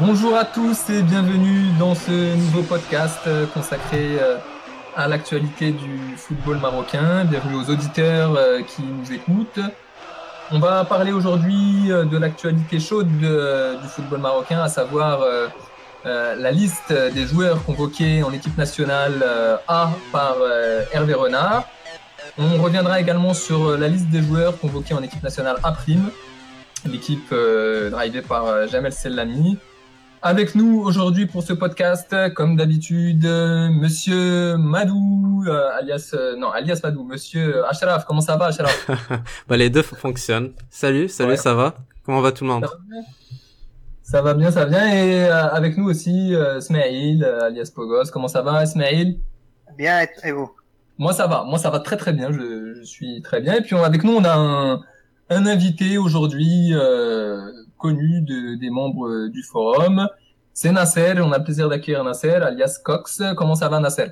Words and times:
Bonjour 0.00 0.36
à 0.36 0.44
tous 0.44 0.90
et 0.90 1.02
bienvenue 1.02 1.70
dans 1.78 1.94
ce 1.94 2.36
nouveau 2.36 2.62
podcast 2.62 3.20
euh, 3.26 3.46
consacré 3.46 4.18
euh, 4.20 4.36
à 4.96 5.08
l'actualité 5.08 5.72
du 5.72 6.16
football 6.16 6.58
marocain. 6.58 7.24
Bienvenue 7.24 7.56
aux 7.56 7.70
auditeurs 7.70 8.34
euh, 8.36 8.62
qui 8.62 8.82
nous 8.82 9.12
écoutent. 9.12 9.60
On 10.50 10.58
va 10.58 10.84
parler 10.84 11.12
aujourd'hui 11.12 11.88
de 11.88 12.16
l'actualité 12.16 12.80
chaude 12.80 13.08
du 13.08 13.88
football 13.88 14.20
marocain, 14.20 14.62
à 14.62 14.68
savoir 14.68 15.20
la 16.04 16.50
liste 16.50 16.92
des 16.92 17.26
joueurs 17.26 17.62
convoqués 17.64 18.22
en 18.22 18.32
équipe 18.32 18.56
nationale 18.56 19.24
A 19.68 19.90
par 20.12 20.36
Hervé 20.92 21.14
Renard. 21.14 21.64
On 22.38 22.62
reviendra 22.62 23.00
également 23.00 23.34
sur 23.34 23.76
la 23.76 23.88
liste 23.88 24.08
des 24.08 24.22
joueurs 24.22 24.58
convoqués 24.58 24.94
en 24.94 25.02
équipe 25.02 25.22
nationale 25.22 25.56
A', 25.64 25.76
l'équipe 26.86 27.34
drivée 27.90 28.22
par 28.22 28.68
Jamel 28.68 28.92
Sellani. 28.92 29.58
Avec 30.20 30.56
nous 30.56 30.80
aujourd'hui 30.80 31.26
pour 31.26 31.44
ce 31.44 31.52
podcast, 31.52 32.14
comme 32.34 32.56
d'habitude, 32.56 33.24
Monsieur 33.24 34.56
Madou, 34.56 35.44
euh, 35.46 35.70
alias 35.78 36.10
euh, 36.14 36.34
non 36.36 36.50
alias 36.50 36.80
Madou, 36.82 37.04
Monsieur 37.04 37.64
Ashraf. 37.66 38.04
Comment 38.04 38.20
ça 38.20 38.36
va, 38.36 38.46
Ashraf 38.46 38.90
Bah 39.48 39.56
les 39.56 39.70
deux 39.70 39.82
fonctionnent. 39.82 40.52
Salut, 40.70 41.08
salut, 41.08 41.36
ça 41.36 41.54
va? 41.54 41.76
Comment 42.04 42.20
va 42.20 42.32
tout 42.32 42.42
le 42.42 42.50
monde? 42.50 42.66
Ça 44.10 44.22
va, 44.22 44.34
bien, 44.34 44.50
ça 44.50 44.64
va 44.64 44.70
bien. 44.70 44.86
Et 44.94 45.24
euh, 45.24 45.48
avec 45.50 45.76
nous 45.76 45.88
aussi, 45.90 46.34
Smaïl, 46.60 47.24
alias 47.24 47.70
Pogos. 47.74 48.10
Comment 48.12 48.28
ça 48.28 48.42
va, 48.42 48.64
Smaïl? 48.64 49.18
Bien, 49.76 50.06
et 50.24 50.32
vous? 50.32 50.50
Moi, 50.96 51.12
ça 51.12 51.26
va. 51.26 51.44
Moi, 51.44 51.58
ça 51.58 51.70
va 51.70 51.80
très 51.80 51.96
très 51.96 52.12
bien. 52.12 52.32
Je, 52.32 52.74
je 52.74 52.82
suis 52.84 53.20
très 53.22 53.40
bien. 53.40 53.54
Et 53.54 53.60
puis 53.60 53.76
avec 53.76 54.04
nous, 54.04 54.14
on 54.14 54.24
a 54.24 54.34
un, 54.34 54.80
un 55.30 55.46
invité 55.46 55.98
aujourd'hui 55.98 56.72
connu 57.78 58.20
de, 58.22 58.56
des 58.56 58.70
membres 58.70 59.08
euh, 59.08 59.28
du 59.30 59.42
forum. 59.42 60.08
C'est 60.52 60.72
Nasser, 60.72 61.14
on 61.18 61.32
a 61.32 61.38
le 61.38 61.44
plaisir 61.44 61.68
d'accueillir 61.68 62.04
Nasser, 62.04 62.30
alias 62.30 62.80
Cox. 62.84 63.22
Comment 63.36 63.54
ça 63.54 63.68
va 63.68 63.80
Nasser? 63.80 64.08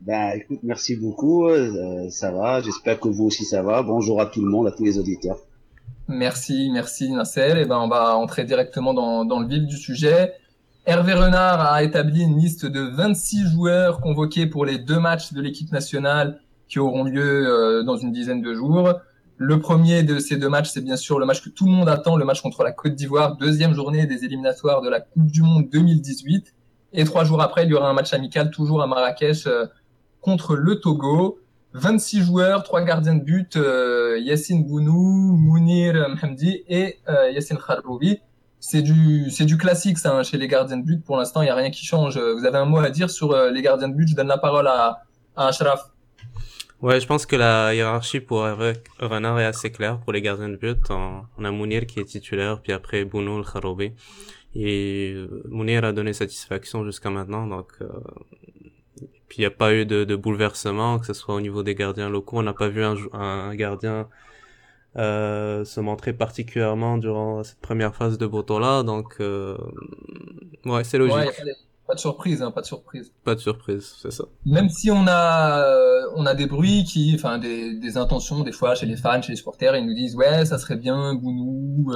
Ben 0.00 0.32
écoute, 0.34 0.58
merci 0.62 0.96
beaucoup, 0.96 1.46
euh, 1.46 2.10
ça 2.10 2.30
va, 2.30 2.60
j'espère 2.60 3.00
que 3.00 3.08
vous 3.08 3.26
aussi 3.26 3.44
ça 3.44 3.62
va. 3.62 3.82
Bonjour 3.82 4.20
à 4.20 4.26
tout 4.26 4.42
le 4.42 4.48
monde, 4.50 4.66
à 4.66 4.72
tous 4.72 4.84
les 4.84 4.98
auditeurs. 4.98 5.38
Merci, 6.08 6.70
merci 6.70 7.10
Nasser. 7.10 7.54
Et 7.60 7.64
ben 7.64 7.78
on 7.78 7.88
va 7.88 8.16
entrer 8.16 8.44
directement 8.44 8.94
dans, 8.94 9.24
dans 9.24 9.40
le 9.40 9.48
vif 9.48 9.64
du 9.66 9.76
sujet. 9.76 10.34
Hervé 10.86 11.14
Renard 11.14 11.60
a 11.60 11.82
établi 11.82 12.22
une 12.22 12.38
liste 12.38 12.64
de 12.64 12.80
26 12.80 13.48
joueurs 13.48 14.00
convoqués 14.00 14.46
pour 14.46 14.64
les 14.64 14.78
deux 14.78 15.00
matchs 15.00 15.32
de 15.32 15.40
l'équipe 15.40 15.72
nationale 15.72 16.40
qui 16.68 16.78
auront 16.78 17.02
lieu 17.02 17.48
euh, 17.48 17.82
dans 17.82 17.96
une 17.96 18.12
dizaine 18.12 18.40
de 18.40 18.54
jours. 18.54 18.94
Le 19.36 19.58
premier 19.58 20.04
de 20.04 20.20
ces 20.20 20.36
deux 20.36 20.48
matchs, 20.48 20.70
c'est 20.70 20.80
bien 20.80 20.96
sûr 20.96 21.18
le 21.18 21.26
match 21.26 21.42
que 21.42 21.48
tout 21.48 21.66
le 21.66 21.72
monde 21.72 21.88
attend, 21.88 22.16
le 22.16 22.24
match 22.24 22.40
contre 22.40 22.62
la 22.62 22.70
Côte 22.70 22.94
d'Ivoire, 22.94 23.36
deuxième 23.36 23.74
journée 23.74 24.06
des 24.06 24.24
éliminatoires 24.24 24.80
de 24.80 24.88
la 24.88 25.00
Coupe 25.00 25.26
du 25.26 25.42
Monde 25.42 25.68
2018. 25.70 26.54
Et 26.92 27.04
trois 27.04 27.24
jours 27.24 27.42
après, 27.42 27.64
il 27.64 27.70
y 27.70 27.74
aura 27.74 27.90
un 27.90 27.92
match 27.92 28.14
amical 28.14 28.50
toujours 28.50 28.80
à 28.80 28.86
Marrakech 28.86 29.46
euh, 29.48 29.66
contre 30.20 30.54
le 30.54 30.80
Togo. 30.80 31.40
26 31.76 32.24
joueurs, 32.24 32.62
trois 32.62 32.82
gardiens 32.82 33.14
de 33.14 33.22
but, 33.22 33.56
euh, 33.56 34.18
Yassine 34.18 34.66
Bounou, 34.66 35.36
Mounir 35.36 36.08
Mhamdi 36.08 36.64
et 36.68 36.98
euh, 37.08 37.30
Yassine 37.30 37.58
Kharoubi. 37.58 38.18
C'est 38.58 38.82
du, 38.82 39.30
c'est 39.30 39.44
du 39.44 39.58
classique 39.58 39.98
ça 39.98 40.16
hein, 40.16 40.22
chez 40.22 40.38
les 40.38 40.48
gardiens 40.48 40.78
de 40.78 40.84
but. 40.84 41.04
Pour 41.04 41.16
l'instant, 41.18 41.42
il 41.42 41.44
n'y 41.44 41.50
a 41.50 41.54
rien 41.54 41.70
qui 41.70 41.84
change. 41.84 42.18
Vous 42.18 42.44
avez 42.46 42.58
un 42.58 42.64
mot 42.64 42.78
à 42.78 42.90
dire 42.90 43.10
sur 43.10 43.32
euh, 43.32 43.50
les 43.50 43.62
gardiens 43.62 43.88
de 43.88 43.94
but? 43.94 44.08
Je 44.08 44.16
donne 44.16 44.28
la 44.28 44.38
parole 44.38 44.66
à, 44.66 45.02
à 45.36 45.48
Ashraf. 45.48 45.90
Ouais, 46.80 47.00
je 47.00 47.06
pense 47.06 47.26
que 47.26 47.36
la 47.36 47.74
hiérarchie 47.74 48.20
pour 48.20 48.46
Renard 48.98 49.40
est 49.40 49.44
assez 49.44 49.70
claire 49.70 49.98
pour 49.98 50.12
les 50.12 50.20
gardiens 50.20 50.48
de 50.48 50.56
but. 50.56 50.78
On 50.90 51.44
a 51.44 51.50
Mounir 51.50 51.86
qui 51.86 52.00
est 52.00 52.04
titulaire, 52.04 52.60
puis 52.60 52.72
après 52.72 53.04
Bounou, 53.04 53.42
Kharoubi. 53.42 53.92
Et 54.58 55.12
euh, 55.14 55.42
Mounir 55.50 55.84
a 55.84 55.92
donné 55.92 56.14
satisfaction 56.14 56.82
jusqu'à 56.84 57.10
maintenant, 57.10 57.46
donc 57.46 57.72
euh, 57.82 57.88
puis 59.28 59.38
il 59.38 59.40
n'y 59.40 59.46
a 59.46 59.50
pas 59.50 59.74
eu 59.74 59.86
de, 59.86 60.04
de, 60.04 60.16
bouleversement, 60.16 60.98
que 60.98 61.06
ce 61.06 61.14
soit 61.14 61.34
au 61.34 61.40
niveau 61.40 61.62
des 61.62 61.74
gardiens 61.74 62.08
locaux. 62.08 62.38
On 62.38 62.42
n'a 62.42 62.52
pas 62.52 62.68
vu 62.68 62.84
un, 62.84 62.96
un 63.12 63.54
gardien 63.54 64.08
euh, 64.96 65.64
se 65.64 65.80
montrer 65.80 66.14
particulièrement 66.14 66.96
durant 66.96 67.44
cette 67.44 67.60
première 67.60 67.94
phase 67.94 68.16
de 68.16 68.26
Botola, 68.26 68.82
donc 68.82 69.16
euh, 69.20 69.58
ouais, 70.64 70.84
c'est 70.84 70.96
logique. 70.96 71.16
Pas 71.86 71.94
de 71.94 72.00
surprise, 72.00 72.42
hein, 72.42 72.50
pas 72.50 72.62
de 72.62 72.66
surprise. 72.66 73.12
Pas 73.22 73.34
de 73.34 73.40
surprise, 73.40 73.94
c'est 74.02 74.10
ça. 74.10 74.24
Même 74.44 74.68
si 74.70 74.90
on 74.90 75.06
a, 75.06 75.62
euh, 75.62 76.02
on 76.16 76.26
a 76.26 76.34
des 76.34 76.46
bruits 76.46 76.82
qui, 76.82 77.12
enfin, 77.14 77.38
des, 77.38 77.74
des 77.74 77.96
intentions, 77.96 78.42
des 78.42 78.50
fois, 78.50 78.74
chez 78.74 78.86
les 78.86 78.96
fans, 78.96 79.22
chez 79.22 79.32
les 79.32 79.36
supporters, 79.36 79.76
ils 79.76 79.86
nous 79.86 79.94
disent, 79.94 80.16
ouais, 80.16 80.46
ça 80.46 80.58
serait 80.58 80.76
bien, 80.76 81.14
Bounou, 81.14 81.92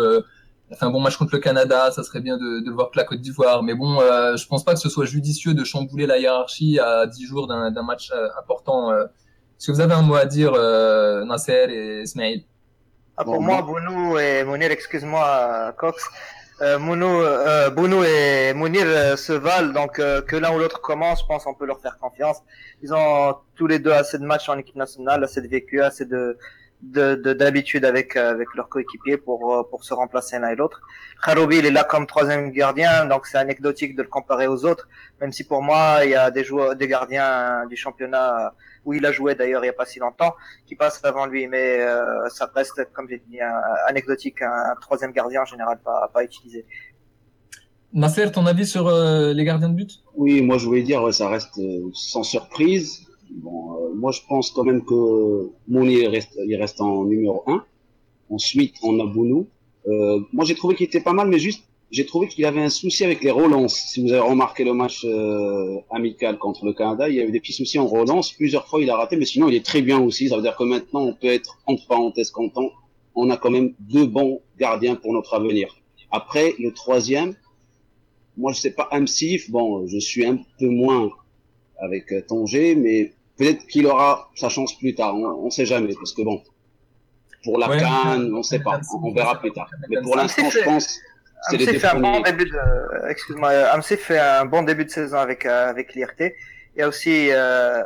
fait 0.76 0.84
un 0.84 0.90
bon 0.90 1.00
match 1.00 1.16
contre 1.16 1.34
le 1.34 1.40
Canada, 1.40 1.90
ça 1.90 2.02
serait 2.02 2.20
bien 2.20 2.36
de, 2.36 2.60
de 2.60 2.68
le 2.68 2.74
voir 2.74 2.90
que 2.90 2.96
la 2.96 3.04
Côte 3.04 3.20
d'Ivoire. 3.20 3.62
Mais 3.62 3.74
bon, 3.74 4.00
euh, 4.00 4.36
je 4.36 4.46
pense 4.46 4.64
pas 4.64 4.74
que 4.74 4.80
ce 4.80 4.88
soit 4.88 5.04
judicieux 5.04 5.54
de 5.54 5.64
chambouler 5.64 6.06
la 6.06 6.18
hiérarchie 6.18 6.78
à 6.78 7.06
10 7.06 7.26
jours 7.26 7.46
d'un 7.46 7.82
match 7.82 8.10
euh, 8.12 8.28
important. 8.38 8.90
Euh. 8.90 9.04
Est-ce 9.04 9.66
que 9.66 9.72
vous 9.72 9.80
avez 9.80 9.94
un 9.94 10.02
mot 10.02 10.14
à 10.14 10.24
dire, 10.24 10.52
euh, 10.54 11.24
Nasser 11.24 11.66
et 11.68 12.02
Ismail 12.02 12.44
ah, 13.16 13.24
Pour 13.24 13.42
moi, 13.42 13.60
Bounou 13.62 14.18
et 14.18 14.42
Mounir, 14.44 14.70
excuse-moi, 14.70 15.74
Cox, 15.76 16.08
euh, 16.62 16.78
Mounou, 16.78 17.22
euh, 17.22 17.70
Bounou 17.70 18.04
et 18.04 18.52
Mounir 18.52 18.84
euh, 18.84 19.16
se 19.16 19.32
valent, 19.32 19.72
donc 19.72 19.98
euh, 19.98 20.20
que 20.20 20.36
l'un 20.36 20.54
ou 20.54 20.58
l'autre 20.58 20.82
commence, 20.82 21.20
je 21.20 21.26
pense 21.26 21.46
on 21.46 21.54
peut 21.54 21.64
leur 21.64 21.80
faire 21.80 21.98
confiance. 21.98 22.42
Ils 22.82 22.92
ont 22.92 23.34
tous 23.54 23.66
les 23.66 23.78
deux 23.78 23.92
assez 23.92 24.18
de 24.18 24.24
matchs 24.24 24.50
en 24.50 24.58
équipe 24.58 24.76
nationale, 24.76 25.24
assez 25.24 25.40
de 25.40 25.48
vécu, 25.48 25.80
assez 25.80 26.04
de 26.04 26.36
d'habitude 26.82 27.82
de, 27.82 27.88
avec 27.88 28.16
avec 28.16 28.48
leurs 28.54 28.68
coéquipiers 28.68 29.16
pour 29.16 29.66
pour 29.70 29.84
se 29.84 29.94
remplacer 29.94 30.38
l'un 30.38 30.48
et 30.48 30.56
l'autre. 30.56 30.80
Kharoubi 31.24 31.58
il 31.58 31.66
est 31.66 31.70
là 31.70 31.84
comme 31.84 32.06
troisième 32.06 32.50
gardien, 32.50 33.06
donc 33.06 33.26
c'est 33.26 33.38
anecdotique 33.38 33.94
de 33.96 34.02
le 34.02 34.08
comparer 34.08 34.46
aux 34.46 34.64
autres, 34.64 34.88
même 35.20 35.32
si 35.32 35.44
pour 35.44 35.62
moi 35.62 36.00
il 36.04 36.10
y 36.10 36.14
a 36.14 36.30
des 36.30 36.44
joueurs, 36.44 36.76
des 36.76 36.88
gardiens 36.88 37.66
du 37.66 37.76
championnat 37.76 38.54
où 38.84 38.94
il 38.94 39.04
a 39.04 39.12
joué 39.12 39.34
d'ailleurs 39.34 39.62
il 39.62 39.66
n'y 39.66 39.70
a 39.70 39.74
pas 39.74 39.84
si 39.84 39.98
longtemps, 39.98 40.34
qui 40.66 40.74
passe 40.74 41.00
avant 41.04 41.26
lui. 41.26 41.46
Mais 41.46 41.80
euh, 41.80 42.28
ça 42.28 42.50
reste, 42.54 42.88
comme 42.92 43.08
j'ai 43.08 43.22
dit, 43.28 43.38
anecdotique, 43.86 44.42
un, 44.42 44.74
troisième 44.80 45.12
gardien 45.12 45.42
en 45.42 45.46
général 45.46 45.78
pas, 45.84 46.10
pas 46.12 46.24
utilisé. 46.24 46.64
Nasser, 47.92 48.30
ton 48.30 48.46
avis 48.46 48.66
sur 48.66 48.86
euh, 48.86 49.32
les 49.32 49.44
gardiens 49.44 49.68
de 49.68 49.74
but? 49.74 50.02
Oui, 50.14 50.42
moi 50.42 50.58
je 50.58 50.66
voulais 50.66 50.82
dire, 50.82 51.12
ça 51.12 51.28
reste 51.28 51.58
euh, 51.58 51.90
sans 51.92 52.22
surprise. 52.22 53.06
Bon, 53.30 53.94
moi 53.94 54.12
je 54.12 54.20
pense 54.28 54.50
quand 54.50 54.64
même 54.64 54.84
que 54.84 55.50
Mouni 55.68 56.06
reste, 56.06 56.38
il 56.46 56.56
reste 56.56 56.80
en 56.80 57.04
numéro 57.04 57.42
1. 57.46 57.64
Ensuite, 58.30 58.74
on 58.82 58.98
a 59.00 59.06
Bounou. 59.06 59.46
moi 60.32 60.44
j'ai 60.44 60.54
trouvé 60.54 60.74
qu'il 60.74 60.86
était 60.86 61.00
pas 61.00 61.12
mal, 61.12 61.28
mais 61.28 61.38
juste 61.38 61.64
j'ai 61.90 62.06
trouvé 62.06 62.28
qu'il 62.28 62.44
avait 62.44 62.62
un 62.62 62.68
souci 62.68 63.04
avec 63.04 63.22
les 63.22 63.30
relances. 63.30 63.74
Si 63.74 64.00
vous 64.00 64.12
avez 64.12 64.20
remarqué 64.20 64.64
le 64.64 64.74
match 64.74 65.04
euh, 65.04 65.78
amical 65.90 66.38
contre 66.38 66.64
le 66.64 66.72
Canada, 66.72 67.08
il 67.08 67.16
y 67.16 67.20
a 67.20 67.24
eu 67.24 67.32
des 67.32 67.40
petits 67.40 67.52
soucis 67.52 67.78
en 67.78 67.86
relance. 67.86 68.32
Plusieurs 68.32 68.68
fois, 68.68 68.80
il 68.80 68.88
a 68.90 68.96
raté, 68.96 69.16
mais 69.16 69.24
sinon, 69.24 69.48
il 69.48 69.56
est 69.56 69.64
très 69.64 69.82
bien 69.82 69.98
aussi. 70.00 70.28
Ça 70.28 70.36
veut 70.36 70.42
dire 70.42 70.56
que 70.56 70.62
maintenant, 70.62 71.00
on 71.00 71.14
peut 71.14 71.28
être 71.28 71.58
entre 71.66 71.86
parenthèses 71.86 72.30
content. 72.30 72.70
On 73.16 73.28
a 73.30 73.36
quand 73.36 73.50
même 73.50 73.74
deux 73.80 74.06
bons 74.06 74.40
gardiens 74.58 74.94
pour 74.94 75.12
notre 75.12 75.34
avenir. 75.34 75.76
Après, 76.12 76.54
le 76.60 76.72
troisième, 76.72 77.34
moi, 78.36 78.52
je 78.52 78.60
sais 78.60 78.72
pas, 78.72 78.88
Amsif, 78.92 79.50
bon, 79.50 79.86
je 79.88 79.98
suis 79.98 80.24
un 80.24 80.38
peu 80.58 80.68
moins 80.68 81.10
avec 81.80 82.12
euh, 82.12 82.22
Tanger, 82.22 82.76
mais 82.76 83.12
peut-être 83.40 83.66
qu'il 83.66 83.86
aura 83.86 84.30
sa 84.34 84.48
chance 84.48 84.78
plus 84.78 84.94
tard. 84.94 85.14
On, 85.16 85.46
on 85.46 85.50
sait 85.50 85.64
jamais, 85.64 85.94
parce 85.94 86.12
que 86.12 86.22
bon, 86.22 86.42
pour 87.44 87.58
la 87.58 87.68
Cannes, 87.68 88.30
on 88.34 88.42
sait 88.42 88.60
pas. 88.60 88.78
On 89.02 89.12
verra 89.12 89.40
plus 89.40 89.52
tard. 89.52 89.68
Mais 89.88 90.00
pour 90.02 90.14
l'instant, 90.16 90.48
je 90.50 90.60
pense 90.60 91.00
Amsi 91.50 91.78
fait 91.78 91.86
un 91.86 92.00
bon 92.00 92.20
début 92.20 92.44
de, 92.44 93.08
excuse-moi, 93.08 93.50
Amsi 93.74 93.96
fait 93.96 94.18
un 94.18 94.44
bon 94.44 94.62
début 94.62 94.84
de 94.84 94.90
saison 94.90 95.16
avec, 95.16 95.46
euh, 95.46 95.70
avec 95.70 95.94
l'IRT. 95.94 96.20
Il 96.76 96.80
y 96.80 96.82
a 96.82 96.88
aussi, 96.88 97.30
euh, 97.32 97.82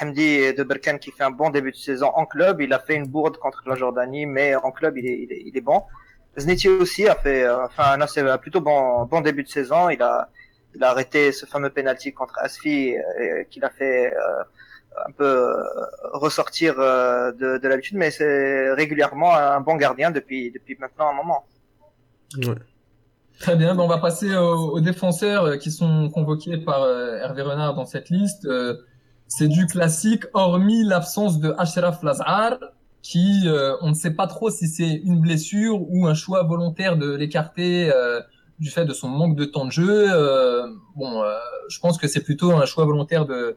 Hamdi 0.00 0.52
de 0.54 0.62
Berkane 0.62 0.98
qui 0.98 1.10
fait 1.10 1.24
un 1.24 1.30
bon 1.30 1.50
début 1.50 1.72
de 1.72 1.76
saison 1.76 2.08
en 2.14 2.26
club. 2.26 2.60
Il 2.60 2.72
a 2.72 2.78
fait 2.78 2.94
une 2.94 3.06
bourde 3.06 3.38
contre 3.38 3.62
la 3.66 3.74
Jordanie, 3.74 4.26
mais 4.26 4.54
en 4.54 4.70
club, 4.70 4.98
il 4.98 5.06
est, 5.06 5.18
il 5.22 5.32
est, 5.32 5.42
il 5.46 5.56
est 5.56 5.62
bon. 5.62 5.82
Zniti 6.36 6.68
aussi 6.68 7.08
a 7.08 7.16
fait, 7.16 7.42
euh, 7.42 7.64
enfin, 7.64 7.98
un 8.00 8.38
plutôt 8.38 8.60
bon, 8.60 9.04
bon 9.06 9.20
début 9.20 9.42
de 9.42 9.48
saison. 9.48 9.88
Il 9.88 10.00
a, 10.02 10.28
il 10.74 10.84
a 10.84 10.90
arrêté 10.90 11.32
ce 11.32 11.46
fameux 11.46 11.70
penalty 11.70 12.12
contre 12.12 12.38
Asfi, 12.38 12.96
euh, 12.96 13.44
qu'il 13.50 13.64
a 13.64 13.70
fait, 13.70 14.14
euh, 14.14 14.42
un 15.06 15.12
peu 15.12 15.24
euh, 15.24 15.62
ressortir 16.12 16.76
de, 16.76 17.58
de 17.58 17.68
l'habitude, 17.68 17.96
mais 17.96 18.10
c'est 18.10 18.72
régulièrement 18.72 19.34
un 19.34 19.60
bon 19.60 19.76
gardien 19.76 20.10
depuis, 20.10 20.50
depuis 20.50 20.76
maintenant 20.78 21.10
un 21.10 21.14
moment. 21.14 21.46
Ouais. 22.36 22.54
Très 23.40 23.56
bien, 23.56 23.74
ben, 23.74 23.82
on 23.82 23.88
va 23.88 23.96
passer 23.96 24.36
aux, 24.36 24.80
défenseurs 24.80 25.44
euh, 25.44 25.56
qui 25.56 25.70
sont 25.70 26.10
convoqués 26.10 26.58
par 26.58 26.82
euh, 26.82 27.16
Hervé 27.16 27.40
Renard 27.40 27.74
dans 27.74 27.86
cette 27.86 28.10
liste. 28.10 28.44
Euh, 28.44 28.76
c'est 29.28 29.48
du 29.48 29.66
classique, 29.66 30.24
hormis 30.34 30.84
l'absence 30.84 31.40
de 31.40 31.54
Ashraf 31.56 32.02
Lazar, 32.02 32.58
qui, 33.00 33.46
on 33.80 33.88
ne 33.88 33.94
sait 33.94 34.10
pas 34.10 34.26
trop 34.26 34.50
si 34.50 34.66
c'est 34.66 34.90
une 34.90 35.20
blessure 35.20 35.80
ou 35.88 36.06
un 36.06 36.14
choix 36.14 36.42
volontaire 36.42 36.96
de 36.96 37.14
l'écarter 37.14 37.90
du 38.58 38.70
fait 38.70 38.84
de 38.84 38.92
son 38.92 39.08
manque 39.08 39.36
de 39.36 39.44
temps 39.44 39.64
de 39.64 39.70
jeu. 39.70 40.08
bon, 40.96 41.22
je 41.68 41.78
pense 41.78 41.96
que 41.96 42.08
c'est 42.08 42.24
plutôt 42.24 42.50
un 42.50 42.66
choix 42.66 42.84
volontaire 42.84 43.24
de, 43.24 43.56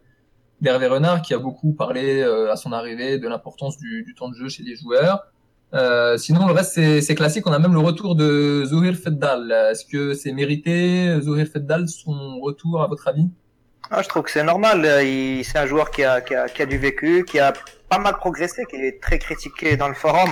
d'Hervé 0.62 0.88
Renard 0.88 1.22
qui 1.22 1.34
a 1.34 1.40
beaucoup 1.40 1.74
parlé 1.74 2.24
à 2.24 2.56
son 2.56 2.72
arrivée 2.72 3.18
de 3.18 3.28
l'importance 3.28 3.78
du, 3.78 4.04
du, 4.04 4.16
temps 4.16 4.30
de 4.30 4.36
jeu 4.36 4.50
chez 4.50 4.64
les 4.64 4.76
joueurs. 4.76 5.26
Euh, 5.74 6.18
sinon, 6.18 6.46
le 6.46 6.54
reste, 6.54 6.80
c'est 7.02 7.16
classique. 7.16 7.48
On 7.48 7.54
a 7.54 7.60
même 7.60 7.74
le 7.74 7.80
retour 7.80 8.16
de 8.16 8.64
Zohir 8.66 8.96
Feddal. 8.96 9.52
Est-ce 9.72 9.86
que 9.86 10.14
c'est 10.14 10.32
mérité, 10.32 11.20
Zohir 11.22 11.48
Feddal, 11.48 11.88
son 11.90 12.40
retour, 12.40 12.82
à 12.84 12.88
votre 12.88 13.08
avis? 13.08 13.28
Ah, 13.90 14.02
Je 14.02 14.08
trouve 14.08 14.24
que 14.24 14.32
c'est 14.32 14.44
normal. 14.44 14.84
C'est 15.44 15.58
un 15.58 15.66
joueur 15.66 15.90
qui 15.90 16.04
a, 16.04 16.22
qui, 16.22 16.36
a, 16.36 16.48
qui 16.48 16.62
a, 16.62 16.66
du 16.66 16.78
vécu, 16.78 17.26
qui 17.26 17.40
a 17.40 17.54
pas 17.90 17.98
mal 17.98 18.16
progressé, 18.18 18.66
qui 18.66 18.76
est 18.76 19.02
très 19.02 19.18
critiqué 19.20 19.76
dans 19.76 19.88
le 19.88 19.94
forum 19.96 20.30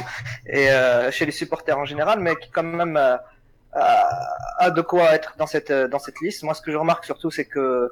et 0.47 0.69
euh, 0.69 1.11
chez 1.11 1.25
les 1.25 1.31
supporters 1.31 1.77
en 1.77 1.85
général, 1.85 2.19
mais 2.19 2.35
qui 2.35 2.49
quand 2.49 2.63
même 2.63 2.97
euh, 2.97 3.17
a 3.73 4.71
de 4.71 4.81
quoi 4.81 5.13
être 5.13 5.35
dans 5.37 5.47
cette, 5.47 5.71
dans 5.71 5.99
cette 5.99 6.21
liste. 6.21 6.43
Moi, 6.43 6.53
ce 6.53 6.61
que 6.61 6.71
je 6.71 6.77
remarque 6.77 7.05
surtout, 7.05 7.31
c'est 7.31 7.45
que 7.45 7.89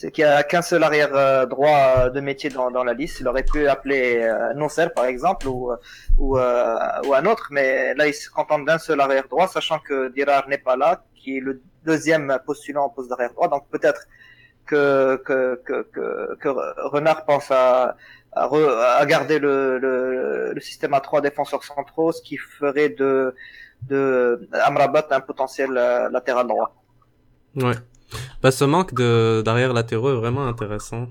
c'est 0.00 0.10
qu'il 0.10 0.24
n'y 0.24 0.30
a 0.30 0.42
qu'un 0.44 0.62
seul 0.62 0.82
arrière 0.82 1.14
euh, 1.14 1.44
droit 1.44 1.78
euh, 1.98 2.08
de 2.08 2.20
métier 2.20 2.48
dans, 2.48 2.70
dans 2.70 2.84
la 2.84 2.94
liste. 2.94 3.20
Il 3.20 3.28
aurait 3.28 3.42
pu 3.42 3.68
appeler 3.68 4.22
euh, 4.22 4.54
Nosser, 4.54 4.86
par 4.96 5.04
exemple, 5.04 5.46
ou, 5.46 5.72
ou, 6.16 6.38
ou 6.38 7.14
un 7.14 7.24
autre, 7.26 7.48
mais 7.50 7.92
là, 7.92 8.06
il 8.06 8.14
se 8.14 8.30
contente 8.30 8.64
d'un 8.64 8.78
seul 8.78 8.98
arrière 9.02 9.28
droit, 9.28 9.46
sachant 9.46 9.78
que 9.78 10.08
Dirar 10.08 10.48
n'est 10.48 10.56
pas 10.56 10.74
là, 10.74 11.04
qui 11.14 11.36
est 11.36 11.40
le 11.40 11.60
deuxième 11.84 12.38
postulant 12.46 12.84
en 12.84 12.88
poste 12.88 13.10
d'arrière 13.10 13.34
droit. 13.34 13.48
Donc 13.48 13.68
peut-être 13.68 14.06
que, 14.64 15.16
que, 15.26 15.60
que, 15.66 15.82
que, 15.92 16.34
que 16.36 16.48
Renard 16.48 17.26
pense 17.26 17.50
à, 17.50 17.94
à, 18.32 18.48
à 18.96 19.04
garder 19.04 19.38
le, 19.38 19.76
le, 19.76 20.54
le, 20.54 20.60
système 20.62 20.94
à 20.94 21.00
trois 21.00 21.20
défenseurs 21.20 21.62
centraux, 21.62 22.12
ce 22.12 22.22
qui 22.22 22.38
ferait 22.38 22.88
de, 22.88 23.34
de 23.82 24.48
Amrabat 24.52 25.08
un 25.10 25.20
potentiel 25.20 25.72
latéral 25.72 26.46
droit. 26.46 26.74
Ouais. 27.56 27.74
Bah, 28.42 28.50
ce 28.50 28.64
manque 28.64 28.94
de 28.94 29.42
d'arrière 29.44 29.72
latéraux 29.72 30.10
est 30.10 30.16
vraiment 30.16 30.46
intéressant. 30.46 31.08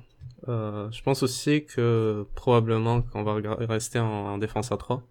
Euh, 0.48 0.90
je 0.92 1.02
pense 1.04 1.22
aussi 1.24 1.66
que 1.66 2.26
probablement 2.36 3.02
qu'on 3.02 3.24
va 3.24 3.36
rester 3.68 4.00
en, 4.00 4.38
défense 4.38 4.72
à 4.72 4.78
3. 4.78 5.04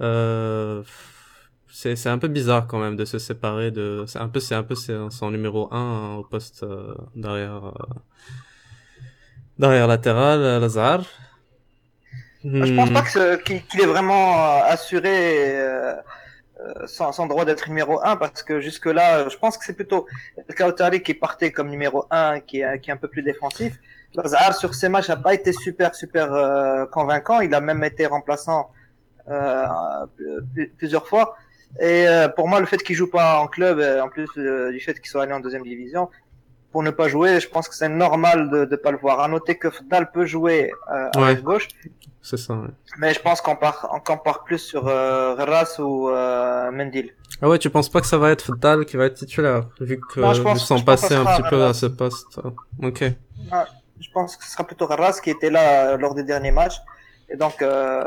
Euh, 0.00 0.82
c'est 1.70 1.96
c'est 1.96 2.08
un 2.08 2.18
peu 2.18 2.28
bizarre 2.28 2.66
quand 2.66 2.78
même 2.78 2.96
de 2.96 3.04
se 3.04 3.18
séparer 3.18 3.70
de 3.70 4.04
c'est 4.06 4.18
un 4.18 4.28
peu 4.28 4.40
c'est 4.40 4.54
un 4.54 4.62
peu 4.62 4.74
son 4.74 5.30
numéro 5.30 5.72
1 5.72 6.16
au 6.16 6.24
poste 6.24 6.62
euh, 6.62 6.94
derrière 7.14 7.66
euh, 7.66 7.94
derrière 9.58 9.86
latéral 9.86 10.40
Lazare. 10.60 11.04
Je 12.44 12.74
pense 12.74 12.90
pas 12.90 13.02
hmm. 13.02 13.62
qu'il 13.68 13.80
est 13.80 13.86
vraiment 13.86 14.62
assuré 14.64 15.60
euh, 15.60 15.94
sans, 16.86 17.12
sans, 17.12 17.26
droit 17.26 17.44
d'être 17.44 17.68
numéro 17.68 18.00
1 18.02 18.16
parce 18.16 18.42
que 18.42 18.60
jusque 18.60 18.86
là 18.86 19.28
je 19.28 19.36
pense 19.36 19.56
que 19.56 19.64
c'est 19.64 19.74
plutôt 19.74 20.06
Kautari 20.56 21.02
qui 21.02 21.14
partait 21.14 21.52
comme 21.52 21.68
numéro 21.68 22.04
1 22.10 22.40
qui 22.40 22.60
est, 22.60 22.80
qui 22.80 22.90
est 22.90 22.92
un 22.92 22.96
peu 22.96 23.08
plus 23.08 23.22
défensif. 23.22 23.78
Lazare 24.14 24.54
sur 24.54 24.74
ces 24.74 24.88
matchs 24.88 25.08
n'a 25.08 25.16
pas 25.16 25.34
été 25.34 25.52
super 25.52 25.94
super 25.94 26.32
euh, 26.32 26.86
convaincant. 26.86 27.40
Il 27.40 27.54
a 27.54 27.60
même 27.60 27.84
été 27.84 28.06
remplaçant 28.06 28.70
euh, 29.28 29.66
plusieurs 30.78 31.06
fois. 31.06 31.36
Et 31.80 32.08
euh, 32.08 32.28
pour 32.28 32.48
moi 32.48 32.60
le 32.60 32.66
fait 32.66 32.78
qu'il 32.78 32.96
joue 32.96 33.10
pas 33.10 33.38
en 33.38 33.46
club 33.46 33.78
en 34.02 34.08
plus 34.08 34.28
du 34.36 34.80
fait 34.80 34.94
qu'il 34.94 35.10
soit 35.10 35.24
allé 35.24 35.32
en 35.32 35.40
deuxième 35.40 35.64
division 35.64 36.08
pour 36.72 36.82
ne 36.82 36.90
pas 36.90 37.08
jouer 37.08 37.40
je 37.40 37.48
pense 37.48 37.68
que 37.68 37.74
c'est 37.74 37.88
normal 37.88 38.50
de 38.50 38.64
ne 38.70 38.76
pas 38.76 38.90
le 38.90 38.98
voir 38.98 39.20
à 39.20 39.28
noter 39.28 39.56
que 39.56 39.70
Fdal 39.70 40.10
peut 40.10 40.26
jouer 40.26 40.70
à 40.86 41.34
gauche 41.34 41.68
c'est 42.28 42.36
ça. 42.36 42.54
Ouais. 42.54 42.68
Mais 42.98 43.14
je 43.14 43.20
pense 43.20 43.40
qu'on 43.40 43.56
part, 43.56 43.88
on 43.92 44.16
part 44.18 44.44
plus 44.44 44.58
sur 44.58 44.86
euh, 44.86 45.34
ou 45.78 46.10
euh, 46.10 46.70
Mendil. 46.70 47.14
Ah 47.40 47.48
ouais, 47.48 47.58
tu 47.58 47.70
penses 47.70 47.88
pas 47.88 48.00
que 48.00 48.06
ça 48.06 48.18
va 48.18 48.30
être 48.30 48.54
Dal 48.56 48.84
qui 48.84 48.96
va 48.96 49.06
être 49.06 49.14
titulaire, 49.14 49.68
vu 49.80 49.98
que 49.98 50.20
non, 50.20 50.34
je 50.34 50.42
pense, 50.42 50.66
sont 50.66 50.82
passés 50.82 51.14
un 51.14 51.24
petit 51.24 51.48
peu 51.48 51.64
à 51.64 51.72
ce 51.72 51.86
poste. 51.86 52.38
Ok. 52.82 53.04
je 54.00 54.10
pense 54.12 54.36
que 54.36 54.44
ce 54.44 54.50
sera 54.52 54.64
plutôt 54.64 54.86
Ras 54.86 55.20
qui 55.22 55.30
était 55.30 55.50
là 55.50 55.92
euh, 55.92 55.96
lors 55.96 56.14
des 56.14 56.24
derniers 56.24 56.50
matchs. 56.50 56.78
Et 57.30 57.36
donc, 57.36 57.62
euh, 57.62 58.04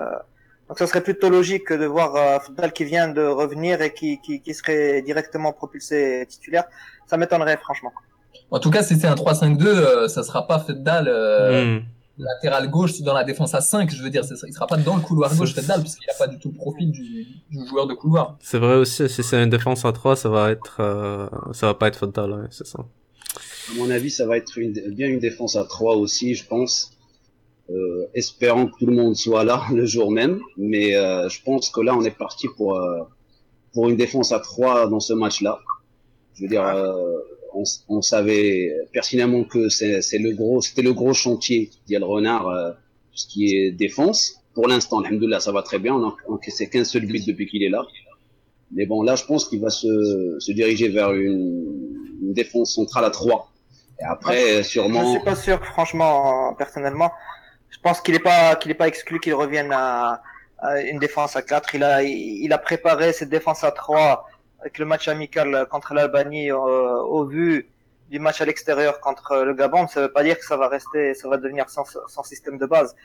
donc 0.68 0.78
ça 0.78 0.86
serait 0.86 1.02
plutôt 1.02 1.30
logique 1.30 1.72
de 1.72 1.86
voir 1.86 2.16
euh, 2.16 2.68
qui 2.70 2.84
vient 2.84 3.08
de 3.08 3.24
revenir 3.24 3.82
et 3.82 3.94
qui, 3.94 4.20
qui, 4.22 4.42
qui 4.42 4.54
serait 4.54 5.02
directement 5.02 5.54
propulsé 5.54 6.26
titulaire. 6.30 6.66
Ça 7.08 7.18
m'étonnerait 7.18 7.58
franchement. 7.58 7.94
En 8.52 8.60
tout 8.60 8.70
cas, 8.70 8.84
si 8.84 9.00
c'est 9.00 9.08
un 9.08 9.16
3-5-2, 9.16 9.66
euh, 9.66 10.08
ça 10.08 10.24
sera 10.24 10.46
pas 10.48 10.60
Feddal. 10.60 11.08
Euh... 11.08 11.80
Hmm 11.80 11.82
latéral 12.18 12.70
gauche 12.70 13.02
dans 13.02 13.14
la 13.14 13.24
défense 13.24 13.54
à 13.54 13.62
5, 13.62 13.90
je 13.90 14.04
veux 14.04 14.10
dire, 14.10 14.24
il 14.30 14.54
sera 14.54 14.68
pas 14.68 14.78
dans 14.78 14.96
le 14.96 15.02
couloir 15.02 15.36
gauche 15.36 15.54
Feddal 15.54 15.82
puisqu'il 15.82 16.08
n'a 16.08 16.14
pas 16.14 16.28
du 16.28 16.38
tout 16.40 16.50
le 16.50 16.56
profil 16.56 16.92
du, 16.92 17.26
du 17.50 17.68
joueur 17.68 17.88
de 17.88 17.94
couloir. 17.94 18.38
C'est 18.42 18.60
vrai 18.60 18.76
aussi, 18.76 19.10
si 19.10 19.24
c'est 19.24 19.42
une 19.42 19.50
défense 19.50 19.86
à 19.86 19.92
3, 19.92 20.16
ça 20.16 20.30
va 20.30 20.52
être, 20.52 20.78
euh, 20.80 21.28
ça 21.54 21.68
va 21.68 21.74
pas 21.74 21.88
être 21.88 21.98
Feddal, 21.98 22.32
ouais, 22.32 22.48
c'est 22.52 22.68
ça. 22.68 22.80
À 23.72 23.76
mon 23.76 23.90
avis, 23.90 24.10
ça 24.10 24.26
va 24.26 24.38
être 24.38 24.58
une, 24.58 24.74
bien 24.94 25.08
une 25.08 25.20
défense 25.20 25.56
à 25.56 25.64
3 25.64 25.96
aussi, 25.96 26.36
je 26.36 26.46
pense. 26.46 26.92
Euh, 27.70 28.08
espérant 28.14 28.68
que 28.68 28.80
tout 28.80 28.86
le 28.86 28.96
monde 28.96 29.16
soit 29.16 29.46
là 29.46 29.64
le 29.74 29.86
jour 29.86 30.12
même, 30.12 30.42
mais 30.58 30.96
euh, 30.96 31.30
je 31.30 31.42
pense 31.42 31.70
que 31.70 31.80
là 31.80 31.96
on 31.96 32.02
est 32.02 32.18
parti 32.18 32.48
pour 32.58 32.76
euh, 32.76 33.04
pour 33.72 33.88
une 33.88 33.96
défense 33.96 34.34
à 34.34 34.42
3 34.42 34.90
dans 34.90 35.00
ce 35.00 35.14
match-là. 35.14 35.60
Je 36.34 36.44
veux 36.44 36.50
dire, 36.50 36.66
euh, 36.66 37.18
on, 37.54 37.64
on, 37.90 38.02
savait 38.02 38.72
pertinemment 38.92 39.44
que 39.44 39.70
c'est 39.70 40.18
le 40.18 40.32
gros, 40.32 40.62
c'était 40.62 40.82
le 40.82 40.94
gros 40.94 41.14
chantier 41.14 41.72
le 41.90 42.04
Renard, 42.04 42.48
euh, 42.48 42.72
ce 43.14 43.28
qui 43.28 43.56
est 43.56 43.72
défense. 43.72 44.36
Pour 44.54 44.68
l'instant, 44.68 45.00
alhamdoulilah, 45.00 45.40
ça 45.40 45.52
va 45.52 45.62
très 45.62 45.80
bien. 45.80 45.94
On 45.96 46.10
a 46.10 46.16
encaissé 46.28 46.70
qu'un 46.70 46.84
seul 46.84 47.06
but 47.06 47.26
depuis 47.26 47.48
qu'il 47.48 47.64
est 47.64 47.70
là. 47.70 47.84
Mais 48.74 48.86
bon, 48.86 49.04
là, 49.04 49.16
je 49.16 49.26
pense 49.26 49.48
qu'il 49.48 49.62
va 49.62 49.70
se, 49.70 50.38
se 50.40 50.52
diriger 50.52 50.90
vers 50.90 51.14
une, 51.14 51.98
une, 52.22 52.34
défense 52.34 52.76
centrale 52.76 53.06
à 53.06 53.10
3. 53.10 53.52
Et 54.00 54.04
après, 54.04 54.64
sûrement. 54.64 55.04
Je 55.04 55.18
suis 55.18 55.26
pas 55.26 55.36
sûr, 55.36 55.64
franchement, 55.66 56.54
personnellement. 56.56 57.12
Je 57.70 57.80
pense 57.80 58.02
qu'il 58.02 58.16
est 58.16 58.20
pas, 58.20 58.56
qu'il 58.56 58.72
est 58.72 58.76
pas 58.76 58.88
exclu 58.88 59.20
qu'il 59.20 59.34
revienne 59.34 59.72
à, 59.74 60.22
à, 60.60 60.82
une 60.82 61.00
défense 61.00 61.36
à 61.36 61.42
4. 61.42 61.76
Il 61.76 61.84
a, 61.84 62.04
il 62.04 62.52
a 62.52 62.58
préparé 62.58 63.14
cette 63.14 63.30
défense 63.30 63.64
à 63.64 63.72
3 63.72 64.26
avec 64.62 64.78
le 64.78 64.86
match 64.86 65.08
amical 65.08 65.68
contre 65.70 65.94
l'Albanie 65.94 66.52
euh, 66.52 66.56
au 66.56 67.26
vu 67.26 67.68
du 68.10 68.20
match 68.20 68.42
à 68.42 68.46
l'extérieur 68.46 69.00
contre 69.00 69.38
le 69.44 69.54
Gabon, 69.54 69.88
ça 69.88 70.02
ne 70.02 70.06
veut 70.06 70.12
pas 70.12 70.24
dire 70.24 70.38
que 70.38 70.46
ça 70.46 70.58
va 70.58 70.68
rester, 70.68 71.14
ça 71.14 71.30
va 71.30 71.38
devenir 71.38 71.70
sans 71.70 72.24
système 72.24 72.58
de 72.58 72.66
base. 72.66 72.96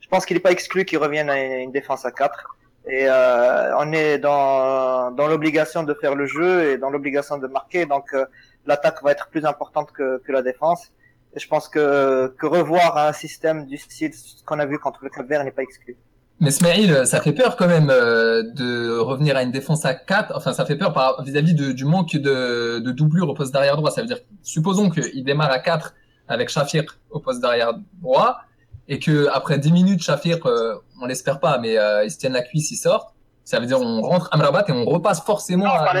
Je 0.00 0.08
pense 0.08 0.26
qu'il 0.26 0.36
n'est 0.36 0.42
pas 0.42 0.52
exclu 0.52 0.84
qu'il 0.84 0.98
revienne 0.98 1.30
à 1.30 1.38
une 1.38 1.72
défense 1.72 2.04
à 2.04 2.10
4. 2.10 2.56
Et 2.88 3.08
euh, 3.08 3.76
on 3.78 3.92
est 3.92 4.18
dans, 4.18 5.10
dans 5.10 5.26
l'obligation 5.26 5.82
de 5.82 5.94
faire 5.94 6.14
le 6.14 6.26
jeu 6.26 6.70
et 6.70 6.78
dans 6.78 6.90
l'obligation 6.90 7.38
de 7.38 7.46
marquer. 7.46 7.86
Donc 7.86 8.12
euh, 8.14 8.26
l'attaque 8.66 9.02
va 9.02 9.12
être 9.12 9.28
plus 9.28 9.44
importante 9.44 9.90
que, 9.92 10.18
que 10.18 10.32
la 10.32 10.42
défense. 10.42 10.92
Et 11.34 11.40
je 11.40 11.48
pense 11.48 11.68
que, 11.68 12.34
que 12.38 12.46
revoir 12.46 12.96
un 12.98 13.12
système 13.12 13.66
du 13.66 13.78
style 13.78 14.12
qu'on 14.44 14.58
a 14.58 14.66
vu 14.66 14.78
contre 14.78 15.00
le 15.02 15.10
Cap 15.10 15.26
Vert 15.26 15.42
n'est 15.44 15.50
pas 15.50 15.62
exclu. 15.62 15.96
Mais 16.38 16.50
Smaïl, 16.50 17.06
ça 17.06 17.22
fait 17.22 17.32
peur 17.32 17.56
quand 17.56 17.66
même 17.66 17.88
euh, 17.90 18.42
de 18.42 18.98
revenir 18.98 19.36
à 19.36 19.42
une 19.42 19.52
défense 19.52 19.86
à 19.86 19.94
4. 19.94 20.32
Enfin, 20.34 20.52
ça 20.52 20.66
fait 20.66 20.76
peur 20.76 21.22
vis-à-vis 21.22 21.54
du 21.54 21.84
manque 21.84 22.14
de, 22.14 22.78
de 22.78 22.90
doublure 22.92 23.28
au 23.30 23.34
poste 23.34 23.54
d'arrière 23.54 23.76
droit. 23.76 23.90
Ça 23.90 24.02
veut 24.02 24.06
dire, 24.06 24.18
supposons 24.42 24.90
qu'il 24.90 25.24
démarre 25.24 25.50
à 25.50 25.58
4 25.58 25.94
avec 26.28 26.50
Shafir 26.50 26.84
au 27.10 27.20
poste 27.20 27.40
d'arrière 27.40 27.72
droit 28.02 28.40
et 28.88 28.98
que 28.98 29.28
après 29.32 29.58
10 29.58 29.72
minutes, 29.72 30.02
Shafir, 30.02 30.44
euh, 30.46 30.76
on 31.00 31.06
l'espère 31.06 31.40
pas, 31.40 31.58
mais 31.58 31.78
euh, 31.78 32.04
il 32.04 32.10
se 32.10 32.18
tienne 32.18 32.34
la 32.34 32.42
cuisse, 32.42 32.70
il 32.70 32.76
sort. 32.76 33.14
Ça 33.44 33.58
veut 33.60 33.66
dire 33.66 33.80
on 33.80 34.02
rentre 34.02 34.28
à 34.32 34.36
Mrabat 34.36 34.64
et 34.68 34.72
on 34.72 34.84
repasse 34.84 35.20
forcément 35.22 35.72
à, 35.72 35.94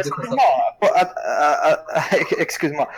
Excuse-moi. 2.38 2.88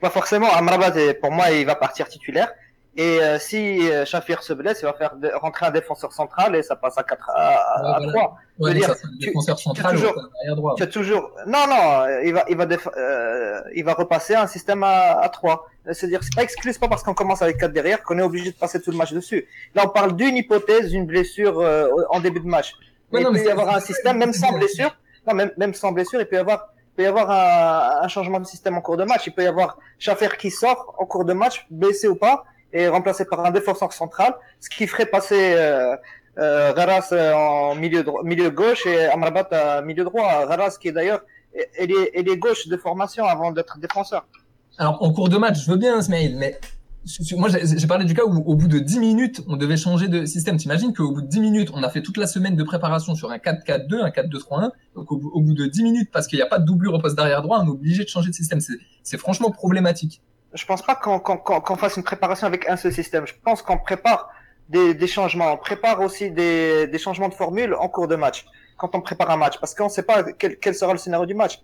Pas 0.00 0.10
forcément. 0.10 0.52
Amrabat, 0.52 0.92
pour 1.20 1.32
moi, 1.32 1.50
il 1.50 1.64
va 1.64 1.74
partir 1.74 2.06
titulaire. 2.08 2.52
Et 2.96 3.20
euh, 3.20 3.38
si 3.40 3.90
euh, 3.90 4.04
Shafir 4.04 4.42
se 4.42 4.52
blesse, 4.52 4.80
il 4.82 4.84
va 4.84 4.92
faire 4.92 5.16
rentrer 5.40 5.66
un 5.66 5.72
défenseur 5.72 6.12
central 6.12 6.54
et 6.54 6.62
ça 6.62 6.76
passe 6.76 6.96
à 6.96 7.02
4 7.02 7.30
à, 7.30 7.96
à 7.96 8.00
3. 8.06 8.38
Ouais, 8.60 8.74
dire, 8.74 8.94
tu, 9.20 9.26
défenseur 9.26 9.58
central 9.58 9.96
toujours, 9.96 10.14
droit. 10.54 10.74
Tu 10.76 10.84
as 10.84 10.86
toujours 10.86 11.32
Non 11.44 11.66
non, 11.68 12.06
il 12.24 12.32
va 12.32 12.44
il 12.48 12.56
va 12.56 12.66
euh, 12.96 13.60
il 13.74 13.84
va 13.84 13.94
repasser 13.94 14.36
un 14.36 14.46
système 14.46 14.84
à, 14.84 15.18
à 15.20 15.28
3. 15.28 15.68
C'est-à-dire 15.90 16.20
c'est 16.22 16.36
pas 16.36 16.44
exclu, 16.44 16.72
pas 16.74 16.86
parce 16.86 17.02
qu'on 17.02 17.14
commence 17.14 17.42
avec 17.42 17.58
4 17.58 17.72
derrière 17.72 18.00
qu'on 18.04 18.16
est 18.18 18.22
obligé 18.22 18.52
de 18.52 18.56
passer 18.56 18.80
tout 18.80 18.92
le 18.92 18.96
match 18.96 19.12
dessus. 19.12 19.48
Là, 19.74 19.82
on 19.86 19.88
parle 19.88 20.14
d'une 20.14 20.36
hypothèse, 20.36 20.90
d'une 20.90 21.06
blessure 21.06 21.58
euh, 21.58 21.88
en 22.10 22.20
début 22.20 22.40
de 22.40 22.46
match. 22.46 22.74
il 23.12 23.24
peut 23.24 23.44
y 23.44 23.50
avoir 23.50 23.74
un 23.74 23.80
système 23.80 24.18
même 24.18 24.32
sans 24.32 24.52
blessure. 24.52 24.96
Non, 25.26 25.34
même 25.34 25.50
même 25.56 25.74
sans 25.74 25.90
blessure, 25.90 26.20
il 26.20 26.26
peut 26.26 26.36
y 26.36 26.38
avoir 26.38 26.68
il 26.92 26.96
peut 26.98 27.02
y 27.02 27.06
avoir 27.06 27.28
un, 27.28 28.04
un, 28.04 28.08
changement 28.08 28.38
de 28.38 28.46
système 28.46 28.76
en 28.76 28.80
cours 28.80 28.96
de 28.96 29.02
match. 29.02 29.26
Il 29.26 29.34
peut 29.34 29.42
y 29.42 29.48
avoir 29.48 29.78
Schaffer 29.98 30.28
qui 30.38 30.52
sort 30.52 30.94
en 30.96 31.06
cours 31.06 31.24
de 31.24 31.32
match, 31.32 31.66
blessé 31.68 32.06
ou 32.06 32.14
pas, 32.14 32.44
et 32.74 32.88
remplacé 32.88 33.24
par 33.24 33.44
un 33.44 33.52
défenseur 33.52 33.92
central, 33.92 34.34
ce 34.60 34.68
qui 34.68 34.86
ferait 34.86 35.06
passer 35.06 35.54
euh, 35.56 35.96
euh, 36.38 36.74
Garas 36.74 37.08
euh, 37.12 37.32
en 37.32 37.76
milieu, 37.76 38.04
milieu 38.24 38.50
gauche 38.50 38.84
et 38.84 39.06
Amrabat 39.06 39.48
à 39.52 39.80
milieu 39.80 40.04
droit. 40.04 40.46
Garas 40.46 40.76
qui 40.78 40.88
est 40.88 40.92
d'ailleurs 40.92 41.22
elle 41.78 41.92
est, 41.92 42.10
elle 42.14 42.28
est 42.28 42.36
gauche 42.36 42.66
de 42.66 42.76
formation 42.76 43.24
avant 43.24 43.52
d'être 43.52 43.78
défenseur. 43.78 44.26
Alors 44.76 45.00
en 45.00 45.12
cours 45.12 45.28
de 45.28 45.38
match, 45.38 45.64
je 45.64 45.70
veux 45.70 45.76
bien 45.76 46.02
Smaïl, 46.02 46.36
mais 46.36 46.58
moi 47.36 47.48
j'ai 47.48 47.86
parlé 47.86 48.04
du 48.04 48.14
cas 48.14 48.24
où 48.24 48.42
au 48.44 48.56
bout 48.56 48.66
de 48.66 48.80
10 48.80 48.98
minutes, 48.98 49.40
on 49.46 49.56
devait 49.56 49.76
changer 49.76 50.08
de 50.08 50.24
système. 50.24 50.56
T'imagines 50.56 50.92
qu'au 50.92 51.12
bout 51.12 51.22
de 51.22 51.28
10 51.28 51.40
minutes, 51.40 51.70
on 51.72 51.82
a 51.84 51.90
fait 51.90 52.02
toute 52.02 52.16
la 52.16 52.26
semaine 52.26 52.56
de 52.56 52.64
préparation 52.64 53.14
sur 53.14 53.30
un 53.30 53.36
4-4-2, 53.36 54.02
un 54.02 54.08
4-2-3-1. 54.08 54.70
Donc 54.96 55.12
au, 55.12 55.18
bout 55.18 55.54
de 55.54 55.66
10 55.66 55.84
minutes, 55.84 56.10
parce 56.12 56.26
qu'il 56.26 56.38
n'y 56.38 56.42
a 56.42 56.46
pas 56.46 56.58
de 56.58 56.64
doublure 56.64 56.94
au 56.94 56.98
poste 56.98 57.16
d'arrière 57.16 57.42
droit, 57.42 57.60
on 57.62 57.66
est 57.66 57.70
obligé 57.70 58.02
de 58.02 58.08
changer 58.08 58.30
de 58.30 58.34
système. 58.34 58.58
C'est 59.04 59.18
franchement 59.18 59.52
problématique. 59.52 60.22
Je 60.54 60.64
pense 60.66 60.82
pas 60.82 60.94
qu'on 60.94 61.18
qu'on 61.18 61.76
fasse 61.76 61.96
une 61.96 62.04
préparation 62.04 62.46
avec 62.46 62.68
un 62.68 62.76
seul 62.76 62.92
système. 62.92 63.26
Je 63.26 63.34
pense 63.42 63.60
qu'on 63.60 63.78
prépare 63.78 64.30
des, 64.68 64.94
des, 64.94 65.06
changements. 65.06 65.52
On 65.52 65.56
prépare 65.56 66.00
aussi 66.00 66.30
des, 66.30 66.86
des, 66.86 66.98
changements 66.98 67.28
de 67.28 67.34
formule 67.34 67.74
en 67.74 67.88
cours 67.88 68.08
de 68.08 68.16
match, 68.16 68.46
quand 68.78 68.94
on 68.94 69.00
prépare 69.00 69.30
un 69.30 69.36
match, 69.36 69.58
parce 69.60 69.74
qu'on 69.74 69.84
ne 69.84 69.90
sait 69.90 70.04
pas 70.04 70.22
quel, 70.22 70.58
quel, 70.58 70.74
sera 70.74 70.92
le 70.92 70.98
scénario 70.98 71.26
du 71.26 71.34
match. 71.34 71.60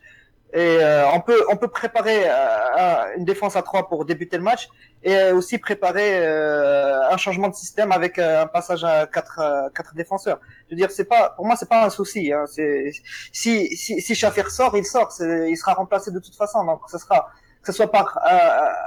Et 0.53 0.59
euh, 0.59 1.09
on 1.13 1.21
peut 1.21 1.41
on 1.49 1.57
peut 1.57 1.69
préparer 1.69 2.25
euh, 2.27 3.17
une 3.17 3.25
défense 3.25 3.55
à 3.55 3.63
3 3.63 3.89
pour 3.89 4.05
débuter 4.05 4.37
le 4.37 4.43
match 4.43 4.69
et 5.05 5.31
aussi 5.31 5.59
préparer 5.59 6.27
euh, 6.27 7.09
un 7.09 7.17
changement 7.17 7.49
de 7.49 7.55
système 7.55 7.93
avec 7.93 8.19
un 8.19 8.49
passage 8.49 8.83
à 8.83 9.07
4 9.07 9.71
quatre 9.73 9.95
défenseurs. 9.95 10.41
Je 10.67 10.75
veux 10.75 10.77
dire 10.77 10.91
c'est 10.91 11.05
pas 11.05 11.31
pour 11.37 11.47
moi 11.47 11.55
c'est 11.55 11.69
pas 11.69 11.85
un 11.85 11.91
souci. 11.91 12.33
Hein. 12.33 12.47
Si 12.49 13.77
si 13.77 14.01
si 14.01 14.17
sort 14.17 14.33
il 14.77 14.85
sort, 14.85 15.13
il 15.21 15.57
sera 15.57 15.75
remplacé 15.75 16.11
de 16.11 16.19
toute 16.19 16.35
façon 16.35 16.65
donc 16.65 16.81
ce 16.89 16.99
sera 16.99 17.29
que 17.63 17.73
ce 17.73 17.73
soit 17.73 17.91
par 17.91 18.19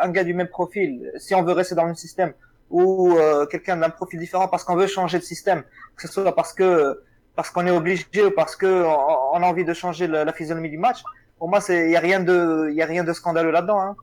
un 0.01 0.09
gars 0.09 0.23
du 0.23 0.33
même 0.33 0.47
profil 0.47 1.11
si 1.17 1.35
on 1.35 1.43
veut 1.43 1.53
rester 1.53 1.75
dans 1.75 1.85
le 1.85 1.95
système 1.95 2.33
ou 2.69 3.15
quelqu'un 3.51 3.77
d'un 3.77 3.89
profil 3.89 4.19
différent 4.19 4.47
parce 4.47 4.63
qu'on 4.63 4.75
veut 4.75 4.87
changer 4.87 5.19
de 5.19 5.23
système 5.23 5.63
que 5.95 6.07
ce 6.07 6.13
soit 6.13 6.35
parce 6.35 6.53
que 6.53 7.01
parce 7.35 7.49
qu'on 7.49 7.65
est 7.65 7.71
obligé 7.71 8.05
ou 8.25 8.31
parce 8.31 8.55
que 8.55 8.83
on, 8.85 9.41
a 9.41 9.45
envie 9.45 9.65
de 9.65 9.73
changer 9.73 10.07
la, 10.07 10.33
physionomie 10.33 10.69
du 10.69 10.77
match 10.77 11.03
pour 11.43 11.49
moi, 11.49 11.59
il 11.67 11.87
n'y 11.87 11.95
a, 11.97 11.99
rien 11.99 12.21
de, 12.21 12.71
y 12.71 12.81
a 12.81 12.85
rien 12.85 13.03
de 13.03 13.11
scandaleux 13.11 13.51
là-dedans. 13.51 13.81
Hein. 13.81 13.95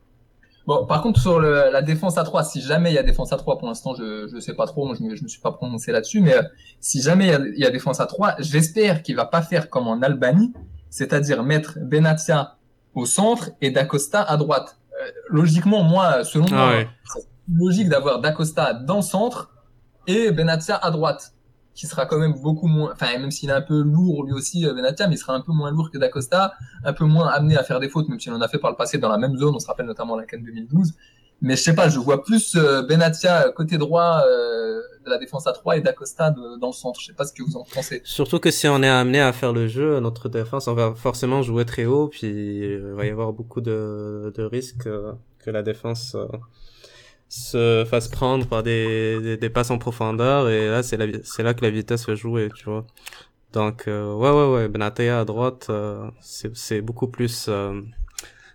Bon, 0.67 0.85
par 0.85 1.01
contre, 1.01 1.19
sur 1.19 1.41
le, 1.41 1.71
la 1.73 1.81
défense 1.81 2.19
à 2.19 2.23
3, 2.23 2.45
si 2.45 2.61
jamais 2.61 2.91
il 2.91 2.95
y 2.95 2.99
a 2.99 3.03
défense 3.03 3.33
à 3.33 3.39
3, 3.39 3.59
pour 3.59 3.67
l'instant, 3.67 3.95
je 3.95 4.35
ne 4.35 4.41
sais 4.41 4.53
pas 4.53 4.67
trop, 4.67 4.85
moi 4.85 4.95
je 4.95 5.03
ne 5.03 5.11
me, 5.11 5.17
suis 5.27 5.41
pas 5.41 5.53
prononcé 5.53 5.91
là-dessus, 5.91 6.21
mais 6.21 6.35
euh, 6.35 6.43
si 6.81 7.01
jamais 7.01 7.29
il 7.29 7.31
y, 7.31 7.35
a, 7.35 7.41
y 7.57 7.65
a 7.65 7.71
défense 7.71 7.99
à 7.99 8.05
3, 8.05 8.37
j'espère 8.41 9.03
qu'il 9.03 9.17
va 9.17 9.25
pas 9.25 9.41
faire 9.41 9.71
comme 9.71 9.89
en 9.89 10.03
Albanie, 10.03 10.53
c'est-à-dire 10.91 11.43
mettre 11.43 11.79
Benatia 11.81 12.57
au 12.95 13.07
centre 13.07 13.51
et 13.61 13.71
Dacosta 13.71 14.23
à 14.23 14.37
droite. 14.37 14.79
Euh, 14.93 15.11
logiquement, 15.29 15.83
moi, 15.83 16.25
selon 16.25 16.47
ah 16.53 16.55
moi, 16.55 16.73
c'est 17.05 17.27
logique 17.53 17.89
d'avoir 17.89 18.21
Dacosta 18.21 18.75
dans 18.75 18.97
le 18.97 19.03
centre 19.03 19.51
et 20.07 20.31
Benatia 20.31 20.77
à 20.77 20.91
droite 20.91 21.35
qui 21.75 21.87
sera 21.87 22.05
quand 22.05 22.19
même 22.19 22.35
beaucoup 22.35 22.67
moins, 22.67 22.93
enfin 22.93 23.19
même 23.19 23.31
s'il 23.31 23.49
est 23.49 23.55
un 23.55 23.63
peu 23.63 23.81
lourd 23.81 24.25
lui 24.25 24.33
aussi 24.33 24.67
euh, 24.67 24.75
Benatia, 24.75 25.07
mais 25.07 25.15
il 25.15 25.19
sera 25.19 25.35
un 25.35 25.41
peu 25.41 25.53
moins 25.53 25.71
lourd 25.71 25.91
que 25.91 25.99
Dacosta, 25.99 26.53
un 26.85 26.93
peu 26.93 27.05
moins 27.05 27.29
amené 27.29 27.57
à 27.57 27.63
faire 27.63 27.81
des 27.81 27.89
fautes, 27.89 28.09
même 28.09 28.21
s'il 28.21 28.33
en 28.33 28.41
a 28.41 28.49
fait 28.49 28.59
par 28.59 28.71
le 28.71 28.77
passé 28.77 28.99
dans 28.99 29.09
la 29.09 29.19
même 29.19 29.37
zone, 29.39 29.55
on 29.55 29.59
se 29.59 29.67
rappelle 29.67 29.87
notamment 29.87 30.17
la 30.17 30.27
Cannes 30.27 30.43
2012. 30.43 30.95
Mais 31.43 31.57
je 31.57 31.63
sais 31.63 31.75
pas, 31.75 31.89
je 31.89 31.99
vois 31.99 32.23
plus 32.23 32.55
euh, 32.57 32.83
Benatia 32.83 33.51
côté 33.51 33.79
droit 33.79 34.23
euh, 34.27 34.81
de 35.05 35.11
la 35.11 35.19
défense 35.19 35.47
à 35.47 35.53
3 35.53 35.79
et 35.79 35.81
Dacosta 35.81 36.31
dans 36.31 36.67
le 36.67 36.73
centre. 36.73 37.01
Je 37.01 37.07
sais 37.07 37.13
pas 37.15 37.25
ce 37.25 37.33
que 37.33 37.43
vous 37.43 37.57
en 37.57 37.65
pensez. 37.65 38.03
Surtout 38.05 38.39
que 38.39 38.51
si 38.51 38.69
on 38.69 38.83
est 38.83 38.89
amené 38.89 39.21
à 39.21 39.33
faire 39.33 39.53
le 39.53 39.67
jeu, 39.67 40.01
notre 40.01 40.29
défense, 40.29 40.69
on 40.69 40.75
va 40.75 40.95
forcément 40.95 41.43
jouer 41.43 41.65
très 41.65 41.87
haut, 41.87 42.09
puis 42.09 42.27
il 42.27 42.79
va 42.95 43.07
y 43.07 43.11
avoir 43.11 43.33
beaucoup 43.33 43.61
de, 43.61 44.33
risques 44.37 44.89
que 45.39 45.51
la 45.51 45.63
défense 45.63 46.15
se 47.31 47.87
fasse 47.89 48.09
prendre 48.09 48.47
par 48.47 48.65
des, 48.65 49.37
des, 49.37 49.51
passes 49.51 49.71
en 49.71 49.79
profondeur 49.79 50.49
et 50.49 50.69
là 50.69 50.83
c'est 50.83 50.97
là 50.97 51.55
que 51.55 51.65
la 51.65 51.71
vitesse 51.71 52.07
va 52.09 52.17
jouer 52.17 52.49
tu 52.57 52.65
vois 52.65 52.85
donc 53.53 53.87
euh, 53.87 54.13
ouais 54.13 54.31
ouais 54.31 54.53
ouais 54.53 54.69
Benatea 54.69 55.21
à 55.21 55.25
droite 55.25 55.69
euh, 55.71 56.11
c'est 56.21 56.81
beaucoup 56.81 57.07
plus 57.07 57.47
euh, 57.49 57.81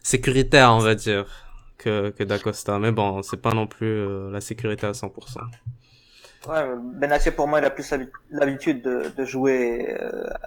sécuritaire 0.04 0.74
on 0.74 0.80
va 0.80 0.94
dire 0.94 1.26
que 1.78 2.10
que 2.12 2.24
Dacosta. 2.24 2.80
Mais 2.80 2.92
bon 2.92 3.22
c'est 3.22 3.42
pas 3.42 3.54
non 3.54 3.68
plus 3.68 4.32
la 4.32 4.42
sécurité 4.42 4.88
à 4.88 4.92
100% 4.92 5.12
ouais 6.48 6.64
Benatia 6.78 7.32
pour 7.32 7.48
moi 7.48 7.60
il 7.60 7.66
a 7.66 7.72
plus 7.72 7.94
l'habitude 8.30 8.82
de, 8.84 9.12
de 9.18 9.26
jouer 9.26 9.98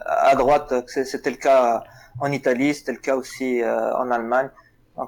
à 0.06 0.34
droite 0.36 0.72
c'était 0.86 1.30
le 1.30 1.36
cas 1.36 1.82
en 2.20 2.30
Italie 2.30 2.74
c'était 2.74 2.92
le 2.92 2.98
cas 2.98 3.16
aussi 3.16 3.62
en 3.64 4.10
Allemagne. 4.10 4.50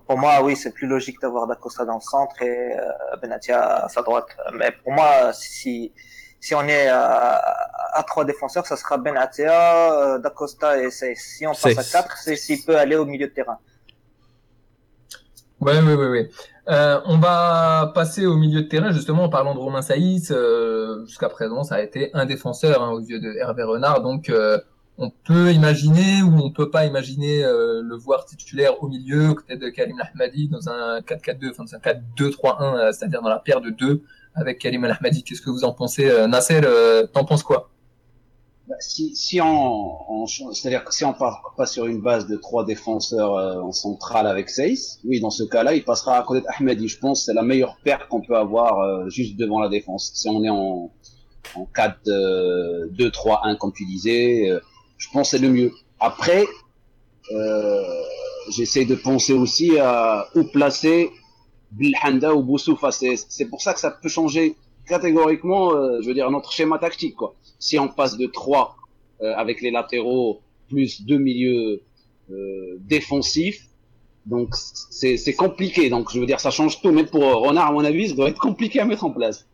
Pour 0.07 0.19
moi, 0.19 0.43
oui, 0.43 0.55
c'est 0.57 0.73
plus 0.73 0.87
logique 0.87 1.21
d'avoir 1.21 1.47
Dacosta 1.49 1.85
dans 1.85 1.97
le 1.97 2.01
centre 2.01 2.41
et 2.43 2.79
euh, 2.79 3.17
Benatia 3.21 3.85
à 3.85 3.89
sa 3.89 4.03
droite. 4.03 4.29
Mais 4.55 4.71
pour 4.71 4.93
moi, 4.93 5.33
si 5.33 5.93
si 6.39 6.55
on 6.55 6.63
est 6.69 6.89
à, 6.89 7.35
à 7.93 8.03
trois 8.05 8.25
défenseurs, 8.25 8.67
ça 8.67 8.77
sera 8.77 8.97
Benatia, 8.99 9.93
euh, 9.93 10.19
Dacosta 10.19 10.81
et 10.81 10.91
Si 10.91 11.47
on 11.47 11.53
passe 11.53 11.79
à 11.79 11.85
quatre, 11.85 12.17
c'est 12.19 12.37
s'il 12.37 12.65
peut 12.65 12.79
aller 12.79 12.97
au 12.97 13.05
milieu 13.05 13.27
de 13.27 13.33
terrain. 13.33 13.59
Ouais, 15.61 15.79
ouais, 15.79 15.95
ouais, 15.95 16.09
ouais. 16.09 16.31
Euh, 16.69 17.01
on 17.05 17.19
va 17.19 17.93
passer 17.95 18.25
au 18.27 18.37
milieu 18.37 18.63
de 18.63 18.69
terrain, 18.69 18.93
justement, 18.93 19.25
en 19.25 19.29
parlant 19.29 19.55
de 19.55 19.59
Romain 19.59 19.83
Saïs. 19.83 20.31
Euh, 20.31 21.05
Jusqu'à 21.07 21.29
présent, 21.29 21.65
ça 21.65 21.77
a 21.77 21.81
été 21.83 22.11
un 22.15 22.25
défenseur 22.25 22.83
hein, 22.83 22.93
aux 22.93 23.01
yeux 23.01 23.21
de 23.21 23.35
Hervé 23.39 23.63
Renard. 23.65 24.01
Donc, 24.03 24.31
euh, 24.31 24.59
on 24.97 25.11
peut 25.11 25.53
imaginer 25.53 26.23
ou 26.23 26.35
on 26.43 26.51
peut 26.51 26.71
pas 26.71 26.87
imaginer 26.87 27.45
euh, 27.45 27.83
le 27.83 27.95
voir 27.97 28.25
titulaire 28.25 28.83
au 28.83 28.89
milieu, 28.89 29.35
côté 29.35 29.57
de 29.57 29.69
Karim 29.69 30.01
Ahmadi 30.01 30.49
dans 30.49 30.69
un 30.71 31.01
4-4-2, 31.01 31.51
enfin 31.51 31.65
un 31.73 31.79
4-2-3-1, 31.79 32.77
euh, 32.79 32.93
c'est-à-dire 32.93 33.21
dans 33.23 33.29
la 33.29 33.39
paire 33.39 33.61
de 33.61 33.71
deux 33.71 34.03
avec 34.35 34.59
Karim 34.59 34.85
Ahmadi. 34.85 35.25
Qu'est-ce 35.25 35.43
que 35.43 35.51
vous 35.51 35.65
en 35.65 35.73
pensez, 35.73 36.09
euh, 36.09 36.27
Nasser 36.27 36.61
T'en 37.13 37.25
penses 37.25 37.43
quoi? 37.43 37.71
Si, 38.79 39.15
si 39.17 39.41
on, 39.41 40.27
c'est-à-dire 40.27 40.85
que 40.85 40.95
si 40.95 41.05
on 41.05 41.13
part 41.13 41.55
pas 41.57 41.67
sur 41.67 41.87
une 41.87 42.01
base 42.01 42.27
de 42.27 42.37
trois 42.37 42.65
défenseurs 42.65 43.33
en 43.65 43.73
centrale 43.73 44.27
avec 44.27 44.49
Seyss, 44.49 45.01
oui, 45.05 45.21
dans 45.21 45.31
ce 45.31 45.43
cas-là, 45.43 45.75
il 45.75 45.85
passera 45.85 46.19
à 46.19 46.23
côté 46.23 46.47
d'Ahmadi. 46.47 46.89
Je 46.89 46.99
pense 46.99 47.27
c'est 47.27 47.35
la 47.35 47.43
meilleure 47.43 47.77
paire 47.85 48.09
qu'on 48.09 48.21
peut 48.21 48.37
avoir 48.37 49.09
juste 49.11 49.37
devant 49.37 49.61
la 49.61 49.69
défense. 49.69 50.13
Si 50.15 50.29
on 50.29 50.45
est 50.45 50.51
en, 50.51 50.91
en 51.57 51.69
4-2-3-1 51.75 53.57
comme 53.59 53.73
tu 53.73 53.85
disais, 53.85 54.51
je 54.99 55.09
pense 55.13 55.31
c'est 55.31 55.39
le 55.39 55.49
mieux. 55.49 55.73
Après, 55.99 56.47
euh, 57.33 57.83
j'essaie 58.51 58.85
de 58.85 58.95
penser 58.95 59.33
aussi 59.33 59.79
à 59.79 60.29
où 60.35 60.45
placer 60.45 61.11
Bilhanda 61.73 62.35
ou 62.35 62.43
Boussoufa. 62.43 62.91
C'est 62.91 63.45
pour 63.47 63.63
ça 63.63 63.75
que 63.75 63.81
ça 63.81 63.91
peut 63.91 64.09
changer 64.09 64.57
catégoriquement, 64.91 65.73
euh, 65.73 66.01
je 66.03 66.09
veux 66.09 66.15
dire, 66.15 66.31
notre 66.31 66.53
schéma 66.53 66.79
tactique. 66.79 67.17
Quoi. 67.17 67.35
Si 67.59 67.79
on 67.79 67.89
passe 67.89 68.19
de 68.19 68.27
3 68.27 68.77
euh, 69.23 69.33
avec 69.37 69.63
les 69.63 69.71
latéraux 69.71 70.41
plus 70.69 71.03
deux 71.03 71.19
milieux 71.19 71.83
euh, 72.31 72.77
défensifs, 72.81 73.63
donc 74.27 74.55
c'est 74.55 75.35
compliqué. 75.35 75.89
Donc 75.89 76.13
je 76.13 76.21
veux 76.21 76.27
dire, 76.27 76.41
ça 76.41 76.51
change 76.51 76.83
tout. 76.83 76.93
Mais 76.93 77.05
pour 77.05 77.23
Renard, 77.23 77.69
à 77.69 77.73
mon 77.73 77.85
avis, 77.85 78.11
ça 78.11 78.15
doit 78.15 78.29
être 78.29 78.39
compliqué 78.39 78.81
à 78.81 78.85
mettre 78.85 79.05
en 79.05 79.11
place. 79.11 79.47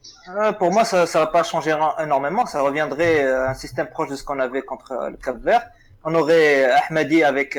Pour 0.59 0.73
moi, 0.73 0.85
ça 0.85 1.03
ne 1.03 1.13
va 1.13 1.27
pas 1.29 1.45
changer 1.45 1.75
énormément. 2.03 2.45
Ça 2.47 2.61
reviendrait 2.63 3.25
à 3.25 3.51
un 3.51 3.55
système 3.55 3.87
proche 3.87 4.11
de 4.11 4.17
ce 4.17 4.25
qu'on 4.25 4.41
avait 4.41 4.63
contre 4.63 5.09
le 5.11 5.17
Cap 5.17 5.41
Vert. 5.41 5.63
On 6.05 6.15
aurait 6.15 6.65
Ahmadi 6.89 7.23
avec 7.23 7.57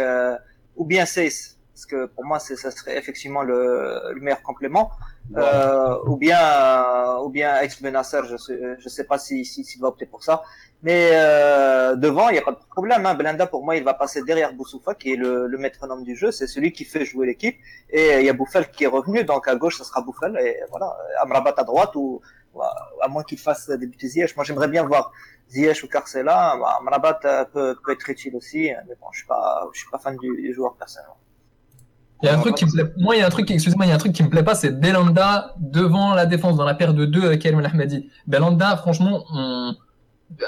ou 0.75 0.85
bien 0.85 1.05
Seyss, 1.05 1.56
parce 1.77 1.85
que 1.85 2.07
pour 2.07 2.25
moi, 2.25 2.39
ça 2.39 2.71
serait 2.71 2.97
effectivement 2.97 3.43
le, 3.43 4.11
le 4.11 4.19
meilleur 4.19 4.41
complément. 4.41 4.89
Euh, 5.35 5.95
ou 6.07 6.15
bien 6.17 7.17
ou 7.23 7.29
bien 7.29 7.59
ex 7.59 7.79
Benasser, 7.83 8.21
je 8.31 8.37
sais 8.37 8.59
je 8.79 8.89
sais 8.89 9.03
pas 9.03 9.19
si 9.19 9.45
s'il 9.45 9.63
si, 9.63 9.77
va 9.77 9.89
opter 9.89 10.07
pour 10.07 10.23
ça. 10.23 10.41
Mais 10.81 11.11
euh, 11.13 11.95
devant, 11.95 12.29
il 12.29 12.33
n'y 12.33 12.39
a 12.39 12.41
pas 12.41 12.53
de 12.53 12.65
problème. 12.77 13.05
Hein. 13.05 13.13
Belanda, 13.13 13.45
pour 13.45 13.63
moi, 13.63 13.75
il 13.75 13.83
va 13.83 13.93
passer 13.93 14.23
derrière 14.23 14.53
Boussoufa, 14.53 14.95
qui 14.95 15.13
est 15.13 15.15
le, 15.17 15.45
le 15.45 15.57
métronome 15.59 16.03
du 16.03 16.15
jeu. 16.15 16.31
C'est 16.31 16.47
celui 16.47 16.71
qui 16.71 16.83
fait 16.83 17.05
jouer 17.05 17.27
l'équipe. 17.27 17.57
Et 17.91 18.21
il 18.21 18.25
y 18.25 18.29
a 18.29 18.33
Bouffel 18.33 18.71
qui 18.71 18.85
est 18.85 18.93
revenu. 18.97 19.23
Donc 19.23 19.47
à 19.47 19.55
gauche, 19.55 19.77
ça 19.77 19.83
sera 19.83 20.01
Bouffel. 20.01 20.35
Et 20.41 20.57
voilà, 20.71 20.97
Amrabat 21.21 21.53
à 21.57 21.63
droite, 21.63 21.95
ou, 21.95 22.21
à 23.03 23.07
moins 23.07 23.21
qu'il 23.21 23.37
fasse 23.37 23.69
débuter 23.69 24.07
Ziyech. 24.07 24.35
Moi, 24.35 24.45
j'aimerais 24.45 24.67
bien 24.67 24.83
voir 24.83 25.11
Ziyech 25.51 25.83
ou 25.83 25.87
Carcela. 25.87 26.57
Amrabat 26.79 27.19
euh, 27.25 27.45
peut, 27.45 27.77
peut 27.83 27.91
être 27.91 28.09
utile 28.09 28.35
aussi. 28.35 28.71
Mais 28.87 28.95
bon, 28.99 29.09
je 29.11 29.19
suis 29.19 29.27
pas, 29.27 29.69
je 29.73 29.79
suis 29.79 29.89
pas 29.91 29.99
fan 29.99 30.17
du, 30.17 30.41
du 30.41 30.53
joueur 30.55 30.73
personnellement. 30.75 31.17
Il 32.23 32.25
y 32.25 32.29
a 32.29 32.35
un 32.35 32.39
truc 32.39 32.55
qui 32.55 32.65
me 32.65 32.71
plaît. 32.71 32.93
Moi, 32.97 33.15
il 33.15 33.19
y 33.19 33.21
a 33.21 33.27
un 33.27 33.29
truc, 33.29 33.49
excusez-moi, 33.51 33.85
il 33.85 33.89
y 33.89 33.91
a 33.91 33.95
un 33.95 33.99
truc 33.99 34.13
qui 34.13 34.23
me 34.23 34.29
plaît 34.29 34.43
pas, 34.43 34.55
c'est 34.55 34.71
Belanda 34.71 35.53
devant 35.59 36.15
la 36.15 36.25
défense 36.25 36.57
dans 36.57 36.65
la 36.65 36.73
paire 36.73 36.93
de 36.93 37.05
deux 37.05 37.23
avec 37.25 37.41
Karim 37.41 37.63
Ahmadi. 37.63 38.09
Belanda, 38.25 38.75
franchement, 38.77 39.23
on, 39.31 39.75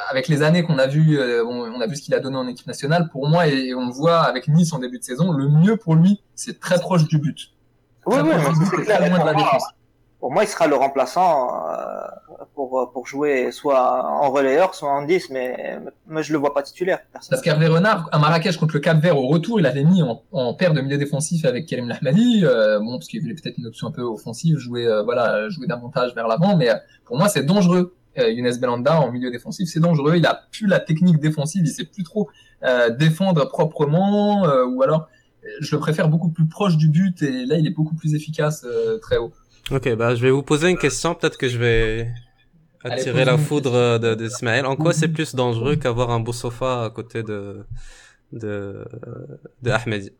avec 0.09 0.27
les 0.27 0.41
années 0.41 0.63
qu'on 0.63 0.77
a 0.77 0.87
vu, 0.87 1.19
euh, 1.19 1.43
on, 1.45 1.79
a 1.79 1.87
vu 1.87 1.95
ce 1.95 2.01
qu'il 2.01 2.13
a 2.13 2.19
donné 2.19 2.37
en 2.37 2.47
équipe 2.47 2.67
nationale. 2.67 3.09
Pour 3.11 3.27
moi, 3.27 3.47
et, 3.47 3.73
on 3.73 3.89
voit 3.89 4.21
avec 4.21 4.47
Nice 4.47 4.73
en 4.73 4.79
début 4.79 4.99
de 4.99 5.03
saison, 5.03 5.31
le 5.31 5.47
mieux 5.47 5.77
pour 5.77 5.95
lui, 5.95 6.21
c'est 6.35 6.59
très 6.59 6.79
proche 6.79 7.07
du 7.07 7.17
but. 7.19 7.51
Oui, 8.05 8.17
oui, 8.23 8.31
c'est 8.71 8.83
clair. 8.83 8.99
Pour, 9.11 9.23
moi, 9.23 9.59
pour 10.19 10.31
moi, 10.31 10.43
il 10.43 10.47
sera 10.47 10.67
le 10.67 10.75
remplaçant 10.75 11.49
euh, 11.69 12.43
pour, 12.55 12.91
pour 12.91 13.07
jouer 13.07 13.51
soit 13.51 14.05
en 14.05 14.29
relayeur, 14.31 14.75
soit 14.75 14.91
en 14.91 15.05
10, 15.05 15.29
mais, 15.29 15.79
mais 16.07 16.23
je 16.23 16.33
le 16.33 16.39
vois 16.39 16.53
pas 16.53 16.61
titulaire. 16.61 16.99
Parce 17.13 17.41
qu'Hervé 17.41 17.67
Renard, 17.67 18.09
à 18.11 18.19
Marrakech 18.19 18.57
contre 18.57 18.75
le 18.75 18.79
Cap 18.81 18.99
Vert 18.99 19.17
au 19.17 19.27
retour, 19.27 19.59
il 19.59 19.65
avait 19.65 19.83
mis 19.83 20.03
en, 20.03 20.21
en 20.31 20.53
paire 20.53 20.73
de 20.73 20.81
milieu 20.81 20.97
défensif 20.97 21.45
avec 21.45 21.65
Karim 21.67 21.87
Lahmadi, 21.87 22.41
euh, 22.43 22.79
bon, 22.79 22.97
parce 22.97 23.07
qu'il 23.07 23.21
voulait 23.21 23.35
peut-être 23.35 23.57
une 23.57 23.67
option 23.67 23.87
un 23.87 23.91
peu 23.91 24.01
offensive, 24.01 24.57
jouer, 24.57 24.85
euh, 24.85 25.03
voilà, 25.03 25.49
jouer 25.49 25.67
davantage 25.67 26.13
vers 26.15 26.27
l'avant, 26.27 26.57
mais 26.57 26.69
pour 27.05 27.17
moi, 27.17 27.29
c'est 27.29 27.43
dangereux 27.43 27.95
euh, 28.17 28.31
Younes 28.31 28.57
Belanda 28.59 28.99
en 28.99 29.11
milieu 29.11 29.31
défensif, 29.31 29.69
c'est 29.69 29.79
dangereux. 29.79 30.15
Il 30.17 30.25
a 30.25 30.47
plus 30.51 30.67
la 30.67 30.79
technique 30.79 31.19
défensive, 31.19 31.63
il 31.65 31.71
sait 31.71 31.85
plus 31.85 32.03
trop 32.03 32.29
euh, 32.63 32.89
défendre 32.89 33.47
proprement, 33.47 34.45
euh, 34.45 34.65
ou 34.65 34.81
alors 34.81 35.07
je 35.61 35.75
le 35.75 35.79
préfère 35.79 36.09
beaucoup 36.09 36.29
plus 36.29 36.47
proche 36.47 36.75
du 36.75 36.89
but 36.89 37.21
et 37.21 37.45
là 37.45 37.57
il 37.57 37.65
est 37.65 37.73
beaucoup 37.73 37.95
plus 37.95 38.13
efficace 38.13 38.65
très 39.01 39.17
haut. 39.17 39.31
Ok, 39.71 39.93
bah 39.95 40.15
je 40.15 40.21
vais 40.21 40.31
vous 40.31 40.43
poser 40.43 40.69
une 40.69 40.77
question, 40.77 41.13
peut-être 41.15 41.37
que 41.37 41.47
je 41.47 41.57
vais 41.57 42.11
attirer 42.83 43.25
la 43.25 43.37
foudre 43.37 43.99
de, 43.99 44.15
de 44.15 44.65
En 44.65 44.75
quoi 44.75 44.93
c'est 44.93 45.09
plus 45.09 45.35
dangereux 45.35 45.75
qu'avoir 45.75 46.11
un 46.11 46.19
beau 46.19 46.33
sofa 46.33 46.85
à 46.85 46.89
côté 46.89 47.23
de 47.23 47.65
de, 48.31 48.85
de 49.61 49.71
Ahmed 49.71 50.13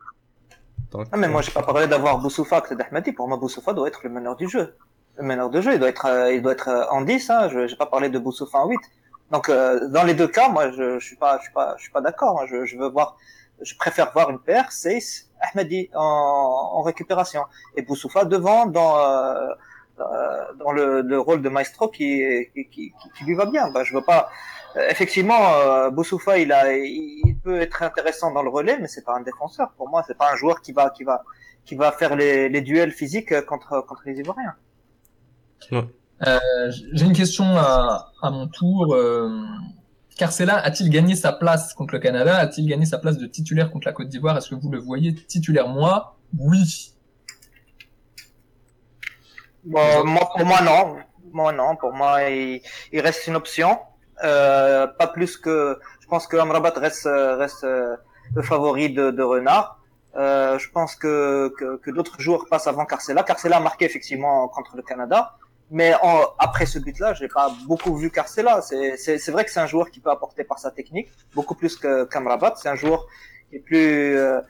Donc, 0.91 1.07
ah, 1.11 1.17
mais 1.17 1.27
moi, 1.27 1.41
j'ai 1.41 1.51
pas 1.51 1.63
parlé 1.63 1.87
d'avoir 1.87 2.17
Boussoufa 2.19 2.61
que 2.61 2.73
d'Ahmadi. 2.73 3.11
Pour 3.11 3.27
moi, 3.27 3.37
Boussoufa 3.37 3.73
doit 3.73 3.87
être 3.87 4.01
le 4.03 4.09
meneur 4.09 4.35
du 4.35 4.49
jeu. 4.49 4.75
Le 5.17 5.23
meneur 5.23 5.49
de 5.49 5.61
jeu, 5.61 5.73
il 5.73 5.79
doit 5.79 5.89
être, 5.89 6.07
il 6.31 6.41
doit 6.41 6.53
être 6.53 6.87
en 6.91 7.01
10, 7.01 7.29
hein. 7.29 7.49
Je, 7.49 7.67
j'ai 7.67 7.75
pas 7.75 7.85
parlé 7.85 8.09
de 8.09 8.17
Boussoufa 8.19 8.57
en 8.59 8.67
8. 8.67 8.79
Donc, 9.31 9.51
dans 9.51 10.03
les 10.03 10.15
deux 10.15 10.27
cas, 10.27 10.49
moi, 10.49 10.71
je, 10.71 10.97
je 10.97 11.05
suis 11.05 11.15
pas, 11.15 11.37
je 11.37 11.43
suis 11.43 11.53
pas, 11.53 11.75
je 11.77 11.83
suis 11.83 11.91
pas 11.91 12.01
d'accord. 12.01 12.41
Hein. 12.41 12.45
Je, 12.49 12.65
je 12.65 12.77
veux 12.77 12.89
voir, 12.89 13.17
je 13.61 13.75
préfère 13.75 14.11
voir 14.13 14.29
une 14.29 14.39
paire, 14.39 14.71
c'est 14.71 14.99
Ahmadi 15.41 15.89
en, 15.93 16.01
en, 16.01 16.81
récupération 16.81 17.43
et 17.75 17.81
Boussoufa 17.81 18.25
devant 18.25 18.65
dans 18.65 18.97
euh, 18.97 19.47
dans 20.57 20.71
le, 20.71 21.01
le, 21.01 21.19
rôle 21.19 21.41
de 21.41 21.49
maestro 21.49 21.89
qui, 21.89 22.23
qui, 22.53 22.69
qui, 22.69 22.93
qui 23.17 23.23
lui 23.25 23.35
va 23.35 23.45
bien. 23.45 23.69
Ben, 23.71 23.83
je 23.83 23.93
veux 23.93 24.01
pas. 24.01 24.29
Effectivement, 24.89 25.53
euh, 25.55 25.89
Boussoufa, 25.89 26.37
il 26.37 26.53
a, 26.53 26.73
il 26.73 27.35
peut 27.43 27.59
être 27.59 27.83
intéressant 27.83 28.31
dans 28.31 28.43
le 28.43 28.49
relais, 28.49 28.77
mais 28.79 28.87
c'est 28.87 29.03
pas 29.03 29.15
un 29.15 29.21
défenseur. 29.21 29.71
Pour 29.75 29.89
moi, 29.89 30.03
c'est 30.07 30.17
pas 30.17 30.31
un 30.31 30.35
joueur 30.37 30.61
qui 30.61 30.71
va, 30.71 30.89
qui 30.89 31.03
va, 31.03 31.23
qui 31.65 31.75
va 31.75 31.91
faire 31.91 32.15
les, 32.15 32.47
les 32.47 32.61
duels 32.61 32.91
physiques 32.91 33.41
contre 33.45 33.83
contre 33.85 34.03
les 34.05 34.19
Ivoiriens. 34.19 34.55
Euh, 35.73 36.71
J'ai 36.93 37.05
une 37.05 37.13
question 37.13 37.45
à, 37.57 38.11
à 38.21 38.29
mon 38.29 38.47
tour. 38.47 38.95
Carcela 40.19 40.57
a-t-il 40.57 40.89
gagné 40.89 41.15
sa 41.15 41.31
place 41.31 41.73
contre 41.73 41.93
le 41.93 42.01
Canada? 42.01 42.35
A-t-il 42.35 42.67
gagné 42.67 42.85
sa 42.85 42.97
place 42.97 43.17
de 43.17 43.25
titulaire 43.25 43.71
contre 43.71 43.87
la 43.87 43.93
Côte 43.93 44.09
d'Ivoire? 44.09 44.37
Est-ce 44.37 44.49
que 44.49 44.55
vous 44.55 44.69
le 44.69 44.77
voyez 44.77 45.15
titulaire? 45.15 45.69
Moi, 45.69 46.17
oui. 46.37 46.93
Moi, 49.63 50.03
pour 50.03 50.45
moi, 50.45 50.61
non. 51.53 51.77
Pour 51.77 51.93
moi, 51.93 52.23
il, 52.23 52.61
reste 52.93 53.27
une 53.27 53.37
option. 53.37 53.79
Euh, 54.25 54.87
pas 54.87 55.07
plus 55.07 55.37
que. 55.37 55.79
Je 56.01 56.07
pense 56.07 56.27
que 56.27 56.35
Amrabat 56.35 56.73
reste, 56.75 57.05
euh, 57.05 57.95
le 58.35 58.41
favori 58.41 58.89
de, 58.91 59.23
Renard. 59.23 59.79
Euh, 60.17 60.59
je 60.59 60.69
pense 60.69 60.97
que 60.97 61.49
d'autres 61.91 62.19
joueurs 62.19 62.45
passent 62.49 62.67
avant 62.67 62.85
Carcela. 62.85 63.23
Carcela 63.23 63.55
a 63.55 63.61
marqué 63.61 63.85
effectivement 63.85 64.49
contre 64.49 64.75
le 64.75 64.81
Canada. 64.81 65.37
Mais 65.71 65.93
en, 66.01 66.23
après 66.39 66.65
ce 66.65 66.79
but-là, 66.79 67.13
j'ai 67.13 67.27
pas 67.27 67.51
beaucoup 67.67 67.95
vu 67.95 68.09
Carcela. 68.09 68.61
C'est 68.61 69.29
vrai 69.29 69.45
que 69.45 69.51
c'est 69.51 69.59
un 69.59 69.67
joueur 69.67 69.91
qui 69.91 69.99
peut 69.99 70.09
apporter 70.09 70.43
par 70.43 70.59
sa 70.59 70.71
technique, 70.71 71.09
beaucoup 71.35 71.55
plus 71.55 71.75
que 71.75 72.05
Kamrabat. 72.05 72.55
C'est 72.57 72.69
un 72.69 72.75
joueur 72.75 73.05
qui 73.49 73.57
est 73.57 73.59
plus 73.59 74.17
euh, 74.17 74.41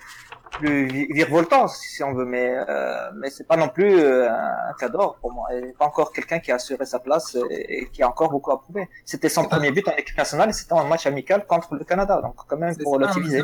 plus 0.52 0.88
virevoltant, 1.14 1.68
si 1.68 2.02
on 2.04 2.14
veut, 2.14 2.26
mais 2.26 2.58
euh, 2.58 3.12
mais 3.16 3.30
c'est 3.30 3.46
pas 3.46 3.58
non 3.58 3.70
plus 3.70 4.00
euh, 4.00 4.30
un 4.32 4.74
cadre 4.80 5.18
pour 5.20 5.34
moi. 5.34 5.54
Et 5.54 5.74
pas 5.74 5.86
encore 5.86 6.14
quelqu'un 6.14 6.40
qui 6.40 6.52
a 6.52 6.56
assuré 6.56 6.86
sa 6.86 7.00
place 7.00 7.38
et, 7.50 7.90
qui 7.92 8.02
a 8.02 8.08
encore 8.08 8.30
beaucoup 8.32 8.52
à 8.52 8.62
prouver. 8.62 8.90
C'était 9.06 9.30
son 9.30 9.44
premier 9.44 9.72
but 9.72 9.88
en 9.90 9.92
équipe 9.92 10.18
nationale 10.18 10.50
et 10.50 10.54
c'était 10.54 10.74
un 10.74 10.86
match 10.86 11.06
amical 11.06 11.46
contre 11.46 11.76
le 11.76 11.84
Canada, 11.84 12.22
donc 12.22 12.36
quand 12.48 12.58
même 12.58 12.76
pour 12.78 12.98
l'utiliser. 12.98 13.44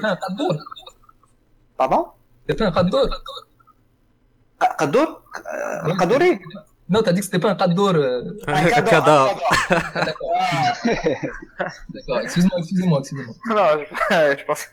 Pardon? 1.77 2.08
C'est 2.48 2.58
pas 2.58 2.67
un 2.67 2.72
Kadour. 2.72 3.10
Kadour 4.77 5.22
Kadouri 6.00 6.39
non, 6.88 7.01
t'as 7.01 7.13
dit 7.13 7.20
que 7.20 7.25
c'était 7.25 7.39
pas 7.39 7.51
un 7.51 7.56
cadeau. 7.56 7.88
Euh... 7.88 8.38
Un 8.48 8.82
cadeau. 8.84 9.30
D'accord, 11.89 12.20
excuse-moi, 12.22 12.60
excusez-moi, 12.60 13.00
excusez-moi. 13.00 13.36
Non, 13.50 13.84
je, 14.38 14.46
pense. 14.46 14.65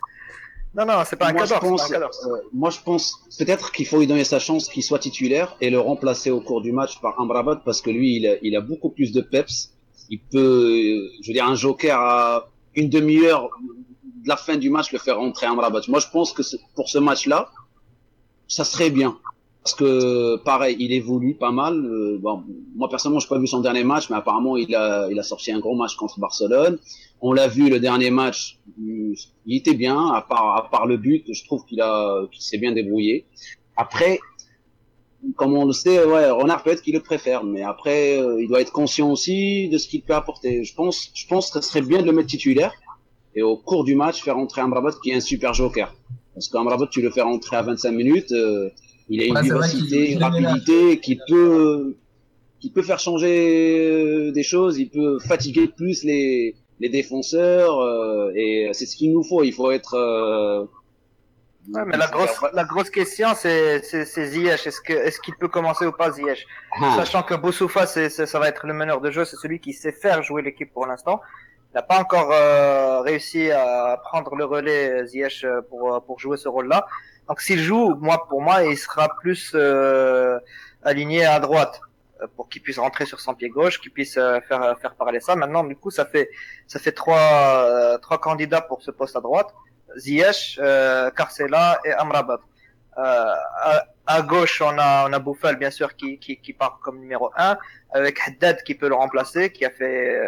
Non, 0.74 0.84
non, 0.84 1.02
c'est 1.06 1.16
pas 1.16 1.28
un 1.28 1.32
cadeau. 1.32 1.54
Euh, 1.54 2.08
moi, 2.52 2.68
je 2.68 2.80
pense 2.84 3.18
peut-être 3.38 3.72
qu'il 3.72 3.86
faut 3.86 3.98
lui 3.98 4.06
donner 4.06 4.24
sa 4.24 4.38
chance 4.38 4.68
qu'il 4.68 4.82
soit 4.82 4.98
titulaire 4.98 5.56
et 5.62 5.70
le 5.70 5.80
remplacer 5.80 6.30
au 6.30 6.42
cours 6.42 6.60
du 6.60 6.72
match 6.72 7.00
par 7.00 7.18
Amrabat 7.18 7.62
parce 7.64 7.80
que 7.80 7.88
lui, 7.88 8.16
il 8.16 8.26
a, 8.26 8.34
il 8.42 8.54
a 8.56 8.60
beaucoup 8.60 8.90
plus 8.90 9.12
de 9.12 9.22
peps. 9.22 9.70
Il 10.10 10.20
peut, 10.20 11.08
je 11.22 11.28
veux 11.28 11.32
dire, 11.32 11.46
un 11.46 11.54
joker 11.54 11.98
à 11.98 12.50
une 12.74 12.90
demi-heure 12.90 13.48
de 14.22 14.28
la 14.28 14.36
fin 14.36 14.56
du 14.56 14.68
match 14.68 14.92
le 14.92 14.98
faire 14.98 15.16
rentrer 15.16 15.46
Amrabat. 15.46 15.80
Moi, 15.88 16.00
je 16.00 16.08
pense 16.08 16.34
que 16.34 16.42
pour 16.74 16.90
ce 16.90 16.98
match-là, 16.98 17.50
ça 18.48 18.64
serait 18.64 18.90
bien 18.90 19.18
parce 19.62 19.74
que 19.74 20.36
pareil, 20.36 20.76
il 20.80 20.92
évolue 20.92 21.34
pas 21.34 21.52
mal. 21.52 21.74
Euh, 21.74 22.18
bon, 22.20 22.42
moi 22.74 22.88
personnellement, 22.88 23.20
je 23.20 23.26
n'ai 23.26 23.28
pas 23.28 23.38
vu 23.38 23.46
son 23.46 23.60
dernier 23.60 23.84
match, 23.84 24.10
mais 24.10 24.16
apparemment, 24.16 24.56
il 24.56 24.74
a, 24.74 25.08
il 25.10 25.18
a 25.18 25.22
sorti 25.22 25.52
un 25.52 25.60
gros 25.60 25.76
match 25.76 25.94
contre 25.96 26.18
Barcelone. 26.18 26.78
On 27.20 27.32
l'a 27.32 27.46
vu 27.46 27.70
le 27.70 27.78
dernier 27.78 28.10
match, 28.10 28.58
il 28.76 29.16
était 29.46 29.74
bien, 29.74 30.08
à 30.08 30.22
part, 30.22 30.56
à 30.56 30.68
part 30.68 30.86
le 30.86 30.96
but, 30.96 31.24
je 31.32 31.44
trouve 31.44 31.64
qu'il 31.64 31.80
a, 31.80 32.26
qu'il 32.32 32.42
s'est 32.42 32.58
bien 32.58 32.72
débrouillé. 32.72 33.26
Après, 33.76 34.18
comme 35.36 35.56
on 35.56 35.64
le 35.64 35.72
sait, 35.72 36.04
ouais, 36.04 36.30
Renard 36.30 36.64
peut-être 36.64 36.82
qu'il 36.82 36.94
le 36.94 37.00
préfère, 37.00 37.44
mais 37.44 37.62
après, 37.62 38.18
euh, 38.18 38.42
il 38.42 38.48
doit 38.48 38.60
être 38.60 38.72
conscient 38.72 39.10
aussi 39.10 39.68
de 39.68 39.78
ce 39.78 39.86
qu'il 39.86 40.02
peut 40.02 40.14
apporter. 40.14 40.64
Je 40.64 40.74
pense, 40.74 41.10
je 41.14 41.26
pense 41.28 41.52
que 41.52 41.60
ce 41.60 41.68
serait 41.68 41.82
bien 41.82 42.00
de 42.00 42.06
le 42.06 42.12
mettre 42.12 42.28
titulaire 42.28 42.74
et 43.34 43.42
au 43.42 43.56
cours 43.56 43.84
du 43.84 43.94
match 43.94 44.22
faire 44.22 44.36
entrer 44.36 44.60
Amrabat 44.60 44.92
qui 45.02 45.10
est 45.10 45.14
un 45.14 45.20
super 45.20 45.54
joker. 45.54 45.94
Parce 46.34 46.48
qu'Amrabat, 46.48 46.88
tu 46.90 47.02
le 47.02 47.10
fais 47.10 47.22
rentrer 47.22 47.56
à 47.56 47.62
25 47.62 47.92
minutes. 47.92 48.32
Euh, 48.32 48.70
il 49.08 49.22
a 49.22 49.26
une 49.26 49.40
vivacité, 49.40 50.12
une 50.12 50.22
rapidité 50.22 51.00
qui 51.00 51.18
peut, 51.28 51.96
qui 52.60 52.70
peut 52.70 52.82
faire 52.82 52.98
changer 52.98 53.90
euh, 53.90 54.32
des 54.32 54.42
choses. 54.42 54.78
Il 54.78 54.90
peut 54.90 55.18
fatiguer 55.18 55.68
plus 55.68 56.04
les, 56.04 56.54
les 56.80 56.88
défenseurs 56.88 57.80
euh, 57.80 58.32
et 58.34 58.70
c'est 58.72 58.86
ce 58.86 58.96
qu'il 58.96 59.12
nous 59.12 59.24
faut. 59.24 59.42
Il 59.42 59.52
faut 59.52 59.70
être. 59.70 59.94
Euh, 59.94 60.64
ouais, 61.74 61.84
mais 61.86 61.96
la 61.96 62.06
grosse, 62.06 62.30
la 62.52 62.64
grosse 62.64 62.90
question, 62.90 63.28
c'est, 63.34 63.82
c'est, 63.82 64.26
Ziyech. 64.26 64.66
Est-ce 64.66 64.80
que, 64.80 64.92
est-ce 64.92 65.20
qu'il 65.20 65.34
peut 65.34 65.48
commencer 65.48 65.86
ou 65.86 65.92
pas 65.92 66.12
Ziyech? 66.12 66.46
Ah. 66.80 66.94
Sachant 66.96 67.22
que 67.22 67.34
Boussoufa, 67.34 67.86
c'est, 67.86 68.08
ça 68.08 68.38
va 68.38 68.48
être 68.48 68.66
le 68.66 68.74
meneur 68.74 69.00
de 69.00 69.10
jeu, 69.10 69.24
c'est 69.24 69.36
celui 69.36 69.60
qui 69.60 69.72
sait 69.72 69.92
faire 69.92 70.22
jouer 70.22 70.42
l'équipe 70.42 70.72
pour 70.72 70.86
l'instant. 70.86 71.20
Il 71.72 71.76
n'a 71.76 71.82
pas 71.82 71.98
encore 71.98 72.28
réussi 73.02 73.50
à 73.50 73.98
prendre 74.04 74.34
le 74.34 74.44
relais 74.44 75.06
Ziyech 75.06 75.46
pour, 75.70 76.04
pour 76.04 76.20
jouer 76.20 76.36
ce 76.36 76.46
rôle-là. 76.46 76.86
Donc 77.28 77.40
s'il 77.40 77.60
joue, 77.60 77.94
moi 77.96 78.26
pour 78.28 78.42
moi, 78.42 78.64
il 78.64 78.76
sera 78.76 79.16
plus 79.20 79.52
euh, 79.54 80.38
aligné 80.82 81.24
à 81.24 81.38
droite 81.40 81.80
euh, 82.20 82.26
pour 82.36 82.48
qu'il 82.48 82.62
puisse 82.62 82.78
rentrer 82.78 83.06
sur 83.06 83.20
son 83.20 83.34
pied 83.34 83.48
gauche, 83.48 83.80
qu'il 83.80 83.92
puisse 83.92 84.16
euh, 84.16 84.40
faire 84.48 84.76
faire 84.80 84.94
parler 84.94 85.20
ça. 85.20 85.36
Maintenant, 85.36 85.64
du 85.64 85.76
coup, 85.76 85.90
ça 85.90 86.04
fait 86.04 86.28
ça 86.66 86.78
fait 86.78 86.92
trois 86.92 87.98
trois 88.02 88.18
candidats 88.20 88.60
pour 88.60 88.82
ce 88.82 88.90
poste 88.90 89.16
à 89.16 89.20
droite 89.20 89.50
Ziyech, 89.96 90.58
euh, 90.60 91.10
Carcela 91.10 91.80
et 91.84 91.92
Amrabat. 91.92 92.40
À, 92.94 93.86
à, 94.06 94.20
gauche, 94.20 94.60
on 94.60 94.76
a 94.78 95.08
on 95.08 95.12
a 95.14 95.18
Bouffal 95.18 95.56
bien 95.56 95.70
sûr 95.70 95.96
qui, 95.96 96.18
qui, 96.18 96.36
qui 96.38 96.52
part 96.52 96.78
comme 96.82 96.98
numéro 97.00 97.30
un, 97.38 97.56
avec 97.92 98.20
Haddad 98.26 98.62
qui 98.64 98.74
peut 98.74 98.88
le 98.88 98.94
remplacer, 98.94 99.50
qui 99.50 99.64
a 99.64 99.70
fait 99.70 100.20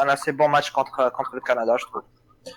un 0.00 0.08
assez 0.08 0.32
bon 0.32 0.48
match 0.48 0.70
contre 0.70 1.12
contre 1.12 1.34
le 1.34 1.42
Canada, 1.42 1.74
je 1.78 1.84
trouve. 1.84 2.02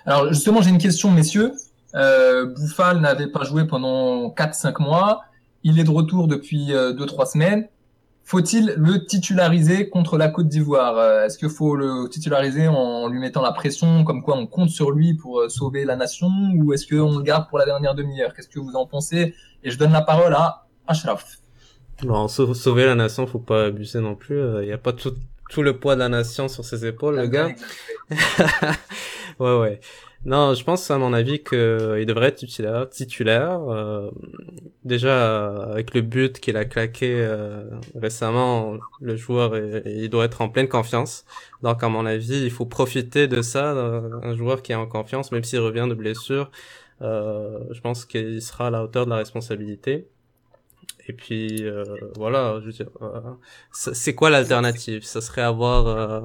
Alors 0.06 0.28
justement, 0.28 0.62
j'ai 0.62 0.70
une 0.70 0.78
question, 0.78 1.10
messieurs. 1.10 1.52
Euh, 1.94 2.46
Bouffal 2.46 3.00
n'avait 3.00 3.28
pas 3.28 3.44
joué 3.44 3.66
pendant 3.66 4.30
4-5 4.30 4.82
mois. 4.82 5.22
Il 5.62 5.78
est 5.78 5.84
de 5.84 5.90
retour 5.90 6.28
depuis 6.28 6.68
2-3 6.68 6.72
euh, 6.74 7.24
semaines. 7.24 7.68
Faut-il 8.24 8.74
le 8.76 9.04
titulariser 9.06 9.88
contre 9.88 10.16
la 10.16 10.28
Côte 10.28 10.48
d'Ivoire? 10.48 10.96
Euh, 10.98 11.26
Est-ce 11.26 11.36
qu'il 11.36 11.48
faut 11.48 11.74
le 11.74 12.08
titulariser 12.08 12.68
en 12.68 13.08
lui 13.08 13.18
mettant 13.18 13.42
la 13.42 13.52
pression, 13.52 14.04
comme 14.04 14.22
quoi 14.22 14.36
on 14.36 14.46
compte 14.46 14.70
sur 14.70 14.92
lui 14.92 15.14
pour 15.14 15.40
euh, 15.40 15.48
sauver 15.48 15.84
la 15.84 15.96
nation, 15.96 16.30
ou 16.54 16.72
est-ce 16.72 16.86
qu'on 16.86 17.18
le 17.18 17.24
garde 17.24 17.48
pour 17.48 17.58
la 17.58 17.64
dernière 17.64 17.94
demi-heure? 17.94 18.32
Qu'est-ce 18.34 18.48
que 18.48 18.60
vous 18.60 18.76
en 18.76 18.86
pensez? 18.86 19.34
Et 19.64 19.70
je 19.70 19.78
donne 19.78 19.92
la 19.92 20.02
parole 20.02 20.32
à 20.34 20.66
Ashraf. 20.86 21.38
Bon, 22.04 22.28
sauver 22.28 22.86
la 22.86 22.94
nation, 22.94 23.26
faut 23.26 23.40
pas 23.40 23.64
abuser 23.64 24.00
non 24.00 24.14
plus. 24.14 24.40
Il 24.60 24.66
n'y 24.66 24.72
a 24.72 24.78
pas 24.78 24.92
tout, 24.92 25.14
tout 25.50 25.62
le 25.62 25.78
poids 25.78 25.96
de 25.96 26.00
la 26.00 26.08
nation 26.08 26.48
sur 26.48 26.64
ses 26.64 26.86
épaules, 26.86 27.16
le 27.16 27.26
gars. 27.26 27.48
ouais, 29.40 29.58
ouais. 29.58 29.80
Non, 30.26 30.52
je 30.52 30.62
pense 30.64 30.90
à 30.90 30.98
mon 30.98 31.14
avis 31.14 31.42
qu'il 31.42 31.56
euh, 31.56 32.04
devrait 32.04 32.28
être 32.28 32.36
titulaire. 32.90 33.60
euh, 33.70 34.10
déjà 34.84 35.48
avec 35.72 35.94
le 35.94 36.02
but 36.02 36.40
qu'il 36.40 36.58
a 36.58 36.66
claqué 36.66 37.14
euh, 37.14 37.64
récemment, 37.94 38.76
le 39.00 39.16
joueur 39.16 39.56
il 39.86 40.10
doit 40.10 40.26
être 40.26 40.42
en 40.42 40.50
pleine 40.50 40.68
confiance. 40.68 41.24
Donc 41.62 41.82
à 41.82 41.88
mon 41.88 42.04
avis, 42.04 42.42
il 42.42 42.50
faut 42.50 42.66
profiter 42.66 43.28
de 43.28 43.40
ça. 43.40 43.70
Un 43.72 44.36
joueur 44.36 44.62
qui 44.62 44.72
est 44.72 44.74
en 44.74 44.86
confiance, 44.86 45.32
même 45.32 45.44
s'il 45.44 45.60
revient 45.60 45.86
de 45.88 45.94
blessure, 45.94 46.50
je 47.00 47.80
pense 47.80 48.04
qu'il 48.04 48.42
sera 48.42 48.66
à 48.66 48.70
la 48.70 48.84
hauteur 48.84 49.06
de 49.06 49.10
la 49.10 49.16
responsabilité. 49.16 50.06
Et 51.08 51.12
puis 51.12 51.64
euh, 51.64 51.84
voilà, 52.16 52.58
je 52.60 52.66
veux 52.66 52.72
dire, 52.72 52.88
euh, 53.02 53.20
c'est 53.72 54.14
quoi 54.14 54.30
l'alternative? 54.30 55.02
Ça 55.02 55.20
serait 55.20 55.42
avoir 55.42 55.86
euh, 55.86 56.20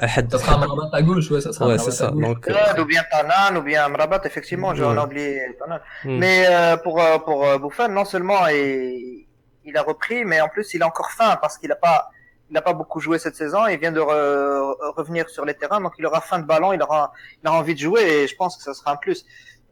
Ça 0.00 0.38
sera 0.38 0.54
Amrabat 0.54 0.90
à 0.92 1.02
gauche, 1.02 1.30
ouais, 1.30 1.40
ça 1.40 1.52
sera 1.52 1.68
ouais, 1.68 1.78
c'est 1.78 1.90
ça. 1.90 2.10
Donc, 2.10 2.48
euh... 2.48 2.80
ou 2.80 2.84
bien 2.84 3.02
Tanan, 3.10 3.58
ou 3.58 3.62
bien 3.62 3.84
Amrabat, 3.84 4.22
effectivement, 4.24 4.74
j'en 4.74 4.96
ai 4.96 5.00
oublié 5.00 5.40
Tanan. 5.58 5.78
Hmm. 6.04 6.18
Mais 6.18 6.46
euh, 6.48 6.76
pour 6.76 7.02
pour 7.24 7.58
Bouffon, 7.58 7.88
non 7.88 8.04
seulement 8.04 8.46
il, 8.48 9.26
il 9.64 9.76
a 9.76 9.82
repris, 9.82 10.24
mais 10.24 10.40
en 10.40 10.48
plus 10.48 10.72
il 10.74 10.82
a 10.82 10.86
encore 10.86 11.10
faim 11.10 11.36
parce 11.40 11.58
qu'il 11.58 11.70
a 11.72 11.76
pas 11.76 12.10
il 12.50 12.54
n'a 12.54 12.62
pas 12.62 12.74
beaucoup 12.74 13.00
joué 13.00 13.18
cette 13.18 13.36
saison, 13.36 13.66
il 13.66 13.78
vient 13.78 13.92
de 13.92 14.00
re 14.00 14.94
revenir 14.96 15.28
sur 15.28 15.44
les 15.44 15.54
terrains, 15.54 15.80
donc 15.80 15.94
il 15.98 16.06
aura 16.06 16.20
faim 16.20 16.38
de 16.38 16.46
ballon, 16.46 16.72
il 16.72 16.82
aura, 16.82 17.12
il 17.42 17.48
aura 17.48 17.58
envie 17.58 17.74
de 17.74 17.80
jouer 17.80 18.02
et 18.02 18.28
je 18.28 18.36
pense 18.36 18.56
que 18.56 18.62
ça 18.62 18.74
sera 18.74 18.92
un 18.92 18.96
plus. 18.96 19.24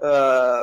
Euh, 0.02 0.62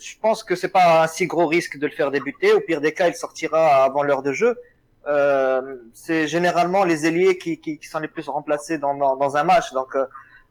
je 0.00 0.14
pense 0.20 0.44
que 0.44 0.54
c'est 0.54 0.68
pas 0.68 1.02
un 1.02 1.06
si 1.06 1.26
gros 1.26 1.46
risque 1.46 1.78
de 1.78 1.86
le 1.86 1.92
faire 1.92 2.10
débuter. 2.10 2.52
Au 2.52 2.60
pire 2.60 2.80
des 2.80 2.92
cas, 2.92 3.08
il 3.08 3.14
sortira 3.14 3.84
avant 3.84 4.02
l'heure 4.02 4.22
de 4.22 4.32
jeu. 4.32 4.58
Euh, 5.06 5.76
c'est 5.94 6.28
généralement 6.28 6.84
les 6.84 7.06
ailiers 7.06 7.38
qui, 7.38 7.58
qui, 7.60 7.78
qui, 7.78 7.88
sont 7.88 7.98
les 7.98 8.08
plus 8.08 8.28
remplacés 8.28 8.78
dans, 8.78 8.94
dans, 8.94 9.16
dans 9.16 9.36
un 9.36 9.44
match. 9.44 9.72
Donc, 9.72 9.96
euh, 9.96 10.04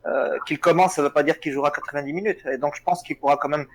euh, 0.08 0.38
qu'il 0.46 0.58
commence, 0.60 0.94
ça 0.94 1.02
ne 1.02 1.08
veut 1.08 1.14
pas 1.14 1.24
dire 1.24 1.40
qu'il 1.40 1.52
jouera 1.52 1.70
90 1.70 2.14
minutes. 2.14 2.46
Et 2.46 2.58
donc 2.58 2.76
je 2.76 2.84
pense 2.84 3.04
qu'il 3.04 3.18
pourra 3.20 3.36
quand 3.36 3.50
même 3.50 3.66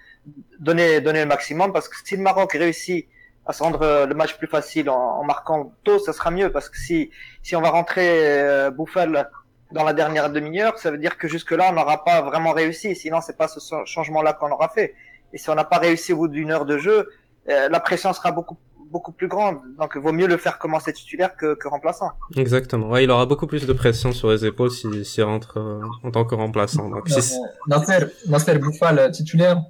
donner, 0.58 1.00
donner 1.00 1.20
le 1.20 1.26
maximum 1.26 1.72
parce 1.72 1.88
que 1.88 1.96
si 2.04 2.16
le 2.16 2.22
Maroc 2.22 2.52
réussit 2.52 3.06
à 3.44 3.52
se 3.52 3.62
rendre 3.62 3.82
euh, 3.82 4.06
le 4.06 4.14
match 4.14 4.38
plus 4.38 4.46
facile 4.46 4.88
en, 4.88 5.24
marquant 5.24 5.74
tôt, 5.84 5.98
ça 5.98 6.12
sera 6.14 6.30
mieux 6.30 6.50
parce 6.50 6.70
que 6.70 6.78
si, 6.78 7.10
si 7.42 7.54
on 7.54 7.60
va 7.60 7.70
rentrer 7.70 8.08
euh, 8.40 8.70
Bouffal 8.70 9.28
dans 9.72 9.84
la 9.84 9.92
dernière 9.92 10.30
demi-heure, 10.30 10.78
ça 10.78 10.90
veut 10.90 10.98
dire 10.98 11.18
que 11.18 11.28
jusque-là, 11.28 11.68
on 11.70 11.74
n'aura 11.74 12.04
pas 12.04 12.22
vraiment 12.22 12.52
réussi. 12.52 12.94
Sinon, 12.94 13.20
c'est 13.20 13.36
pas 13.36 13.48
ce 13.48 13.60
changement-là 13.84 14.34
qu'on 14.34 14.50
aura 14.50 14.68
fait. 14.68 14.94
Et 15.32 15.38
si 15.38 15.48
on 15.50 15.54
n'a 15.54 15.64
pas 15.64 15.78
réussi 15.78 16.12
au 16.12 16.18
bout 16.18 16.28
d'une 16.28 16.50
heure 16.50 16.66
de 16.66 16.78
jeu, 16.78 17.08
euh, 17.48 17.68
la 17.68 17.80
pression 17.80 18.12
sera 18.12 18.32
beaucoup 18.32 18.58
beaucoup 18.92 19.12
plus 19.12 19.26
grande. 19.26 19.58
Donc, 19.78 19.92
il 19.94 20.02
vaut 20.02 20.12
mieux 20.12 20.26
le 20.26 20.36
faire 20.36 20.58
commencer 20.58 20.92
titulaire 20.92 21.34
que, 21.34 21.54
que 21.54 21.66
remplaçant. 21.66 22.10
Exactement. 22.36 22.90
Ouais, 22.90 23.04
il 23.04 23.10
aura 23.10 23.24
beaucoup 23.24 23.46
plus 23.46 23.66
de 23.66 23.72
pression 23.72 24.12
sur 24.12 24.30
les 24.30 24.44
épaules 24.44 24.70
s'il 24.70 25.06
si, 25.06 25.22
rentre 25.22 25.58
euh, 25.58 25.80
en 26.04 26.10
tant 26.10 26.26
que 26.26 26.34
remplaçant. 26.34 26.90
Donc, 26.90 27.08
si... 27.08 27.34
Nasser, 27.68 28.04
Nasser 28.28 28.58
Bouffal, 28.58 29.10
titulaire 29.10 29.62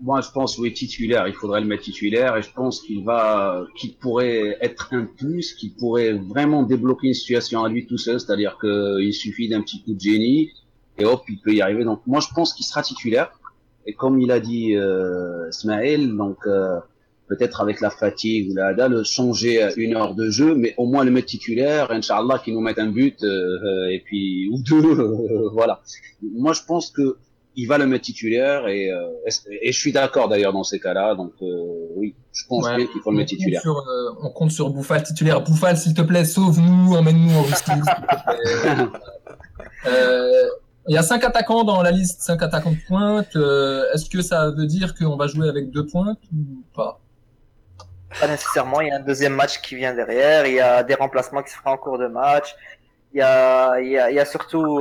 moi, 0.00 0.20
je 0.20 0.30
pense, 0.30 0.58
oui, 0.58 0.72
titulaire. 0.72 1.26
Il 1.28 1.34
faudrait 1.34 1.60
le 1.60 1.66
mettre 1.66 1.82
titulaire 1.82 2.36
et 2.36 2.42
je 2.42 2.50
pense 2.52 2.80
qu'il 2.80 3.04
va, 3.04 3.66
qu'il 3.76 3.94
pourrait 3.94 4.56
être 4.60 4.88
un 4.92 5.04
plus, 5.04 5.54
qu'il 5.54 5.72
pourrait 5.74 6.12
vraiment 6.12 6.62
débloquer 6.62 7.08
une 7.08 7.14
situation 7.14 7.64
à 7.64 7.68
lui 7.68 7.86
tout 7.86 7.98
seul. 7.98 8.20
C'est-à-dire 8.20 8.58
qu'il 8.60 9.12
suffit 9.12 9.48
d'un 9.48 9.62
petit 9.62 9.82
coup 9.82 9.94
de 9.94 10.00
génie 10.00 10.50
et 10.98 11.04
hop, 11.04 11.22
il 11.28 11.38
peut 11.38 11.52
y 11.52 11.60
arriver. 11.60 11.84
Donc, 11.84 12.00
moi, 12.06 12.20
je 12.20 12.28
pense 12.34 12.52
qu'il 12.52 12.66
sera 12.66 12.82
titulaire. 12.82 13.32
Et 13.86 13.94
comme 13.94 14.20
il 14.20 14.30
a 14.30 14.40
dit 14.40 14.76
euh, 14.76 15.50
Smaël, 15.50 16.14
donc 16.14 16.38
euh, 16.46 16.78
peut-être 17.28 17.60
avec 17.60 17.80
la 17.80 17.90
fatigue 17.90 18.50
ou 18.50 18.54
la 18.54 18.74
dalle, 18.74 19.02
changer 19.04 19.66
une 19.76 19.96
heure 19.96 20.14
de 20.14 20.28
jeu, 20.28 20.54
mais 20.54 20.74
au 20.76 20.86
moins 20.86 21.04
le 21.04 21.10
mettre 21.10 21.28
titulaire, 21.28 21.90
Inch'Allah, 21.90 22.38
qu'il 22.44 22.54
nous 22.54 22.60
mette 22.60 22.78
un 22.78 22.88
but 22.88 23.22
euh, 23.22 23.28
euh 23.28 23.88
et 23.88 24.02
puis 24.04 24.48
ou 24.52 24.60
deux, 24.62 25.48
voilà. 25.52 25.80
Moi, 26.22 26.52
je 26.52 26.60
pense 26.66 26.90
que 26.90 27.16
il 27.58 27.66
va 27.66 27.76
le 27.76 27.86
mettre 27.86 28.04
titulaire 28.04 28.68
et, 28.68 28.90
euh, 28.92 29.08
et, 29.62 29.72
je 29.72 29.78
suis 29.78 29.90
d'accord 29.90 30.28
d'ailleurs 30.28 30.52
dans 30.52 30.62
ces 30.62 30.78
cas-là. 30.78 31.16
Donc 31.16 31.32
euh, 31.42 31.88
oui, 31.96 32.14
je 32.32 32.44
pense 32.48 32.68
bien 32.68 32.86
qu'il 32.86 33.00
faut 33.02 33.10
le 33.10 33.16
mettre 33.16 33.30
titulaire. 33.30 33.60
Sur, 33.60 33.76
euh, 33.76 34.14
on 34.22 34.30
compte 34.30 34.52
sur 34.52 34.70
Bouffal 34.70 35.02
titulaire. 35.02 35.40
Bouffal, 35.40 35.76
s'il 35.76 35.92
te 35.92 36.02
plaît, 36.02 36.24
sauve-nous, 36.24 36.94
emmène-nous 36.94 37.36
en 37.36 37.42
Russie. 37.42 37.64
Il 40.90 40.94
y 40.94 40.96
a 40.96 41.02
cinq 41.02 41.22
attaquants 41.24 41.64
dans 41.64 41.82
la 41.82 41.90
liste, 41.90 42.22
cinq 42.22 42.42
attaquants 42.42 42.70
de 42.70 42.78
pointe. 42.86 43.36
Est-ce 43.92 44.08
que 44.08 44.22
ça 44.22 44.50
veut 44.50 44.66
dire 44.66 44.94
qu'on 44.94 45.16
va 45.16 45.26
jouer 45.26 45.48
avec 45.48 45.70
deux 45.70 45.84
pointes 45.84 46.20
ou 46.32 46.62
pas? 46.74 47.00
Pas 48.20 48.28
nécessairement. 48.28 48.80
Il 48.80 48.88
y 48.88 48.90
a 48.92 48.96
un 48.96 49.00
deuxième 49.00 49.34
match 49.34 49.60
qui 49.60 49.74
vient 49.74 49.94
derrière. 49.94 50.46
Il 50.46 50.54
y 50.54 50.60
a 50.60 50.82
des 50.84 50.94
remplacements 50.94 51.42
qui 51.42 51.50
se 51.50 51.56
feront 51.56 51.72
en 51.72 51.76
cours 51.76 51.98
de 51.98 52.06
match. 52.06 52.54
Il 53.12 53.18
y 53.18 53.20
a, 53.20 53.78
il 53.80 53.90
y 53.90 53.98
a, 53.98 54.10
il 54.10 54.14
y 54.14 54.20
a 54.20 54.24
surtout 54.24 54.80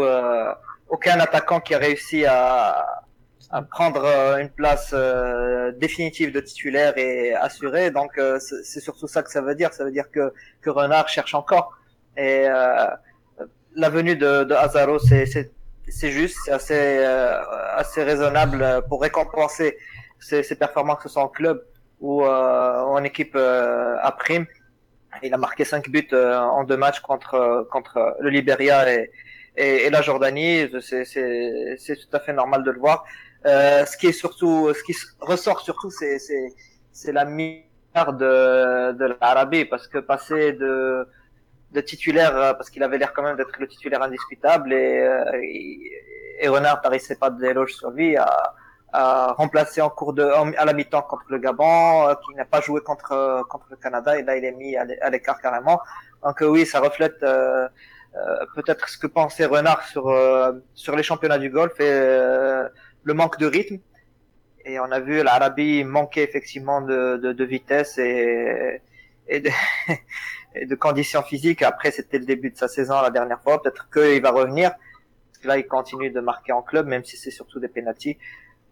aucun 0.90 1.20
attaquant 1.20 1.60
qui 1.60 1.76
a 1.76 1.78
réussi 1.78 2.26
à, 2.26 3.04
à 3.50 3.62
prendre 3.62 4.04
euh, 4.04 4.38
une 4.38 4.50
place 4.50 4.92
euh, 4.94 5.72
définitive 5.74 6.32
de 6.34 6.40
titulaire 6.40 6.98
et 6.98 7.34
assurée. 7.34 7.92
Donc 7.92 8.18
euh, 8.18 8.40
c'est 8.40 8.80
surtout 8.80 9.08
ça 9.08 9.24
que 9.24 9.32
ça 9.32 9.42
veut 9.42 9.56
dire. 9.56 9.74
Ça 9.74 9.86
veut 9.86 9.92
dire 9.92 10.12
que, 10.12 10.34
que 10.62 10.70
Renard 10.70 11.08
cherche 11.08 11.34
encore. 11.34 11.74
Et 12.18 12.46
la 13.76 13.90
venue 13.90 14.16
de, 14.16 14.44
de 14.44 14.56
Hazaro, 14.56 14.98
c'est 14.98 15.46
juste, 16.10 16.38
c'est 16.46 16.52
assez, 16.52 17.06
assez 17.76 18.04
raisonnable 18.04 18.84
pour 18.90 19.04
récompenser 19.04 19.78
ses, 20.20 20.42
ses 20.42 20.56
performances, 20.56 20.98
que 20.98 21.04
ce 21.04 21.10
soit 21.10 21.22
en 21.22 21.28
club 21.28 21.64
ou 22.00 22.26
en 22.26 23.04
équipe 23.04 23.36
à 23.36 24.12
prime. 24.18 24.48
Il 25.22 25.32
a 25.32 25.38
marqué 25.38 25.64
cinq 25.64 25.90
buts 25.92 26.10
en 26.12 26.64
deux 26.64 26.76
matchs 26.78 27.02
contre, 27.02 27.68
contre 27.72 28.16
le 28.20 28.32
Liberia 28.32 28.92
et, 28.92 29.12
et, 29.58 29.86
et 29.86 29.90
la 29.90 30.02
Jordanie, 30.02 30.70
c'est 30.82 31.96
tout 31.96 32.14
à 32.16 32.20
fait 32.20 32.34
normal 32.34 32.64
de 32.64 32.72
le 32.72 32.80
voir. 32.80 33.06
Euh, 33.46 33.86
ce 33.86 33.98
qui 33.98 34.08
est 34.08 34.12
surtout, 34.12 34.74
ce 34.74 34.84
qui 34.84 34.96
ressort 35.20 35.62
surtout, 35.62 35.90
c'est 35.90 37.12
la 37.12 37.26
misère 37.26 38.14
de 38.14 38.92
de 38.94 39.06
l'Arabie 39.20 39.66
parce 39.66 39.88
que 39.88 40.00
passer 40.00 40.54
de 40.54 41.08
de 41.72 41.82
titulaire 41.82 42.36
euh, 42.36 42.54
parce 42.54 42.70
qu'il 42.70 42.84
avait 42.84 42.98
l'air 42.98 43.14
quand 43.14 43.24
même 43.24 43.36
d'être 43.38 43.60
le 43.60 43.68
titulaire 43.68 44.02
indiscutable 44.02 44.74
et 44.74 45.00
euh, 45.02 45.42
et 46.40 46.48
Renard 46.48 46.82
n'arrivait 46.84 47.16
pas 47.16 47.30
d'éloge 47.30 47.74
sur 47.74 47.92
lui 47.92 48.16
à, 48.16 48.54
à 48.94 49.34
remplacer 49.34 49.82
en 49.82 49.90
cours 49.90 50.14
de 50.14 50.24
à 50.24 50.66
la 50.66 50.74
mi-temps 50.74 51.02
contre 51.02 51.26
le 51.30 51.40
Gabon 51.40 52.08
euh, 52.08 52.16
qui 52.26 52.36
n'a 52.36 52.46
pas 52.46 52.62
joué 52.62 52.82
contre 52.82 53.44
contre 53.50 53.68
le 53.70 53.78
Canada 53.78 54.18
et 54.18 54.24
là 54.24 54.38
il 54.38 54.46
est 54.46 54.52
mis 54.52 54.76
à 54.78 55.10
l'écart 55.10 55.40
carrément 55.42 55.80
donc 56.24 56.38
oui 56.42 56.66
ça 56.66 56.80
reflète 56.80 57.22
euh, 57.24 57.28
euh, 57.28 57.68
peut-être 58.56 58.90
ce 58.90 58.98
que 58.98 59.08
pensait 59.08 59.46
Renard 59.46 59.84
sur 59.88 60.10
euh, 60.10 60.54
sur 60.74 60.96
les 60.96 61.04
championnats 61.04 61.38
du 61.38 61.50
golf 61.50 61.80
et 61.80 61.84
euh, 61.84 62.68
le 63.04 63.14
manque 63.14 63.38
de 63.40 63.46
rythme. 63.46 63.80
Et 64.66 64.80
on 64.80 64.92
a 64.92 65.00
vu 65.00 65.24
l'Arabie 65.24 65.84
manquer 65.84 66.24
effectivement 66.24 66.82
de, 66.82 67.18
de, 67.18 67.32
de 67.32 67.44
vitesse 67.46 67.98
et, 67.98 68.82
et 69.28 69.40
de, 69.40 69.50
et 70.56 70.66
de 70.66 70.76
conditions 70.76 71.24
physiques. 71.24 71.62
Après, 71.62 71.92
c'était 71.92 72.20
le 72.20 72.26
début 72.26 72.52
de 72.52 72.58
sa 72.58 72.68
saison 72.68 73.02
la 73.02 73.10
dernière 73.10 73.42
fois. 73.42 73.62
Peut-être 73.62 73.90
qu'il 73.90 74.22
va 74.22 74.32
revenir. 74.32 74.72
Parce 74.72 75.40
que 75.42 75.48
là, 75.48 75.58
il 75.58 75.68
continue 75.68 76.10
de 76.10 76.20
marquer 76.20 76.52
en 76.52 76.62
club, 76.62 76.88
même 76.88 77.06
si 77.06 77.16
c'est 77.16 77.32
surtout 77.32 77.60
des 77.60 77.70
pénalties. 77.70 78.18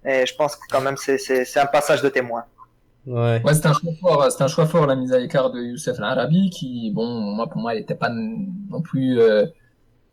Et 0.03 0.25
je 0.25 0.35
pense 0.35 0.55
que 0.55 0.63
quand 0.69 0.81
même, 0.81 0.97
c'est 0.97 1.57
un 1.57 1.65
passage 1.65 2.01
de 2.01 2.09
témoin. 2.09 2.45
Ouais, 3.07 3.41
ouais 3.43 3.53
c'est 3.53 3.67
un 3.67 3.73
choix 3.73 3.91
fort, 4.01 4.31
c'est 4.31 4.43
un 4.43 4.47
choix 4.47 4.65
fort 4.65 4.87
la 4.87 4.95
mise 4.95 5.13
à 5.13 5.19
l'écart 5.19 5.51
de 5.51 5.61
Youssef 5.61 5.99
Arabi 5.99 6.49
qui, 6.49 6.91
bon, 6.91 7.05
moi 7.35 7.47
pour 7.47 7.61
moi, 7.61 7.75
il 7.75 7.79
n'était 7.79 7.95
pas 7.95 8.09
non 8.09 8.81
plus 8.81 9.19
euh, 9.19 9.45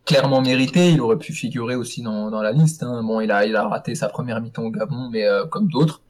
clairement 0.04 0.42
mérité. 0.42 0.90
Il 0.90 1.00
aurait 1.00 1.16
pu 1.16 1.32
figurer 1.32 1.74
aussi 1.74 2.02
dans, 2.02 2.30
dans 2.30 2.42
la 2.42 2.52
liste. 2.52 2.82
Hein. 2.82 3.02
Bon, 3.02 3.20
il 3.20 3.30
a 3.30 3.46
il 3.46 3.56
a 3.56 3.66
raté 3.66 3.94
sa 3.94 4.08
première 4.08 4.40
mi-temps 4.42 4.64
au 4.64 4.70
Gabon, 4.70 5.08
mais 5.10 5.26
euh, 5.26 5.46
comme 5.46 5.68
d'autres, 5.68 6.02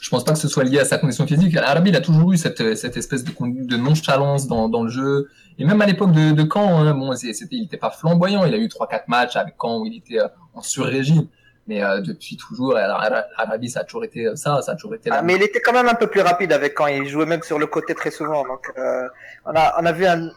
je 0.00 0.10
pense 0.10 0.24
pas 0.24 0.32
que 0.32 0.38
ce 0.38 0.48
soit 0.48 0.64
lié 0.64 0.78
à 0.78 0.84
sa 0.84 0.98
condition 0.98 1.26
physique. 1.26 1.56
Arabi, 1.56 1.90
il 1.90 1.96
a 1.96 2.00
toujours 2.00 2.32
eu 2.32 2.36
cette 2.36 2.76
cette 2.76 2.96
espèce 2.96 3.24
de, 3.24 3.32
de 3.66 3.76
nonchalance 3.76 4.46
dans 4.46 4.68
dans 4.68 4.84
le 4.84 4.90
jeu. 4.90 5.28
Et 5.58 5.64
même 5.64 5.82
à 5.82 5.86
l'époque 5.86 6.12
de, 6.12 6.32
de 6.32 6.48
Caen, 6.50 6.78
hein, 6.78 6.94
bon, 6.94 7.14
c'était 7.14 7.56
il 7.56 7.64
était 7.64 7.76
pas 7.76 7.90
flamboyant. 7.90 8.44
Il 8.44 8.54
a 8.54 8.58
eu 8.58 8.68
trois 8.68 8.86
quatre 8.86 9.08
matchs 9.08 9.36
avec 9.36 9.56
Caen 9.60 9.80
où 9.80 9.86
il 9.86 9.96
était 9.96 10.20
euh, 10.20 10.28
en 10.54 10.62
sur-régime. 10.62 11.26
Mais 11.68 11.82
euh, 11.82 12.00
depuis 12.00 12.36
toujours, 12.36 12.76
Arabi, 12.76 13.70
ça 13.70 13.80
a 13.80 13.84
toujours 13.84 14.04
été 14.04 14.34
ça, 14.34 14.60
ça 14.62 14.72
a 14.72 14.74
toujours 14.74 14.96
été. 14.96 15.10
Ah, 15.12 15.22
mais 15.22 15.36
il 15.36 15.42
était 15.42 15.60
quand 15.60 15.72
même 15.72 15.88
un 15.88 15.94
peu 15.94 16.08
plus 16.08 16.20
rapide 16.20 16.52
avec 16.52 16.74
quand 16.74 16.88
il 16.88 17.06
jouait 17.06 17.26
même 17.26 17.42
sur 17.42 17.58
le 17.58 17.66
côté 17.66 17.94
très 17.94 18.10
souvent. 18.10 18.44
Donc, 18.44 18.72
euh, 18.76 19.08
on 19.44 19.54
a 19.54 19.74
on 19.80 19.86
a 19.86 19.92
vu 19.92 20.04
un, 20.04 20.28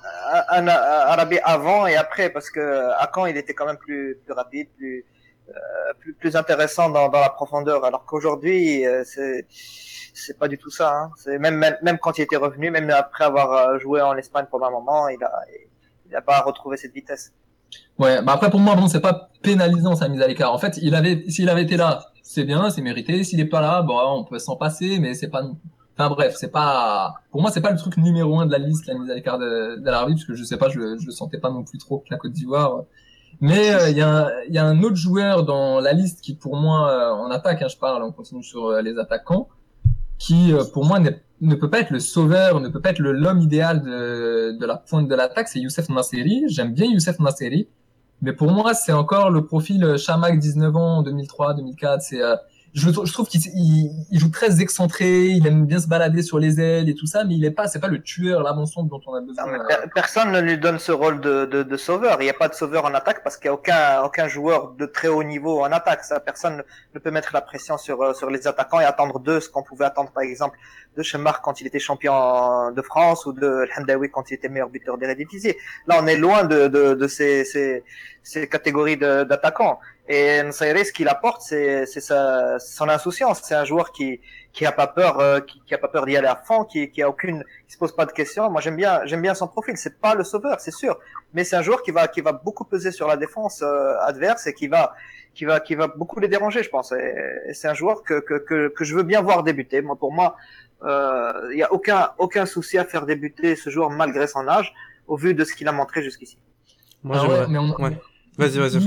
un, 0.50 0.68
Arabi 0.68 1.40
avant 1.44 1.88
et 1.88 1.96
après 1.96 2.30
parce 2.30 2.52
que 2.52 2.92
à 3.00 3.10
quand 3.12 3.26
il 3.26 3.38
était 3.38 3.56
quand 3.56 3.66
même 3.66 3.78
plus 3.78 4.20
plus 4.24 4.34
rapide, 4.34 4.68
plus 4.78 5.04
euh, 5.50 5.94
plus, 6.00 6.14
plus 6.14 6.36
intéressant 6.36 6.90
dans, 6.90 7.08
dans 7.08 7.20
la 7.20 7.30
profondeur. 7.30 7.86
Alors 7.86 8.06
qu'aujourd'hui, 8.06 8.84
euh, 8.86 9.04
c'est 9.06 9.46
c'est 9.50 10.40
pas 10.40 10.48
du 10.48 10.58
tout 10.58 10.72
ça. 10.72 10.92
Hein. 10.92 11.12
C'est 11.18 11.38
même, 11.38 11.58
même 11.58 11.78
même 11.84 12.00
quand 12.00 12.18
il 12.18 12.24
était 12.24 12.36
revenu, 12.36 12.72
même 12.72 12.90
après 12.90 13.26
avoir 13.26 13.52
euh, 13.54 13.78
joué 13.78 14.02
en 14.02 14.16
Espagne 14.18 14.48
pendant 14.50 14.66
un 14.68 14.72
moment, 14.72 15.08
il 15.08 15.24
a 15.24 15.32
il 16.08 16.16
a 16.16 16.22
pas 16.22 16.42
retrouvé 16.42 16.78
cette 16.78 16.94
vitesse. 16.94 17.32
Ouais, 18.00 18.22
bah 18.22 18.34
après 18.34 18.50
pour 18.50 18.60
moi 18.60 18.76
bon 18.76 18.88
c'est 18.88 19.00
pas 19.00 19.30
pénalisant 19.42 19.96
sa 19.96 20.08
mise 20.08 20.22
à 20.22 20.28
l'écart. 20.28 20.54
En 20.54 20.58
fait, 20.58 20.78
il 20.82 20.96
avait 20.96 21.24
s'il 21.30 21.50
avait 21.50 21.64
été 21.64 21.78
là, 21.78 22.06
c'est 22.24 22.44
bien, 22.44 22.70
c'est 22.70 22.82
mérité. 22.82 23.24
S'il 23.24 23.40
est 23.40 23.46
pas 23.46 23.62
là, 23.62 23.82
bon 23.82 23.98
on 23.98 24.24
peut 24.24 24.40
s'en 24.40 24.56
passer, 24.56 25.00
mais 25.00 25.14
c'est 25.14 25.30
pas 25.30 25.44
enfin 25.98 26.10
bref, 26.10 26.36
c'est 26.38 26.52
pas 26.52 27.16
pour 27.32 27.42
moi 27.42 27.52
c'est 27.52 27.62
pas 27.62 27.72
le 27.72 27.78
truc 27.78 27.98
numéro 27.98 28.40
un 28.40 28.46
de 28.46 28.52
la 28.52 28.58
liste 28.58 28.86
la 28.88 28.96
mise 28.96 29.10
à 29.10 29.16
l'écart 29.16 29.40
de, 29.40 29.78
de 29.78 29.86
l'Arabie 29.86 30.14
parce 30.14 30.26
que 30.26 30.36
je 30.36 30.44
sais 30.44 30.58
pas, 30.58 30.68
je 30.70 30.98
je 31.00 31.06
le 31.06 31.12
sentais 31.12 31.38
pas 31.38 31.50
non 31.50 31.64
plus 31.64 31.78
trop 31.78 32.00
que 32.00 32.08
la 32.12 32.18
Côte 32.18 32.34
d'Ivoire. 32.34 32.84
Mais 33.42 33.74
euh, 33.74 33.90
il 33.90 33.98
y, 33.98 34.02
a, 34.02 34.30
y 34.50 34.58
a 34.58 34.66
un 34.66 34.82
autre 34.82 34.96
joueur 34.96 35.44
dans 35.44 35.82
la 35.82 35.92
liste 35.92 36.22
qui 36.22 36.36
pour 36.36 36.56
moi 36.56 36.90
euh, 36.90 37.12
en 37.12 37.30
attaque, 37.32 37.62
hein, 37.62 37.68
je 37.68 37.78
parle, 37.78 38.02
on 38.04 38.12
continue 38.14 38.44
sur 38.44 38.68
euh, 38.68 38.82
les 38.82 38.98
attaquants, 38.98 39.50
qui 40.18 40.54
pour 40.74 40.86
moi 40.86 41.00
ne 41.42 41.56
peut 41.56 41.70
pas 41.70 41.80
être 41.80 41.92
le 41.92 42.00
sauveur, 42.00 42.60
ne 42.60 42.70
peut 42.70 42.82
pas 42.82 42.92
être 42.92 43.00
l'homme 43.00 43.42
idéal 43.42 43.82
de, 43.82 44.58
de 44.58 44.66
la 44.66 44.78
pointe 44.78 45.08
de 45.08 45.16
l'attaque, 45.16 45.48
c'est 45.48 45.60
Youssef 45.60 45.90
Nasseri. 45.90 46.46
J'aime 46.48 46.74
bien 46.74 46.88
Youssef 46.88 47.20
Nasseri, 47.20 47.68
mais 48.22 48.34
pour 48.34 48.52
moi, 48.52 48.74
c'est 48.74 48.94
encore 48.94 49.30
le 49.30 49.46
profil 49.46 49.98
Chamac, 49.98 50.40
19 50.40 50.76
ans, 50.76 51.02
2003, 51.02 51.56
2004. 51.56 52.02
C'est 52.02 52.22
je, 52.76 52.90
je 52.90 53.14
trouve 53.14 53.28
qu'il 53.28 53.40
il, 53.56 54.20
joue 54.20 54.30
très 54.30 54.62
excentré, 54.62 55.28
il 55.28 55.48
aime 55.48 55.66
bien 55.66 55.80
se 55.80 55.88
balader 55.88 56.22
sur 56.22 56.40
les 56.40 56.60
ailes 56.60 56.90
et 56.90 56.94
tout 56.94 57.06
ça, 57.06 57.24
mais 57.24 57.36
il 57.36 57.46
est 57.46 57.52
pas, 57.52 57.68
c'est 57.68 57.80
pas 57.80 57.88
le 57.88 58.02
tueur, 58.02 58.44
l'avançon 58.44 58.84
dont 58.84 59.00
on 59.08 59.14
a 59.14 59.22
besoin. 59.22 59.46
personne 59.94 60.32
ne 60.32 60.42
lui 60.42 60.58
donne 60.58 60.78
ce 60.78 60.92
rôle 60.92 61.22
de, 61.22 61.46
de, 61.46 61.64
de 61.64 61.78
sauveur. 61.78 62.18
Il 62.20 62.26
n'y 62.26 62.30
a 62.30 62.34
pas 62.34 62.50
de 62.50 62.54
sauveur 62.54 62.84
en 62.84 62.94
attaque 62.94 63.24
parce 63.24 63.38
qu'il 63.38 63.50
n'y 63.50 63.54
a 63.56 63.58
aucun, 63.58 64.02
aucun 64.04 64.28
joueur 64.28 64.74
de 64.74 64.86
très 64.86 65.08
haut 65.08 65.24
niveau 65.24 65.62
en 65.62 65.72
attaque. 65.72 66.04
Ça, 66.04 66.20
personne 66.20 66.64
ne 66.94 67.00
peut 67.00 67.12
mettre 67.12 67.30
la 67.34 67.40
pression 67.40 67.78
sur, 67.78 68.02
euh, 68.02 68.14
sur 68.14 68.30
les 68.30 68.46
attaquants 68.46 68.82
et 68.82 68.86
attendre 68.86 69.20
d'eux 69.20 69.40
ce 69.40 69.50
qu'on 69.50 69.64
pouvait 69.64 69.86
attendre, 69.86 70.12
par 70.12 70.24
exemple, 70.24 70.58
de 70.96 71.04
Chemar 71.04 71.42
quand 71.42 71.62
il 71.62 71.68
était 71.68 71.80
champion 71.80 72.72
de 72.72 72.82
France 72.82 73.26
ou 73.26 73.34
de 73.34 73.68
Hamdawi 73.78 74.10
quand 74.10 74.30
il 74.32 74.36
était 74.36 74.50
meilleur 74.50 74.70
buteur 74.70 74.98
d'Eredivisie. 74.98 75.56
Là, 75.88 76.00
on 76.02 76.08
est 76.08 76.18
loin 76.18 76.44
de, 76.44 76.68
de, 76.68 76.94
de 76.94 77.08
ces, 77.08 77.46
ces, 77.46 77.84
ces 78.24 78.48
catégories 78.48 78.98
d'attaquants. 78.98 79.80
Et 80.08 80.44
Nsairi, 80.44 80.86
ce 80.86 80.92
qu'il 80.92 81.08
apporte, 81.08 81.42
c'est 81.42 81.86
son 81.88 82.90
insouciance. 82.90 83.42
C'est 83.44 83.56
un 83.56 83.66
joueur 83.66 83.92
qui, 83.92 84.22
qui 84.54 84.66
a 84.66 84.72
pas 84.72 84.88
peur, 84.88 85.20
euh, 85.20 85.40
qui, 85.40 85.62
qui, 85.66 85.74
a 85.74 85.80
pas 85.80 85.88
peur 85.88 86.06
d'y 86.06 86.16
aller 86.16 86.28
à 86.28 86.36
fond, 86.36 86.64
qui, 86.64 86.90
qui 86.92 87.02
a 87.02 87.10
aucune, 87.10 87.44
qui 87.68 87.74
se 87.74 87.78
pose 87.78 87.96
pas 87.96 88.06
de 88.06 88.12
questions. 88.12 88.50
Moi, 88.52 88.62
j'aime 88.62 88.76
bien, 88.76 89.02
j'aime 89.06 89.22
bien 89.22 89.34
son 89.34 89.48
profil. 89.48 89.76
C'est 89.78 90.00
pas 90.00 90.14
le 90.14 90.24
sauveur, 90.24 90.60
c'est 90.60 90.72
sûr, 90.72 91.00
mais 91.34 91.44
c'est 91.44 91.56
un 91.56 91.64
joueur 91.64 91.82
qui 91.82 91.92
va, 91.92 92.08
qui 92.08 92.22
va 92.22 92.34
beaucoup 92.34 92.66
peser 92.66 92.92
sur 92.92 93.08
la 93.08 93.18
défense 93.18 93.64
euh, 93.64 93.96
adverse 94.02 94.46
et 94.46 94.54
qui 94.54 94.68
va, 94.68 94.94
qui 95.34 95.46
va, 95.46 95.60
qui 95.60 95.74
va 95.74 95.88
beaucoup 95.88 96.20
les 96.20 96.28
déranger, 96.28 96.62
je 96.62 96.70
pense. 96.70 96.92
Et, 96.92 97.54
c'est 97.54 97.68
un 97.68 97.74
joueur 97.74 98.04
que, 98.04 98.20
que, 98.20 98.36
que, 98.36 98.68
que, 98.70 98.84
je 98.86 98.96
veux 98.96 99.04
bien 99.04 99.22
voir 99.22 99.44
débuter. 99.44 99.82
Moi, 99.82 99.96
pour 99.96 100.12
moi, 100.14 100.36
il 100.82 100.88
euh, 100.88 101.56
y 101.56 101.64
a 101.64 101.72
aucun, 101.72 102.12
aucun 102.18 102.46
souci 102.46 102.78
à 102.78 102.86
faire 102.86 103.06
débuter 103.06 103.56
ce 103.56 103.70
joueur 103.70 103.90
malgré 103.90 104.28
son 104.28 104.48
âge, 104.48 104.74
au 105.08 105.16
vu 105.18 105.34
de 105.34 105.44
ce 105.44 105.54
qu'il 105.54 105.68
a 105.68 105.72
montré 105.72 106.04
jusqu'ici. 106.04 106.38
Moi, 107.04 107.18
ah 107.20 107.28
ouais, 107.28 107.48
mais 107.48 107.60
on... 107.60 107.76
ouais. 107.82 107.98
Vas-y, 108.38 108.58
vas-y, 108.58 108.78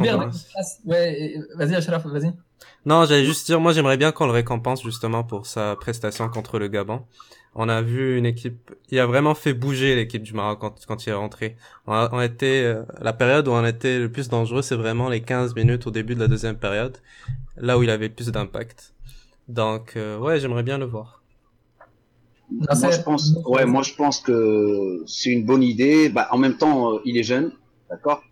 Ouais, 0.85 1.35
vas-y, 1.55 1.73
vas-y. 1.73 2.33
Non, 2.85 3.05
j'allais 3.05 3.25
juste 3.25 3.47
dire, 3.47 3.61
moi 3.61 3.73
j'aimerais 3.73 3.97
bien 3.97 4.13
qu'on 4.13 4.27
le 4.27 4.33
récompense 4.33 4.83
justement 4.83 5.25
pour 5.25 5.47
sa 5.47 5.77
prestation 5.77 6.29
contre 6.29 6.59
le 6.59 6.69
Gabon. 6.69 7.05
On 7.55 7.69
a 7.69 7.83
vu 7.83 8.17
une 8.19 8.27
équipe, 8.27 8.71
il 8.91 8.99
a 8.99 9.07
vraiment 9.07 9.35
fait 9.35 9.53
bouger 9.55 9.97
l'équipe 9.97 10.23
du 10.23 10.33
Maroc 10.35 10.59
quand, 10.61 10.87
quand 10.87 11.07
il 11.07 11.11
est 11.11 11.15
rentré. 11.15 11.57
On, 11.87 12.21
était, 12.21 12.63
euh, 12.65 12.83
la 13.01 13.13
période 13.13 13.49
où 13.49 13.53
on 13.53 13.65
était 13.65 13.99
le 13.99 14.13
plus 14.13 14.29
dangereux, 14.29 14.63
c'est 14.63 14.77
vraiment 14.77 15.09
les 15.09 15.23
15 15.23 15.55
minutes 15.55 15.87
au 15.87 15.91
début 15.91 16.15
de 16.15 16.21
la 16.21 16.29
deuxième 16.29 16.57
période, 16.57 16.99
là 17.57 17.79
où 17.79 17.83
il 17.83 17.91
avait 17.91 18.09
le 18.09 18.15
plus 18.15 18.31
d'impact. 18.31 18.95
Donc, 19.49 19.95
euh, 19.97 20.19
ouais, 20.19 20.39
j'aimerais 20.41 20.63
bien 20.63 20.79
le 20.79 20.85
voir. 20.85 21.18
Moi, 22.51 22.91
je 22.91 23.03
pense, 23.03 23.35
ouais, 23.47 23.67
moi 23.67 23.83
je 23.83 23.95
pense 23.95 24.21
que 24.21 25.03
c'est 25.07 25.31
une 25.31 25.45
bonne 25.45 25.63
idée. 25.63 26.09
Bah, 26.09 26.29
en 26.31 26.39
même 26.39 26.57
temps, 26.57 26.95
euh, 26.95 26.99
il 27.05 27.19
est 27.19 27.23
jeune, 27.23 27.53
d'accord 27.91 28.23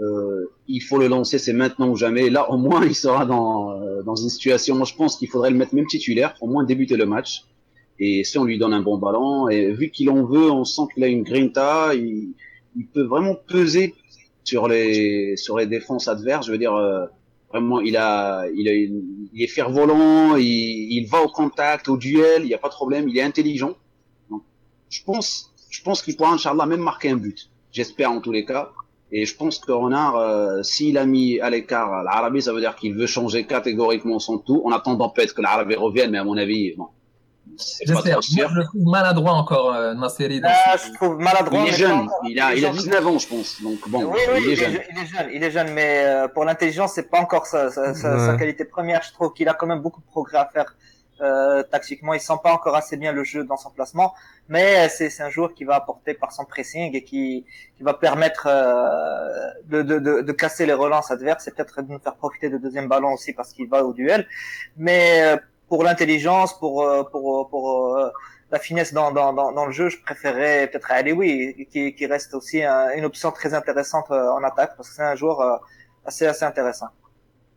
euh, 0.00 0.46
il 0.68 0.80
faut 0.80 0.98
le 0.98 1.06
lancer, 1.06 1.38
c'est 1.38 1.52
maintenant 1.52 1.88
ou 1.88 1.96
jamais. 1.96 2.30
Là, 2.30 2.50
au 2.50 2.56
moins, 2.56 2.84
il 2.84 2.94
sera 2.94 3.26
dans, 3.26 3.72
euh, 3.72 4.02
dans 4.02 4.16
une 4.16 4.28
situation. 4.28 4.74
Moi, 4.74 4.86
je 4.86 4.94
pense 4.94 5.16
qu'il 5.16 5.28
faudrait 5.28 5.50
le 5.50 5.56
mettre 5.56 5.74
même 5.74 5.86
titulaire, 5.86 6.34
au 6.40 6.46
moins 6.46 6.64
débuter 6.64 6.96
le 6.96 7.06
match. 7.06 7.44
Et 7.98 8.24
si 8.24 8.38
on 8.38 8.44
lui 8.44 8.58
donne 8.58 8.72
un 8.72 8.80
bon 8.80 8.96
ballon, 8.96 9.48
et 9.48 9.70
vu 9.72 9.90
qu'il 9.90 10.10
en 10.10 10.24
veut, 10.24 10.50
on 10.50 10.64
sent 10.64 10.82
qu'il 10.94 11.04
a 11.04 11.08
une 11.08 11.22
grinta, 11.22 11.94
il, 11.94 12.32
il, 12.74 12.86
peut 12.86 13.02
vraiment 13.02 13.34
peser 13.34 13.94
sur 14.44 14.66
les 14.66 15.36
sur 15.36 15.58
les 15.58 15.66
défenses 15.66 16.08
adverses. 16.08 16.46
Je 16.46 16.52
veux 16.52 16.58
dire, 16.58 16.74
euh, 16.74 17.04
vraiment, 17.52 17.80
il 17.80 17.96
a, 17.96 18.46
il 18.54 18.68
a, 18.68 18.72
il 18.72 19.42
est 19.42 19.46
fer 19.46 19.70
volant, 19.70 20.36
il, 20.36 20.44
il 20.44 21.06
va 21.06 21.20
au 21.22 21.28
contact, 21.28 21.88
au 21.88 21.96
duel, 21.96 22.42
il 22.42 22.46
n'y 22.46 22.54
a 22.54 22.58
pas 22.58 22.68
de 22.68 22.74
problème, 22.74 23.08
il 23.08 23.16
est 23.18 23.22
intelligent. 23.22 23.74
Donc, 24.30 24.42
je 24.88 25.02
pense, 25.04 25.52
je 25.70 25.82
pense 25.82 26.02
qu'il 26.02 26.16
pourra, 26.16 26.32
Inch'Allah, 26.32 26.66
même 26.66 26.80
marquer 26.80 27.10
un 27.10 27.16
but. 27.16 27.50
J'espère 27.70 28.10
en 28.10 28.20
tous 28.20 28.32
les 28.32 28.44
cas. 28.44 28.72
Et 29.14 29.26
je 29.26 29.36
pense 29.36 29.58
que 29.58 29.70
Renard, 29.70 30.16
euh, 30.16 30.62
s'il 30.62 30.96
a 30.96 31.04
mis 31.04 31.38
à 31.40 31.50
l'écart 31.50 32.02
l'Arabie, 32.02 32.40
ça 32.40 32.52
veut 32.54 32.60
dire 32.60 32.74
qu'il 32.76 32.94
veut 32.94 33.06
changer 33.06 33.46
catégoriquement 33.46 34.18
son 34.18 34.38
tout, 34.38 34.62
en 34.64 34.72
attendant 34.72 35.10
peut-être 35.10 35.34
que 35.34 35.42
l'Arabie 35.42 35.74
revienne, 35.74 36.10
mais 36.10 36.18
à 36.18 36.24
mon 36.24 36.38
avis, 36.38 36.74
bon. 36.76 36.88
J'espère. 37.86 38.14
Moi, 38.14 38.20
je 38.22 38.54
le 38.54 38.64
trouve 38.64 38.82
maladroit 38.84 39.32
encore, 39.32 39.74
euh, 39.74 40.08
série. 40.08 40.40
Ah, 40.44 40.76
je 40.76 40.92
trouve 40.94 41.18
maladroit. 41.18 41.60
Il 41.66 41.68
est 41.68 41.76
jeune. 41.76 42.08
Il 42.24 42.40
a, 42.40 42.54
il 42.54 42.64
a 42.64 42.70
19 42.70 43.06
ans, 43.06 43.18
je 43.18 43.28
pense. 43.28 43.62
Donc 43.62 43.88
bon, 43.88 44.04
oui, 44.04 44.20
oui, 44.32 44.40
il, 44.44 44.50
est 44.52 44.56
jeune. 44.56 44.72
il 44.90 44.98
est 44.98 45.06
jeune. 45.06 45.30
Il 45.32 45.44
est 45.44 45.50
jeune, 45.50 45.70
mais 45.72 46.04
euh, 46.04 46.28
pour 46.28 46.44
l'intelligence, 46.44 46.92
c'est 46.94 47.10
pas 47.10 47.20
encore 47.20 47.46
sa, 47.46 47.70
sa, 47.70 47.94
sa, 47.94 48.36
qualité 48.36 48.64
première. 48.64 49.02
Je 49.02 49.12
trouve 49.12 49.32
qu'il 49.32 49.48
a 49.48 49.54
quand 49.54 49.66
même 49.66 49.80
beaucoup 49.80 50.00
de 50.00 50.06
progrès 50.06 50.38
à 50.38 50.46
faire 50.46 50.74
euh, 51.22 51.62
tactiquement, 51.62 52.14
il 52.14 52.20
sent 52.20 52.38
pas 52.42 52.52
encore 52.52 52.74
assez 52.74 52.96
bien 52.96 53.12
le 53.12 53.22
jeu 53.22 53.44
dans 53.44 53.56
son 53.56 53.70
placement, 53.70 54.12
mais 54.48 54.88
c'est 54.88 55.20
un 55.20 55.30
joueur 55.30 55.54
qui 55.54 55.62
va 55.62 55.76
apporter 55.76 56.14
par 56.14 56.32
son 56.32 56.44
pressing 56.44 56.96
et 56.96 57.04
qui, 57.04 57.46
qui 57.76 57.82
va 57.84 57.94
permettre 57.94 58.48
euh, 58.50 59.28
de, 59.66 59.82
de, 59.82 60.00
de, 60.00 60.20
de, 60.22 60.32
casser 60.32 60.66
les 60.66 60.72
relances 60.72 61.12
adverses 61.12 61.46
et 61.46 61.52
peut-être 61.52 61.80
de 61.82 61.92
nous 61.92 62.00
faire 62.00 62.16
profiter 62.16 62.48
de 62.48 62.58
deuxième 62.58 62.88
ballon 62.88 63.12
aussi 63.12 63.32
parce 63.34 63.52
qu'il 63.52 63.68
va 63.68 63.84
au 63.84 63.92
duel. 63.92 64.26
Mais 64.76 65.22
euh, 65.22 65.36
pour 65.72 65.84
l'intelligence, 65.84 66.50
pour, 66.58 66.82
euh, 66.82 67.02
pour, 67.12 67.48
pour 67.48 67.96
la 68.50 68.58
finesse 68.58 68.92
dans, 68.92 69.10
dans, 69.10 69.32
dans, 69.32 69.64
le 69.64 69.72
jeu, 69.72 69.88
je 69.88 69.98
préférerais 70.02 70.68
peut-être 70.70 71.16
oui 71.16 71.66
qui, 71.72 71.94
qui 71.94 72.04
reste 72.14 72.34
aussi 72.34 72.58
une 72.98 73.06
option 73.06 73.30
très 73.30 73.54
intéressante 73.54 74.10
en 74.10 74.42
attaque 74.50 74.72
parce 74.76 74.90
que 74.90 74.94
c'est 74.96 75.10
un 75.14 75.16
joueur 75.16 75.36
assez, 76.04 76.26
assez 76.26 76.44
intéressant. 76.44 76.88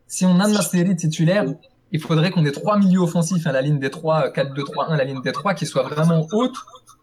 Si 0.08 0.24
on 0.26 0.40
a 0.40 0.48
la 0.48 0.62
série 0.62 0.96
titulaire, 0.96 1.44
il 1.92 2.02
faudrait 2.02 2.32
qu'on 2.32 2.46
ait 2.46 2.52
trois 2.52 2.78
milieux 2.78 3.02
offensifs 3.02 3.46
à 3.48 3.52
la 3.52 3.62
ligne 3.62 3.80
des 3.80 3.90
3, 3.90 4.30
4-2-3-1, 4.30 4.96
la 4.96 5.04
ligne 5.04 5.22
des 5.22 5.32
3, 5.32 5.54
qui 5.54 5.66
soit 5.66 5.84
vraiment 5.84 6.26
haute, 6.32 6.56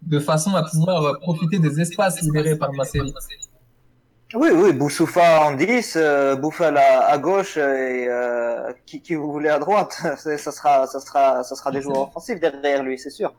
de 0.03 0.19
façon 0.19 0.55
à 0.55 0.63
pouvoir 0.63 1.03
euh, 1.05 1.15
profiter 1.21 1.59
des 1.59 1.81
espaces 1.81 2.23
libérés 2.23 2.57
par 2.57 2.73
ma 2.73 2.85
série. 2.85 3.15
Oui, 4.35 4.49
oui, 4.51 4.73
Boussoufa 4.73 5.47
en 5.47 5.55
10, 5.55 5.97
euh, 5.97 6.37
Bouffal 6.37 6.77
à, 6.77 7.19
gauche 7.19 7.57
et 7.57 8.07
euh, 8.09 8.73
qui, 8.87 9.03
qui 9.03 9.15
vous 9.15 9.31
voulez 9.31 9.49
à 9.49 9.59
droite. 9.59 9.93
ça 10.17 10.39
sera, 10.39 10.87
ça 10.87 11.01
sera, 11.01 11.43
ça 11.45 11.55
sera 11.55 11.71
des 11.71 11.83
joueurs 11.83 12.09
offensifs 12.09 12.41
derrière 12.41 12.83
lui, 12.83 12.99
c'est 12.99 13.11
sûr. 13.11 13.35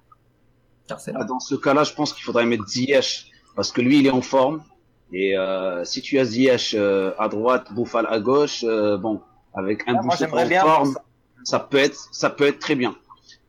Dans 0.88 1.40
ce 1.40 1.56
cas-là, 1.56 1.84
je 1.84 1.94
pense 1.94 2.14
qu'il 2.14 2.24
faudrait 2.24 2.46
mettre 2.46 2.68
Ziyech 2.68 3.32
parce 3.56 3.72
que 3.72 3.82
lui, 3.82 4.00
il 4.00 4.08
est 4.08 4.12
en 4.12 4.22
forme. 4.22 4.64
Et 5.12 5.38
euh, 5.38 5.84
si 5.84 6.02
tu 6.02 6.20
as 6.20 6.26
Ziyech 6.26 6.74
euh, 6.74 7.14
à 7.18 7.28
droite, 7.28 7.72
Bouffal 7.72 8.08
à 8.10 8.20
gauche, 8.20 8.64
euh, 8.64 8.98
bon, 8.98 9.22
avec 9.54 9.88
un 9.88 9.96
ah, 9.98 10.02
Boussoufa 10.02 10.44
en 10.44 10.60
forme 10.60 10.96
ça 11.44 11.60
peut 11.60 11.78
être, 11.78 11.98
ça 12.12 12.30
peut 12.30 12.48
être 12.48 12.60
très 12.60 12.76
bien. 12.76 12.96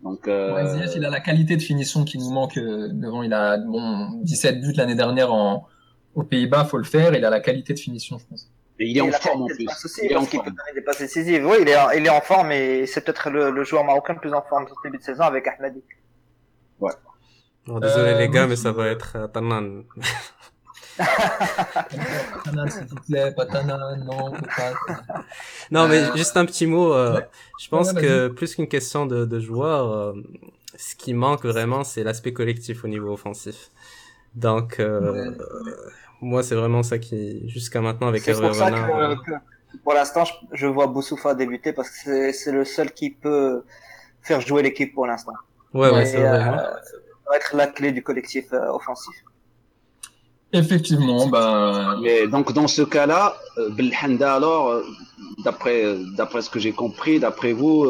Donc, 0.03 0.29
euh... 0.29 0.87
il 0.95 1.05
a 1.05 1.11
la 1.11 1.21
qualité 1.21 1.57
de 1.57 1.63
finition 1.63 2.05
qui 2.05 2.19
nous 2.19 2.31
manque 2.31 2.59
euh, 2.59 2.89
devant. 2.93 3.23
Il 3.23 3.33
a 3.33 3.57
bon 3.57 4.21
17 4.23 4.61
buts 4.61 4.75
l'année 4.77 4.95
dernière 4.95 5.33
en, 5.33 5.67
aux 6.15 6.23
Pays-Bas, 6.23 6.65
faut 6.65 6.79
le 6.79 6.85
faire. 6.85 7.15
Il 7.15 7.25
a 7.25 7.31
la 7.31 7.41
qualité 7.41 7.75
de 7.75 7.79
finition, 7.79 8.19
je 8.19 8.25
pense. 8.27 8.51
Et 8.81 8.87
il 8.87 8.99
est 8.99 9.01
en 9.01 9.11
forme 9.13 9.43
en 9.43 9.47
plus. 9.47 9.67
il 10.03 10.13
est 10.13 10.17
en 10.17 10.25
forme. 10.25 10.53
Décisives. 10.99 11.47
Oui, 11.47 11.59
il 11.61 11.69
est, 11.69 11.77
il 11.97 12.07
est 12.07 12.11
en 12.11 12.21
forme 12.21 12.51
et 12.53 12.87
c'est 12.87 13.03
peut-être 13.03 13.31
le, 13.31 13.51
le, 13.51 13.65
joueur 13.65 13.85
marocain 13.85 14.15
le 14.15 14.21
plus 14.21 14.35
en 14.35 14.43
forme 14.43 14.65
de 14.65 14.71
ce 14.71 14.75
début 14.85 14.99
de 14.99 15.03
saison 15.03 15.23
avec 15.23 15.47
Ahmadi. 15.47 15.83
Ouais. 16.81 16.93
désolé 17.67 18.11
euh, 18.11 18.19
les 18.19 18.29
gars, 18.29 18.47
mais 18.47 18.57
ça 18.57 18.73
va 18.73 18.89
être 18.89 19.17
euh, 19.17 19.27
Tanan. 19.29 19.85
non, 25.71 25.89
mais 25.89 26.03
euh, 26.03 26.17
juste 26.17 26.37
un 26.37 26.45
petit 26.47 26.67
mot. 26.67 26.93
Euh, 26.93 27.21
je 27.61 27.69
pense 27.69 27.93
que 27.93 28.29
plus 28.29 28.55
qu'une 28.55 28.69
question 28.69 29.07
de, 29.07 29.29
euh, 29.33 30.13
ce 30.77 30.95
qui 30.95 31.15
manque 31.15 31.45
vraiment, 31.45 31.83
c'est 31.85 32.05
l'aspect 32.05 32.33
collectif 32.33 32.85
au 32.85 32.89
niveau 32.89 33.13
offensif. 33.13 33.71
Donc, 34.35 34.81
moi, 36.25 36.43
c'est 36.43 36.55
vraiment 36.55 36.83
ça 36.83 36.99
qui, 36.99 37.49
jusqu'à 37.49 37.81
maintenant, 37.81 38.09
avec 38.09 38.27
Hervé 38.27 38.49
Renard. 38.49 39.23
pour 39.83 39.95
l'instant, 39.95 40.25
je, 40.53 40.67
vois 40.67 40.87
Boussoufa 40.87 41.35
débuter 41.35 41.73
parce 41.73 41.91
que 41.91 42.33
c'est 42.33 42.53
le 42.53 42.65
seul 42.65 42.93
qui 42.93 43.11
peut 43.11 43.65
faire 44.23 44.41
jouer 44.41 44.63
l'équipe 44.63 44.95
pour 44.95 45.07
l'instant. 45.07 45.33
Ouais, 45.73 45.91
ouais, 45.91 46.07
c'est 46.07 46.19
vrai. 46.19 46.41
Hein. 46.41 46.57
ça 46.57 47.31
va 47.31 47.37
être 47.37 47.57
la 47.57 47.67
clé 47.67 47.93
du 47.93 48.03
collectif 48.03 48.53
offensif. 48.53 49.15
Effectivement, 50.55 51.27
bah. 51.27 51.97
Mais 52.01 52.29
donc 52.29 52.53
dans 52.53 52.69
ce 52.69 52.83
cas-là, 52.83 53.35
euh, 53.59 53.71
Belhanda 53.71 54.35
alors, 54.35 54.69
euh, 54.69 54.85
d'après 55.45 55.97
d'après 56.17 56.43
ce 56.43 56.51
que 56.51 56.61
j'ai 56.61 56.71
compris, 56.71 57.19
d'après 57.19 57.53
vous, 57.53 57.85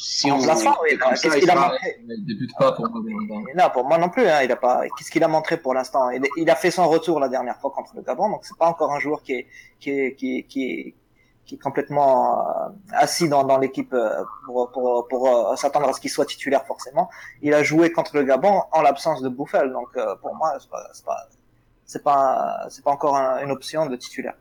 euh, 0.00 0.02
si 0.02 0.30
on, 0.30 0.38
oui, 0.38 0.98
qu'est-ce 0.98 1.36
qu'il 1.38 1.50
a 1.50 1.54
montré 1.54 2.00
Il 2.08 2.24
débute 2.24 2.52
pas 2.58 2.72
pour 2.72 2.88
moi. 2.88 3.42
Non, 3.54 3.70
pour 3.72 3.84
moi 3.84 3.98
non 3.98 4.08
plus. 4.08 4.26
Hein, 4.26 4.42
il 4.42 4.50
a 4.52 4.56
pas. 4.56 4.82
Qu'est-ce 4.96 5.10
qu'il 5.10 5.22
a 5.22 5.28
montré 5.28 5.58
pour 5.58 5.74
l'instant? 5.74 6.08
Il, 6.10 6.26
il, 6.36 6.48
a 6.48 6.56
fait 6.56 6.70
son 6.70 6.88
retour 6.88 7.20
la 7.20 7.28
dernière 7.28 7.58
fois 7.58 7.70
contre 7.70 7.92
le 7.94 8.02
Gabon, 8.02 8.30
donc 8.30 8.40
c'est 8.44 8.56
pas 8.56 8.66
encore 8.66 8.92
un 8.92 8.98
joueur 8.98 9.22
qui 9.22 9.32
est 9.34 9.46
qui 9.78 9.90
est 9.90 10.14
qui 10.14 10.44
qui 10.44 10.62
est, 10.64 10.94
qui 11.44 11.54
est 11.56 11.58
complètement 11.58 12.40
euh, 12.40 12.68
assis 12.92 13.28
dans, 13.28 13.44
dans 13.44 13.58
l'équipe 13.58 13.94
pour, 14.46 14.70
pour, 14.72 15.06
pour 15.08 15.58
s'attendre 15.58 15.88
à 15.88 15.92
ce 15.92 16.00
qu'il 16.00 16.10
soit 16.10 16.26
titulaire 16.26 16.64
forcément. 16.64 17.10
Il 17.42 17.52
a 17.52 17.62
joué 17.62 17.92
contre 17.92 18.16
le 18.16 18.22
Gabon 18.22 18.62
en 18.72 18.80
l'absence 18.80 19.20
de 19.20 19.28
Bouffel, 19.28 19.70
donc 19.70 19.98
pour 20.22 20.34
moi 20.34 20.54
c'est 20.60 20.70
pas, 20.70 20.82
pas 21.04 21.28
c'est 21.84 22.02
pas 22.02 22.66
c'est 22.70 22.84
pas 22.84 22.92
encore 22.92 23.16
une 23.16 23.50
option 23.50 23.86
de 23.86 23.96
titulaire. 23.96 24.36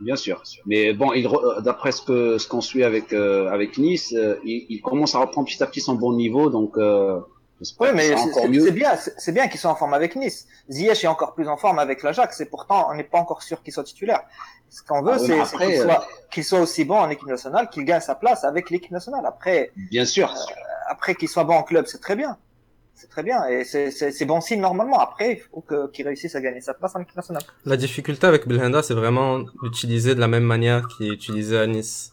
Bien 0.00 0.16
sûr, 0.16 0.42
mais 0.66 0.92
bon, 0.92 1.12
il 1.12 1.26
euh, 1.26 1.60
d'après 1.60 1.90
ce 1.90 2.02
que 2.02 2.38
ce 2.38 2.46
qu'on 2.46 2.60
suit 2.60 2.84
avec 2.84 3.12
euh, 3.12 3.50
avec 3.50 3.78
Nice, 3.78 4.14
euh, 4.16 4.38
il, 4.44 4.66
il, 4.68 4.80
commence 4.80 5.16
à 5.16 5.18
reprendre 5.18 5.48
petit 5.48 5.60
à 5.60 5.66
petit 5.66 5.80
son 5.80 5.94
bon 5.94 6.12
niveau, 6.12 6.50
donc. 6.50 6.76
oui, 6.76 7.88
mais 7.94 8.16
c'est 8.16 8.70
bien, 8.70 8.96
c'est 8.96 9.32
bien 9.32 9.48
qu'il 9.48 9.58
soit 9.58 9.70
en 9.70 9.74
forme 9.74 9.94
avec 9.94 10.14
Nice. 10.14 10.46
Ziyech 10.70 11.02
est 11.02 11.08
encore 11.08 11.34
plus 11.34 11.48
en 11.48 11.56
forme 11.56 11.80
avec 11.80 12.04
l'Ajax, 12.04 12.40
et 12.40 12.46
pourtant 12.46 12.88
on 12.90 12.94
n'est 12.94 13.02
pas 13.02 13.18
encore 13.18 13.42
sûr 13.42 13.60
qu'il 13.60 13.72
soit 13.72 13.82
titulaire. 13.82 14.22
Ce 14.70 14.82
qu'on 14.82 15.02
veut, 15.02 15.14
ah 15.14 15.18
c'est 15.18 15.56
qu'il 15.56 15.78
soit, 15.78 16.06
qu'il 16.30 16.44
soit 16.44 16.60
aussi 16.60 16.84
bon 16.84 16.98
en 16.98 17.08
équipe 17.08 17.26
nationale, 17.26 17.68
qu'il 17.68 17.84
gagne 17.84 18.00
sa 18.00 18.14
place 18.14 18.44
avec 18.44 18.70
l'équipe 18.70 18.92
nationale. 18.92 19.26
Après, 19.26 19.72
bien 19.90 20.04
sûr. 20.04 20.32
après 20.88 21.16
qu'il 21.16 21.28
soit 21.28 21.44
bon 21.44 21.54
en 21.54 21.64
club, 21.64 21.86
c'est 21.88 22.00
très 22.00 22.14
bien 22.14 22.36
c'est 22.98 23.08
très 23.08 23.22
bien 23.22 23.46
et 23.46 23.64
c'est 23.64 24.24
bon 24.24 24.40
signe 24.40 24.60
normalement. 24.60 24.98
Après, 24.98 25.34
il 25.34 25.40
faut 25.40 25.64
qu'il 25.92 26.04
réussisse 26.06 26.34
à 26.34 26.40
gagner 26.40 26.60
sa 26.60 26.74
place 26.74 26.96
en 26.96 27.00
équipe 27.00 27.16
nationale. 27.16 27.44
La 27.64 27.76
difficulté 27.76 28.26
avec 28.26 28.48
Belhanda, 28.48 28.82
c'est 28.82 28.94
vraiment 28.94 29.40
d'utiliser 29.62 30.14
de 30.16 30.20
la 30.20 30.26
même 30.26 30.42
manière 30.42 30.88
qu'il 30.88 31.06
est 31.06 31.14
utilisé 31.14 31.56
à 31.56 31.66
Nice. 31.66 32.10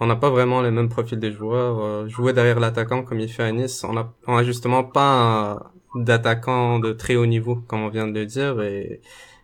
On 0.00 0.06
n'a 0.06 0.16
pas 0.16 0.30
vraiment 0.30 0.60
les 0.60 0.70
mêmes 0.70 0.90
profils 0.90 1.18
des 1.18 1.32
joueurs. 1.32 1.80
Euh, 1.80 2.08
jouer 2.08 2.32
derrière 2.34 2.60
l'attaquant 2.60 3.02
comme 3.02 3.20
il 3.20 3.28
fait 3.28 3.42
à 3.42 3.52
Nice, 3.52 3.84
on 3.84 3.96
a, 3.96 4.12
on 4.26 4.36
a 4.36 4.44
justement 4.44 4.84
pas 4.84 5.72
d'attaquant 5.94 6.78
de 6.78 6.92
très 6.92 7.16
haut 7.16 7.26
niveau, 7.26 7.56
comme 7.66 7.82
on 7.82 7.88
vient 7.88 8.06
de 8.06 8.18
le 8.18 8.26
dire, 8.26 8.60
et 8.62 9.00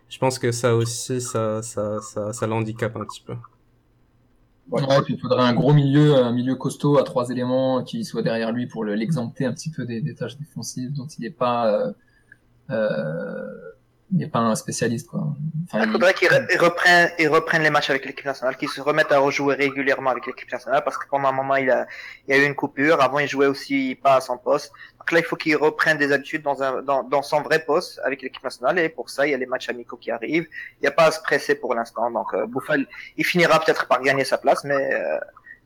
je 0.07 0.17
pense 0.17 0.39
que 0.39 0.51
ça 0.51 0.75
aussi, 0.75 1.21
ça, 1.21 1.61
ça, 1.61 2.01
ça, 2.01 2.33
ça 2.33 2.47
l'handicape 2.47 2.95
un 2.95 3.05
petit 3.05 3.21
peu. 3.21 3.33
Il 5.09 5.19
faudrait 5.19 5.43
un 5.43 5.53
gros 5.53 5.73
milieu, 5.73 6.15
un 6.17 6.31
milieu 6.31 6.55
costaud 6.55 6.97
à 6.97 7.03
trois 7.03 7.29
éléments 7.29 7.83
qui 7.83 8.05
soit 8.05 8.21
derrière 8.21 8.51
lui 8.51 8.67
pour 8.67 8.85
l'exempter 8.85 9.45
un 9.45 9.53
petit 9.53 9.71
peu 9.71 9.85
des, 9.85 10.01
des, 10.01 10.13
tâches 10.13 10.37
défensives 10.37 10.93
dont 10.93 11.07
il 11.07 11.23
n'est 11.23 11.31
pas 11.31 11.73
euh, 11.73 11.91
euh, 12.69 13.68
il 14.11 14.17
n'est 14.17 14.27
pas 14.27 14.39
un 14.39 14.55
spécialiste. 14.55 15.07
Quoi. 15.07 15.21
Enfin, 15.65 15.85
il 15.85 15.91
faudrait 15.91 16.13
qu'il 16.13 16.29
reprenne, 16.59 17.09
il 17.19 17.29
reprenne 17.29 17.61
les 17.61 17.69
matchs 17.69 17.89
avec 17.89 18.05
l'équipe 18.05 18.25
nationale, 18.25 18.57
qu'il 18.57 18.69
se 18.69 18.81
remette 18.81 19.11
à 19.11 19.19
rejouer 19.19 19.55
régulièrement 19.55 20.09
avec 20.09 20.25
l'équipe 20.25 20.51
nationale, 20.51 20.83
parce 20.83 20.97
que 20.97 21.07
pendant 21.07 21.29
un 21.29 21.31
moment, 21.31 21.55
il 21.55 21.69
a, 21.69 21.85
il 22.27 22.35
y 22.35 22.37
a 22.37 22.41
eu 22.41 22.45
une 22.45 22.55
coupure. 22.55 23.01
Avant, 23.01 23.19
il 23.19 23.27
jouait 23.27 23.45
aussi 23.45 23.97
pas 24.01 24.15
à 24.15 24.21
son 24.21 24.37
poste. 24.37 24.71
Donc 24.97 25.11
là, 25.11 25.19
il 25.19 25.25
faut 25.25 25.35
qu'il 25.35 25.55
reprenne 25.55 25.97
des 25.97 26.11
habitudes 26.11 26.41
dans, 26.41 26.61
un, 26.63 26.81
dans, 26.81 27.03
dans 27.03 27.21
son 27.21 27.41
vrai 27.41 27.59
poste 27.59 27.99
avec 28.03 28.21
l'équipe 28.21 28.43
nationale. 28.43 28.79
Et 28.79 28.89
pour 28.89 29.09
ça, 29.09 29.27
il 29.27 29.31
y 29.31 29.33
a 29.33 29.37
les 29.37 29.45
matchs 29.45 29.69
amicaux 29.69 29.97
qui 29.97 30.09
arrivent. 30.09 30.47
Il 30.77 30.81
n'y 30.81 30.87
a 30.87 30.91
pas 30.91 31.05
à 31.05 31.11
se 31.11 31.21
presser 31.21 31.55
pour 31.55 31.75
l'instant. 31.75 32.09
Donc, 32.09 32.33
euh, 32.33 32.47
Bouffal, 32.47 32.87
il 33.15 33.25
finira 33.25 33.59
peut-être 33.59 33.87
par 33.87 34.01
gagner 34.01 34.25
sa 34.25 34.39
place, 34.39 34.63
mais 34.63 34.93
euh, 34.93 35.19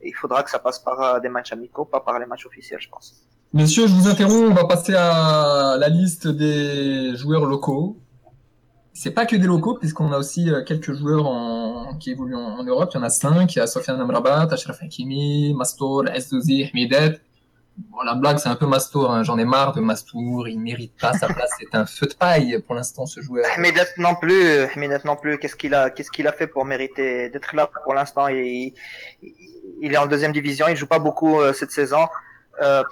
il 0.04 0.14
faudra 0.14 0.44
que 0.44 0.50
ça 0.50 0.60
passe 0.60 0.80
par 0.80 1.02
euh, 1.02 1.20
des 1.22 1.30
matchs 1.30 1.54
amicaux, 1.54 1.86
pas 1.86 2.02
par 2.02 2.20
les 2.20 2.26
matchs 2.26 2.46
officiels, 2.46 2.82
je 2.82 2.90
pense. 2.90 3.26
Messieurs, 3.54 3.88
je 3.88 3.94
vous 3.94 4.08
interromps. 4.08 4.50
On 4.52 4.54
va 4.54 4.66
passer 4.66 4.96
à 4.96 5.78
la 5.80 5.88
liste 5.88 6.28
des 6.28 7.16
joueurs 7.16 7.46
locaux 7.46 7.98
c'est 8.94 9.12
pas 9.12 9.26
que 9.26 9.36
des 9.36 9.48
locaux, 9.48 9.76
puisqu'on 9.76 10.12
a 10.12 10.18
aussi 10.18 10.52
euh, 10.52 10.64
quelques 10.64 10.94
joueurs 10.94 11.26
en, 11.26 11.96
qui 11.96 12.12
évoluent 12.12 12.36
en, 12.36 12.64
Europe. 12.64 12.92
Il 12.94 12.98
y 12.98 13.00
en 13.00 13.04
a 13.04 13.10
cinq. 13.10 13.56
Il 13.56 13.60
y 13.60 13.62
a 13.62 13.68
Sofiane 13.68 14.00
Amrabat, 14.00 14.48
Ashraf 14.52 14.82
Hakimi, 14.84 15.54
Mastour, 15.56 16.08
Esdouzi, 16.08 16.70
Hmidet. 16.72 17.20
Bon, 17.76 18.04
la 18.04 18.14
blague, 18.14 18.38
c'est 18.38 18.50
un 18.50 18.56
peu 18.56 18.68
Mastour. 18.68 19.12
Hein. 19.12 19.24
J'en 19.24 19.40
ai 19.40 19.46
marre 19.46 19.74
de 19.74 19.82
Mastour. 19.82 20.48
Il 20.48 20.60
mérite 20.60 20.94
pas 21.02 21.14
sa 21.14 21.28
place. 21.28 21.50
C'est 21.60 21.74
un 21.74 21.88
feu 21.88 22.06
de 22.06 22.14
paille 22.14 22.62
pour 22.68 22.76
l'instant, 22.76 23.08
ce 23.08 23.20
joueur. 23.20 23.46
Hmidet 23.58 23.88
non 23.98 24.14
plus. 24.14 24.68
Hmidet 24.76 25.00
non 25.06 25.16
plus. 25.16 25.40
Qu'est-ce 25.40 25.56
qu'il 25.56 25.74
a, 25.74 25.90
qu'est-ce 25.90 26.12
qu'il 26.12 26.28
a 26.28 26.32
fait 26.32 26.46
pour 26.46 26.64
mériter 26.64 27.30
d'être 27.30 27.56
là 27.56 27.68
pour 27.84 27.96
l'instant? 27.96 28.28
Il, 28.28 28.74
il, 29.82 29.92
est 29.92 29.98
en 29.98 30.06
deuxième 30.06 30.34
division. 30.34 30.68
Il 30.68 30.76
joue 30.76 30.86
pas 30.86 31.00
beaucoup 31.00 31.40
euh, 31.40 31.52
cette 31.52 31.72
saison. 31.72 32.08
Euh, 32.62 32.84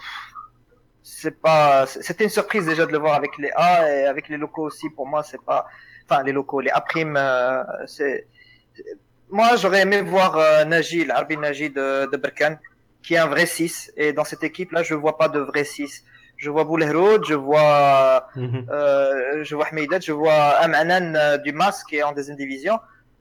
c'est 1.04 1.40
pas, 1.40 1.86
c'était 1.86 2.24
une 2.24 2.32
surprise 2.32 2.66
déjà 2.66 2.88
de 2.88 2.92
le 2.92 2.98
voir 2.98 3.14
avec 3.14 3.38
les 3.38 3.52
A 3.52 3.88
et 3.88 4.06
avec 4.06 4.30
les 4.30 4.38
locaux 4.38 4.64
aussi. 4.64 4.90
Pour 4.90 5.06
moi, 5.06 5.22
c'est 5.22 5.42
pas, 5.42 5.68
enfin 6.10 6.24
les 6.24 6.32
locaux, 6.32 6.62
les 6.62 6.72
Aprim, 6.72 7.16
euh, 7.18 7.64
c'est. 7.86 8.28
Moi, 9.30 9.56
j'aurais 9.56 9.82
aimé 9.82 10.02
voir 10.02 10.38
euh, 10.38 10.66
Najil, 10.66 11.10
Arbi 11.12 11.38
Najil 11.38 11.74
de, 11.74 12.10
de 12.12 12.18
Berkane, 12.18 12.60
qui 13.02 13.14
est 13.16 13.18
un 13.18 13.28
vrai 13.28 13.46
6. 13.46 13.94
Et 13.96 14.14
dans 14.14 14.24
cette 14.24 14.44
équipe-là, 14.44 14.84
je 14.84 14.94
vois 14.94 15.18
pas 15.18 15.30
de 15.30 15.40
vrai 15.40 15.64
6. 15.64 16.04
Je 16.38 16.50
vois 16.50 16.64
Boulehroud, 16.64 17.24
je 17.26 17.36
vois, 17.36 18.28
mhm. 18.36 18.66
euh, 18.72 19.44
je 19.44 19.56
vois 19.56 19.68
Hmeidet, 19.72 20.02
je 20.02 20.12
vois 20.12 20.34
Amanan 20.34 21.16
euh, 21.16 21.38
du 21.38 21.54
Mas 21.54 21.84
qui 21.84 21.98
est 21.98 22.04
en 22.04 22.14
deuxième 22.14 22.38
division. 22.38 22.80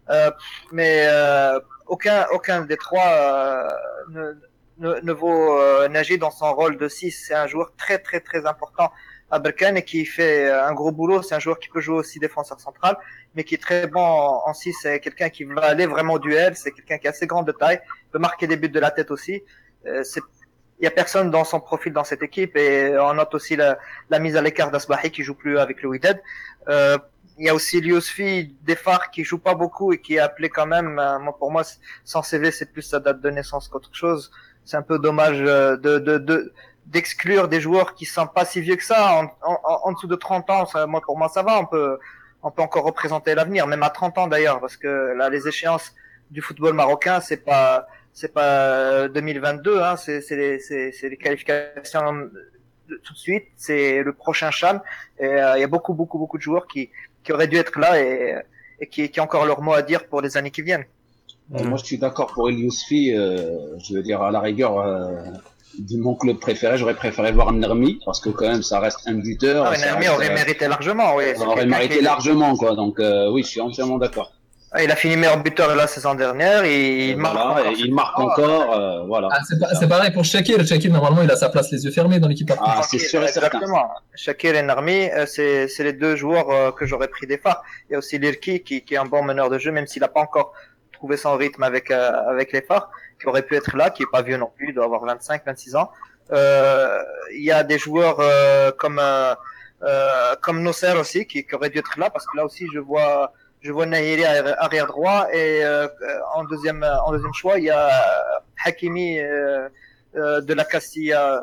Euh, 0.09 0.31
mais 0.73 1.07
euh, 1.07 1.61
aucun, 1.87 2.27
aucun 2.33 2.63
des 2.63 2.77
trois 2.77 3.69
ne, 4.09 4.33
ne, 4.79 5.01
ne, 5.01 5.13
vaut 5.13 5.89
Najid 5.89 6.19
dans 6.19 6.31
son 6.31 6.53
rôle 6.55 6.79
de 6.79 6.89
6. 6.89 7.27
C'est 7.29 7.35
un 7.35 7.47
joueur 7.47 7.73
très, 7.77 7.99
très, 7.99 8.21
très 8.21 8.47
important 8.47 8.91
Aberkan 9.31 9.81
qui 9.83 10.05
fait 10.05 10.49
euh, 10.49 10.67
un 10.67 10.73
gros 10.75 10.93
boulot. 10.93 11.23
C'est 11.23 11.35
un 11.35 11.39
joueur 11.39 11.59
qui 11.59 11.69
peut 11.69 11.81
jouer 11.81 11.97
aussi 11.97 12.19
défenseur 12.19 12.61
central, 12.61 12.97
mais 13.35 13.45
qui 13.45 13.55
est 13.55 13.63
très 13.63 13.87
bon 13.87 14.01
en 14.01 14.53
6. 14.53 14.75
C'est 14.83 15.01
quelqu'un 15.01 15.31
qui 15.31 15.45
va 15.45 15.63
aller 15.63 15.87
vraiment 15.87 16.15
au 16.15 16.19
duel. 16.19 16.57
C'est 16.57 16.73
quelqu'un 16.73 16.99
qui 16.99 17.07
est 17.07 17.11
assez 17.11 17.27
grand 17.27 17.43
de 17.43 17.53
taille, 17.53 17.81
peut 18.11 18.19
marquer 18.19 18.47
des 18.47 18.57
buts 18.57 18.69
de 18.69 18.81
la 18.81 18.91
tête 18.91 19.11
aussi. 19.11 19.43
Euh, 19.87 20.03
il 20.81 20.85
y 20.85 20.87
a 20.87 20.91
personne 20.91 21.31
dans 21.31 21.45
son 21.45 21.61
profil 21.61 21.93
dans 21.93 22.05
cette 22.05 22.23
équipe 22.23 22.57
et 22.57 22.97
on 22.99 23.13
note 23.15 23.35
aussi 23.35 23.55
la, 23.55 23.79
la 24.09 24.19
mise 24.19 24.37
à 24.37 24.43
l'écart 24.43 24.71
d'Asbahi 24.71 25.11
qui 25.11 25.23
joue 25.23 25.35
plus 25.35 25.59
avec 25.59 25.83
le 25.83 25.91
Wydad. 25.91 26.21
Euh, 26.69 26.97
il 27.39 27.47
y 27.47 27.49
a 27.51 27.55
aussi 27.55 27.81
Liosfi 27.81 28.57
Defar 28.63 29.11
qui 29.11 29.25
joue 29.25 29.39
pas 29.39 29.55
beaucoup 29.55 29.93
et 29.93 30.01
qui 30.01 30.15
est 30.15 30.19
appelé 30.19 30.49
quand 30.49 30.67
même. 30.67 30.99
Euh, 30.99 31.19
moi, 31.19 31.37
pour 31.39 31.51
moi, 31.51 31.63
son 32.05 32.23
CV 32.23 32.51
c'est 32.51 32.73
plus 32.73 32.83
sa 32.83 32.99
date 32.99 33.21
de 33.21 33.31
naissance 33.31 33.69
qu'autre 33.69 33.95
chose. 33.95 34.31
C'est 34.65 34.77
un 34.77 34.83
peu 34.83 34.99
dommage 34.99 35.39
de, 35.39 35.77
de, 35.77 36.19
de 36.19 36.53
d'exclure 36.91 37.49
des 37.49 37.61
joueurs 37.61 37.95
qui 37.95 38.05
sont 38.05 38.27
pas 38.27 38.45
si 38.45 38.61
vieux 38.61 38.77
que 38.77 38.85
ça, 38.85 39.15
en, 39.15 39.25
en, 39.43 39.81
en 39.85 39.93
dessous 39.93 40.09
de 40.09 40.17
30 40.17 40.51
ans, 40.51 40.67
ça, 40.67 40.87
moi 40.87 41.01
pour 41.01 41.17
moi 41.17 41.29
ça 41.29 41.43
va, 41.43 41.59
on 41.61 41.67
peut 41.67 41.99
on 42.43 42.51
peut 42.51 42.63
encore 42.63 42.85
représenter 42.85 43.35
l'avenir, 43.35 43.67
même 43.67 43.83
à 43.83 43.91
30 43.91 44.19
ans 44.19 44.27
d'ailleurs, 44.27 44.61
parce 44.61 44.77
que 44.77 45.15
là 45.17 45.29
les 45.31 45.47
échéances 45.47 45.95
du 46.31 46.41
football 46.43 46.75
marocain, 46.75 47.21
c'est 47.21 47.45
pas 47.45 47.87
c'est 48.13 48.33
pas 48.33 49.09
2022, 49.09 49.81
hein, 49.81 49.97
c'est 49.97 50.21
les, 50.31 50.59
les 51.03 51.17
qualifications 51.17 52.31
tout 53.05 53.13
de 53.13 53.19
suite, 53.19 53.45
c'est 53.57 54.03
le 54.03 54.13
prochain 54.13 54.51
Cham, 54.51 54.81
et 55.21 55.25
euh, 55.27 55.57
il 55.57 55.61
y 55.61 55.65
a 55.65 55.69
beaucoup 55.69 55.95
beaucoup 55.95 56.19
beaucoup 56.19 56.39
de 56.39 56.43
joueurs 56.43 56.67
qui 56.67 56.91
qui 57.23 57.33
auraient 57.33 57.47
dû 57.47 57.57
être 57.57 57.79
là 57.79 58.01
et 58.01 58.37
et 58.81 58.87
qui 58.89 59.09
qui 59.11 59.21
ont 59.21 59.25
encore 59.25 59.47
leur 59.47 59.61
mot 59.63 59.75
à 59.75 59.83
dire 59.83 60.09
pour 60.09 60.21
les 60.23 60.37
années 60.37 60.51
qui 60.51 60.63
viennent. 60.63 60.87
Moi, 61.51 61.79
je 61.79 61.85
suis 61.85 61.99
d'accord 61.99 62.29
pour 62.33 62.49
Elius 62.49 62.87
euh, 62.93 63.77
je 63.85 63.95
veux 63.95 64.03
dire, 64.03 64.23
à 64.23 64.31
la 64.31 64.39
rigueur, 64.39 64.79
euh, 64.79 65.21
de 65.81 65.99
mon 65.99 66.15
club 66.15 66.39
préféré, 66.39 66.77
j'aurais 66.77 66.95
préféré 66.95 67.33
voir 67.33 67.53
Nermi 67.53 68.01
parce 68.05 68.21
que 68.21 68.31
quand 68.31 68.49
même 68.49 68.63
ça 68.63 68.81
reste 68.81 69.01
un 69.07 69.15
buteur. 69.15 69.65
Ah, 69.67 69.77
Nermi 69.77 70.09
aurait 70.09 70.33
mérité 70.33 70.69
largement, 70.69 71.17
oui. 71.17 71.25
aurait 71.39 71.67
mérité 71.67 72.01
largement, 72.01 72.57
quoi. 72.57 72.75
Donc 72.75 73.01
euh, 73.01 73.31
oui, 73.31 73.43
je 73.43 73.49
suis 73.49 73.61
entièrement 73.61 73.99
d'accord. 73.99 74.33
Ah, 74.73 74.85
il 74.85 74.91
a 74.93 74.95
fini 74.95 75.17
meilleur 75.17 75.43
buteur 75.43 75.75
la 75.75 75.89
saison 75.89 76.15
dernière 76.15 76.63
et 76.63 77.09
il 77.09 77.17
marque 77.17 77.37
encore. 77.37 77.73
il 77.77 77.93
marque 77.93 78.19
encore, 78.21 78.73
euh, 78.73 79.03
voilà. 79.05 79.29
Ah, 79.33 79.41
c'est 79.79 79.89
pareil 79.89 80.13
pour 80.13 80.25
Shakir. 80.25 80.65
Shakir, 80.65 80.93
normalement, 80.93 81.23
il 81.23 81.31
a 81.31 81.35
sa 81.35 81.49
place 81.49 81.73
les 81.73 81.85
yeux 81.85 81.91
fermés 81.91 82.21
dans 82.21 82.29
l'équipe. 82.29 82.53
Ah, 82.61 82.81
c'est 82.89 82.99
sûr 82.99 83.21
et 83.25 83.29
certain. 83.29 83.49
Exactement. 83.49 83.91
Shakir 84.15 84.55
et 84.55 84.63
Nermi, 84.63 85.09
euh, 85.11 85.27
c'est 85.27 85.83
les 85.83 85.93
deux 85.93 86.15
joueurs 86.15 86.75
que 86.77 86.87
j'aurais 86.87 87.09
pris 87.09 87.27
des 87.27 87.39
phares. 87.39 87.65
Il 87.89 87.95
y 87.95 87.97
a 87.97 87.99
aussi 87.99 88.19
Lirki 88.19 88.63
qui, 88.63 88.83
qui 88.83 88.95
est 88.95 88.99
un 88.99 89.07
bon 89.07 89.25
meneur 89.25 89.51
de 89.51 89.59
jeu, 89.59 89.73
même 89.73 89.89
s'il 89.89 90.03
n'a 90.03 90.09
pas 90.09 90.21
encore 90.21 90.53
trouvé 91.01 91.17
son 91.17 91.35
rythme 91.45 91.63
avec 91.63 91.91
avec 91.91 92.53
les 92.53 92.61
phares 92.61 92.91
qui 93.19 93.27
aurait 93.27 93.47
pu 93.49 93.57
être 93.57 93.75
là, 93.77 93.91
qui 93.91 94.03
est 94.03 94.13
pas 94.17 94.23
vieux 94.23 94.37
non 94.37 94.51
plus, 94.55 94.69
il 94.69 94.75
doit 94.75 94.85
avoir 94.85 95.03
25, 95.05 95.43
26 95.45 95.77
ans. 95.77 95.91
Euh, 96.33 97.03
il 97.33 97.43
y 97.43 97.51
a 97.51 97.63
des 97.65 97.79
joueurs 97.79 98.19
euh, 98.21 98.71
comme 98.71 98.99
euh, 99.01 99.35
euh, 99.83 100.37
comme 100.43 100.63
Nosser 100.63 100.93
aussi 100.93 101.27
qui, 101.27 101.45
qui 101.45 101.55
auraient 101.55 101.71
dû 101.71 101.79
être 101.79 101.99
là 101.99 102.11
parce 102.11 102.27
que 102.27 102.37
là 102.37 102.45
aussi 102.45 102.67
je 102.73 102.79
vois 102.79 103.33
je 103.63 103.73
vois 103.73 103.87
Nahiri 103.87 104.25
arrière 104.25 104.87
droit 104.87 105.27
et 105.33 105.65
euh, 105.65 105.89
en 106.35 106.45
deuxième 106.45 106.85
en 107.07 107.11
deuxième 107.13 107.35
choix 107.35 107.59
il 107.59 107.65
y 107.65 107.71
a 107.71 107.91
Hakimi 108.65 109.19
euh, 109.19 109.69
de 110.15 110.55
la 110.55 110.65
Castilla 110.65 111.43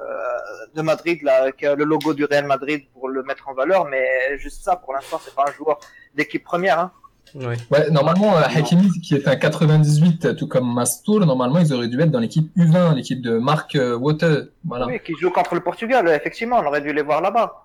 de 0.74 0.82
Madrid 0.82 1.20
là 1.24 1.52
qui 1.52 1.66
a 1.66 1.76
le 1.76 1.84
logo 1.84 2.14
du 2.14 2.26
Real 2.26 2.46
Madrid 2.46 2.82
pour 2.94 3.10
le 3.10 3.24
mettre 3.24 3.50
en 3.50 3.54
valeur 3.54 3.86
mais 3.86 4.38
juste 4.38 4.64
ça 4.64 4.76
pour 4.78 4.94
l'instant 4.94 5.20
c'est 5.24 5.36
pas 5.36 5.46
un 5.50 5.54
joueur 5.54 5.80
d'équipe 6.16 6.44
première 6.44 6.80
hein. 6.80 6.92
Ouais. 7.36 7.56
normalement, 7.92 8.38
euh, 8.38 8.42
Hakimi, 8.42 8.90
qui 9.02 9.16
est 9.16 9.28
un 9.28 9.36
98, 9.36 10.36
tout 10.36 10.48
comme 10.48 10.74
Mastour, 10.74 11.26
normalement, 11.26 11.60
ils 11.60 11.74
auraient 11.74 11.88
dû 11.88 12.00
être 12.00 12.12
dans 12.12 12.20
l'équipe 12.20 12.50
U20, 12.58 12.96
l'équipe 12.96 13.22
de 13.22 13.38
Mark 13.38 13.76
euh, 13.76 13.98
Water. 13.98 14.48
Voilà. 14.66 14.86
Oui, 14.88 15.00
qui 15.04 15.14
joue 15.20 15.32
contre 15.32 15.56
le 15.56 15.62
Portugal, 15.62 16.08
effectivement, 16.10 16.60
on 16.60 16.66
aurait 16.66 16.82
dû 16.82 16.94
les 16.94 17.02
voir 17.02 17.22
là-bas. 17.22 17.64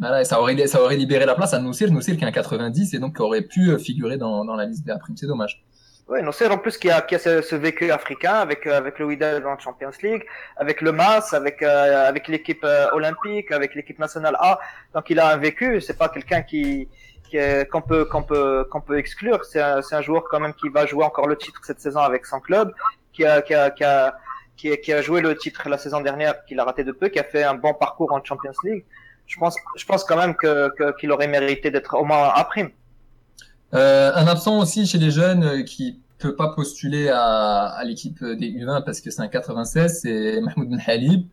Voilà, 0.00 0.22
et 0.22 0.24
ça 0.24 0.40
aurait, 0.40 0.66
ça 0.66 0.82
aurait 0.82 0.96
libéré 0.96 1.24
la 1.24 1.34
place 1.34 1.54
à 1.54 1.60
Noussir, 1.60 1.90
Noussir 1.90 2.16
qui 2.16 2.24
est 2.24 2.26
un 2.26 2.32
90 2.32 2.94
et 2.94 2.98
donc 2.98 3.16
qui 3.16 3.22
aurait 3.22 3.42
pu 3.42 3.70
euh, 3.70 3.78
figurer 3.78 4.16
dans, 4.16 4.44
dans 4.44 4.56
la 4.56 4.66
liste 4.66 4.84
des 4.84 4.94
primes. 4.98 5.16
C'est 5.16 5.26
dommage. 5.26 5.64
Oui, 6.08 6.22
Noussir 6.22 6.52
en 6.52 6.58
plus 6.58 6.76
qui 6.76 6.90
a, 6.90 7.00
qui 7.00 7.14
a 7.14 7.18
ce, 7.18 7.54
vécu 7.54 7.90
africain 7.90 8.34
avec, 8.34 8.66
avec 8.66 8.98
le 8.98 9.06
Wydad 9.06 9.42
dans 9.42 9.50
la 9.50 9.58
Champions 9.58 9.90
League, 10.02 10.24
avec 10.56 10.82
le 10.82 10.92
MAS, 10.92 11.32
avec, 11.32 11.62
avec 11.62 12.28
l'équipe 12.28 12.66
olympique, 12.92 13.50
avec 13.52 13.74
l'équipe 13.74 13.98
nationale 13.98 14.36
A. 14.38 14.58
Donc 14.94 15.08
il 15.08 15.18
a 15.18 15.32
un 15.32 15.38
vécu, 15.38 15.80
c'est 15.80 15.96
pas 15.96 16.10
quelqu'un 16.10 16.42
qui, 16.42 16.88
qu'on 17.70 17.82
peut 17.82 18.04
qu'on 18.04 18.22
peut 18.22 18.66
qu'on 18.70 18.80
peut 18.80 18.98
exclure. 18.98 19.44
C'est 19.44 19.60
un, 19.60 19.80
un, 19.90 20.02
joueur 20.02 20.24
quand 20.30 20.40
même 20.40 20.54
qui 20.54 20.68
va 20.68 20.86
jouer 20.86 21.04
encore 21.04 21.26
le 21.26 21.36
titre 21.36 21.60
cette 21.64 21.80
saison 21.80 22.00
avec 22.00 22.26
son 22.26 22.40
club, 22.40 22.72
qui 23.12 23.24
a 23.24 23.42
qui 23.42 23.54
a 23.54 23.70
qui 23.70 23.84
a 23.84 24.16
qui 24.56 24.92
a, 24.92 25.02
joué 25.02 25.20
le 25.20 25.36
titre 25.36 25.68
la 25.68 25.78
saison 25.78 26.00
dernière, 26.00 26.44
qu'il 26.44 26.60
a 26.60 26.64
raté 26.64 26.84
de 26.84 26.92
peu, 26.92 27.08
qui 27.08 27.18
a 27.18 27.24
fait 27.24 27.42
un 27.42 27.54
bon 27.54 27.74
parcours 27.74 28.12
en 28.12 28.22
Champions 28.24 28.52
League. 28.64 28.84
Je 29.26 29.38
pense 29.38 29.56
je 29.76 29.84
pense 29.84 30.04
quand 30.04 30.16
même 30.16 30.34
que 30.34 30.72
qu'il 30.98 31.10
aurait 31.12 31.28
mérité 31.28 31.70
d'être 31.70 31.94
au 31.94 32.04
moins 32.04 32.28
à 32.28 32.44
prime. 32.44 32.70
Euh, 33.74 34.12
un 34.14 34.26
absent 34.28 34.58
aussi 34.60 34.86
chez 34.86 34.98
les 34.98 35.10
jeunes 35.10 35.42
euh, 35.42 35.62
qui 35.62 36.00
peut 36.18 36.36
pas 36.36 36.54
postuler 36.54 37.08
à, 37.08 37.64
à 37.66 37.84
l'équipe 37.84 38.24
des 38.24 38.46
U20 38.46 38.84
parce 38.84 39.00
que 39.00 39.10
c'est 39.10 39.20
un 39.20 39.28
96, 39.28 40.00
c'est 40.02 40.40
Mahmoud 40.40 40.70
Ben 40.70 40.80
Halib 40.86 41.26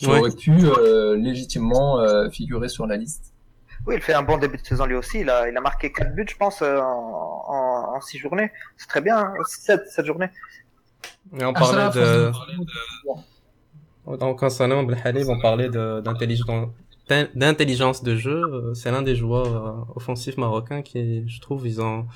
qui 0.00 0.06
aurait 0.06 0.30
pu 0.30 0.52
euh, 0.52 1.16
légitimement 1.16 2.00
euh, 2.00 2.30
figurer 2.30 2.68
sur 2.68 2.86
la 2.86 2.96
liste. 2.96 3.34
Oui, 3.86 3.94
il 3.96 4.02
fait 4.02 4.14
un 4.14 4.22
bon 4.22 4.38
début 4.38 4.58
de 4.58 4.66
saison 4.66 4.86
lui 4.86 4.94
aussi. 4.94 5.20
Il 5.20 5.30
a, 5.30 5.48
il 5.48 5.56
a 5.56 5.60
marqué 5.60 5.92
4 5.92 6.14
buts, 6.14 6.26
je 6.28 6.36
pense, 6.36 6.62
euh, 6.62 6.78
en, 6.78 7.44
en, 7.48 7.96
en 7.96 8.00
6 8.00 8.18
journées. 8.18 8.52
C'est 8.76 8.88
très 8.88 9.00
bien, 9.00 9.18
hein 9.18 9.34
7, 9.46 9.88
7 9.88 10.06
journées. 10.06 10.30
Et 11.38 11.44
on 11.44 11.52
parlait 11.52 11.90
de... 11.98 12.30
Donc, 14.18 14.38
concernant 14.38 14.86
Halib, 15.04 15.28
on 15.28 15.40
parlait 15.40 15.68
d'intelligence 15.68 18.02
de 18.02 18.16
jeu. 18.16 18.42
Euh, 18.42 18.74
c'est 18.74 18.90
l'un 18.90 19.02
des 19.02 19.16
joueurs 19.16 19.56
euh, 19.56 19.72
offensifs 19.96 20.36
marocains 20.36 20.82
qui, 20.82 21.28
je 21.28 21.40
trouve, 21.40 21.66
ils 21.66 21.80
ont 21.80 22.06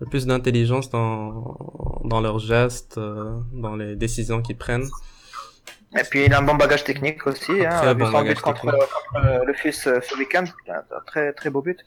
le 0.00 0.06
plus 0.06 0.26
d'intelligence 0.26 0.90
dans, 0.90 1.56
dans 2.04 2.20
leurs 2.20 2.38
gestes, 2.38 2.98
dans 3.52 3.76
les 3.76 3.96
décisions 3.96 4.42
qu'ils 4.42 4.56
prennent. 4.56 4.88
Et 5.98 6.04
puis 6.04 6.24
il 6.26 6.32
a 6.32 6.38
un 6.38 6.42
bon 6.42 6.54
bagage 6.54 6.84
technique 6.84 7.26
aussi, 7.26 7.66
hein, 7.66 7.80
très 7.82 7.94
bon 7.94 8.10
bagage 8.10 8.40
contre, 8.40 8.60
contre, 8.60 9.44
le 9.44 9.52
fils 9.54 9.86
euh, 9.86 10.00
ce 10.00 10.16
week-end, 10.16 10.44
un 10.68 11.00
très 11.06 11.32
très 11.32 11.50
beau 11.50 11.62
but. 11.62 11.84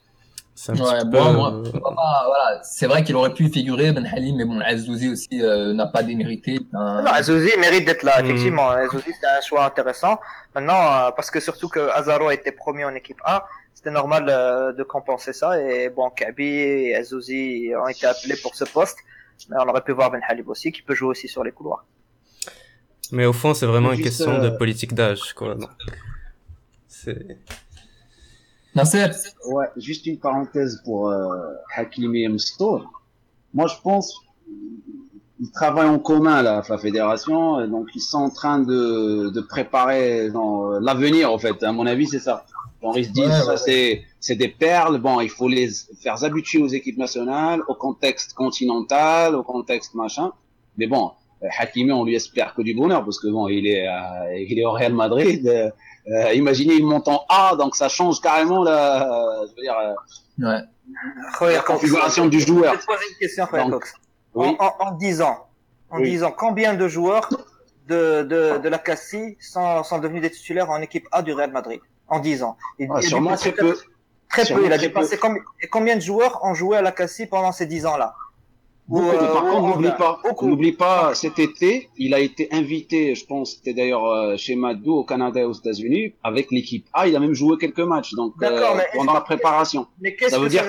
Ouais, 0.68 1.04
bon, 1.04 1.32
moi, 1.32 1.62
voilà, 1.82 2.60
c'est 2.62 2.86
vrai 2.86 3.02
qu'il 3.02 3.16
aurait 3.16 3.34
pu 3.34 3.48
figurer 3.48 3.90
Ben 3.90 4.06
Halim, 4.06 4.36
mais 4.36 4.44
bon, 4.44 4.60
Azouzi 4.60 5.10
aussi 5.10 5.42
euh, 5.42 5.72
n'a 5.74 5.86
pas 5.86 6.04
démérité. 6.04 6.60
Un... 6.72 7.02
Non, 7.02 7.10
Azouzi 7.10 7.50
mérite 7.58 7.84
d'être 7.86 8.04
là, 8.04 8.20
effectivement. 8.20 8.70
Mm. 8.70 8.86
Azouzi, 8.86 9.12
c'est 9.20 9.26
un 9.26 9.40
choix 9.40 9.64
intéressant. 9.64 10.20
Maintenant, 10.54 10.74
euh, 10.74 11.10
parce 11.10 11.32
que 11.32 11.40
surtout 11.40 11.68
que 11.68 11.80
Azaro 11.90 12.28
a 12.28 12.34
été 12.34 12.52
promis 12.52 12.84
en 12.84 12.94
équipe 12.94 13.20
A, 13.24 13.46
c'était 13.74 13.90
normal 13.90 14.26
euh, 14.28 14.72
de 14.72 14.84
compenser 14.84 15.32
ça. 15.32 15.60
Et 15.60 15.88
bon, 15.88 16.08
Kabi 16.10 16.46
et 16.46 16.94
Azouzi 16.94 17.72
ont 17.76 17.88
été 17.88 18.06
appelés 18.06 18.36
pour 18.40 18.54
ce 18.54 18.64
poste. 18.64 18.98
Mais 19.50 19.56
on 19.58 19.68
aurait 19.68 19.82
pu 19.82 19.90
voir 19.90 20.12
Ben 20.12 20.20
Halim 20.28 20.48
aussi, 20.48 20.70
qui 20.70 20.82
peut 20.82 20.94
jouer 20.94 21.08
aussi 21.08 21.26
sur 21.26 21.42
les 21.42 21.50
couloirs. 21.50 21.84
Mais 23.12 23.26
au 23.26 23.32
fond, 23.32 23.54
c'est 23.54 23.66
vraiment 23.66 23.92
une 23.92 24.02
question 24.02 24.40
de 24.40 24.50
politique 24.50 24.94
d'âge, 24.94 25.32
quoi. 25.34 25.56
C'est... 26.88 27.38
Ouais, 29.46 29.66
juste 29.76 30.06
une 30.06 30.18
parenthèse 30.18 30.80
pour 30.84 31.08
euh, 31.08 31.52
Hakimi 31.76 32.24
et 32.24 32.28
Mstour. 32.28 32.90
Moi, 33.52 33.68
je 33.68 33.74
pense 33.82 34.24
ils 35.40 35.50
travaillent 35.50 35.88
en 35.88 35.98
commun 35.98 36.42
là, 36.42 36.62
la 36.68 36.78
fédération, 36.78 37.66
donc 37.66 37.88
ils 37.94 38.00
sont 38.00 38.18
en 38.18 38.30
train 38.30 38.60
de, 38.60 39.30
de 39.30 39.40
préparer 39.40 40.30
l'avenir 40.80 41.32
en 41.32 41.38
fait. 41.38 41.62
À 41.62 41.72
mon 41.72 41.86
avis, 41.86 42.06
c'est 42.06 42.20
ça. 42.20 42.46
Genre 42.82 42.96
ils 42.96 43.06
se 43.06 43.10
disent, 43.10 43.42
ça 43.44 43.56
c'est 43.56 44.04
c'est 44.20 44.36
des 44.36 44.48
perles. 44.48 44.98
Bon, 44.98 45.20
il 45.20 45.30
faut 45.30 45.48
les 45.48 45.68
faire 46.00 46.22
habituer 46.22 46.62
aux 46.62 46.68
équipes 46.68 46.98
nationales, 46.98 47.60
au 47.68 47.74
contexte 47.74 48.34
continental, 48.34 49.34
au 49.34 49.42
contexte 49.42 49.94
machin. 49.94 50.32
Mais 50.78 50.86
bon, 50.86 51.12
Hakimi, 51.58 51.92
on 51.92 52.04
lui 52.04 52.14
espère 52.14 52.54
que 52.54 52.62
du 52.62 52.74
bonheur 52.74 53.04
parce 53.04 53.18
que 53.18 53.28
bon, 53.28 53.48
il 53.48 53.66
est 53.66 53.86
euh, 53.88 54.36
il 54.36 54.58
est 54.58 54.64
au 54.64 54.72
Real 54.72 54.94
Madrid. 54.94 55.72
Euh, 56.06 56.34
imaginez, 56.34 56.74
il 56.74 56.84
monte 56.84 57.08
en 57.08 57.24
A, 57.28 57.56
donc 57.56 57.76
ça 57.76 57.88
change 57.88 58.20
carrément 58.20 58.62
la, 58.62 59.08
je 59.46 59.56
veux 59.56 59.62
dire, 59.62 59.76
euh, 59.78 60.60
ouais. 61.40 61.54
la 61.54 61.60
configuration 61.60 62.26
du 62.26 62.40
joueur. 62.40 62.74
Je 62.74 62.76
vais 62.76 62.82
te 62.82 62.86
poser 62.86 63.04
une 63.10 63.16
question, 63.16 63.46
donc, 63.70 63.84
oui. 64.34 64.56
en, 64.58 64.66
en, 64.66 64.74
en, 64.80 64.92
10 64.92 65.22
ans, 65.22 65.46
en 65.90 66.00
oui. 66.00 66.10
10 66.10 66.24
ans, 66.24 66.34
combien 66.36 66.74
de 66.74 66.88
joueurs 66.88 67.30
de, 67.88 68.22
de, 68.22 68.58
de 68.58 68.68
la 68.68 68.78
Cassie 68.78 69.38
sont, 69.40 69.82
sont 69.82 69.98
devenus 69.98 70.20
des 70.20 70.30
titulaires 70.30 70.68
en 70.68 70.82
équipe 70.82 71.06
A 71.10 71.22
du 71.22 71.32
Real 71.32 71.52
Madrid 71.52 71.80
en 72.08 72.18
10 72.18 72.42
ans? 72.42 72.56
Il, 72.78 72.88
ah, 72.90 72.98
il 73.00 73.08
Sûrement 73.08 73.34
très 73.36 73.52
peu. 73.52 73.74
Très 74.28 74.44
peu. 74.44 74.64
Il 74.66 74.72
a 74.72 74.78
dépassé 74.78 75.16
combien, 75.16 75.40
combien 75.70 75.96
de 75.96 76.02
joueurs 76.02 76.40
ont 76.44 76.54
joué 76.54 76.76
à 76.76 76.82
la 76.82 76.92
Cassie 76.92 77.26
pendant 77.26 77.52
ces 77.52 77.64
10 77.64 77.86
ans-là? 77.86 78.14
Mais 78.88 79.16
par 79.16 79.44
contre, 79.44 79.68
n'oublie 79.68 79.90
pas, 79.96 80.20
n'oublie 80.42 80.72
pas, 80.72 81.14
cet 81.14 81.38
été, 81.38 81.88
il 81.96 82.12
a 82.12 82.18
été 82.18 82.48
invité, 82.52 83.14
je 83.14 83.24
pense, 83.24 83.52
c'était 83.52 83.72
d'ailleurs 83.72 84.04
euh, 84.04 84.36
chez 84.36 84.56
Madou 84.56 84.92
au 84.92 85.04
Canada 85.04 85.40
et 85.40 85.44
aux 85.44 85.54
États-Unis, 85.54 86.14
avec 86.22 86.50
l'équipe 86.50 86.86
A. 86.92 87.08
Il 87.08 87.16
a 87.16 87.20
même 87.20 87.32
joué 87.32 87.56
quelques 87.58 87.80
matchs, 87.80 88.12
donc 88.12 88.34
euh, 88.42 88.78
pendant 88.94 89.14
la 89.14 89.22
préparation. 89.22 89.86
Mais 90.00 90.14
qu'est-ce 90.14 90.32
que 90.32 90.36
ça 90.36 90.38
veut 90.38 90.50
dire 90.50 90.64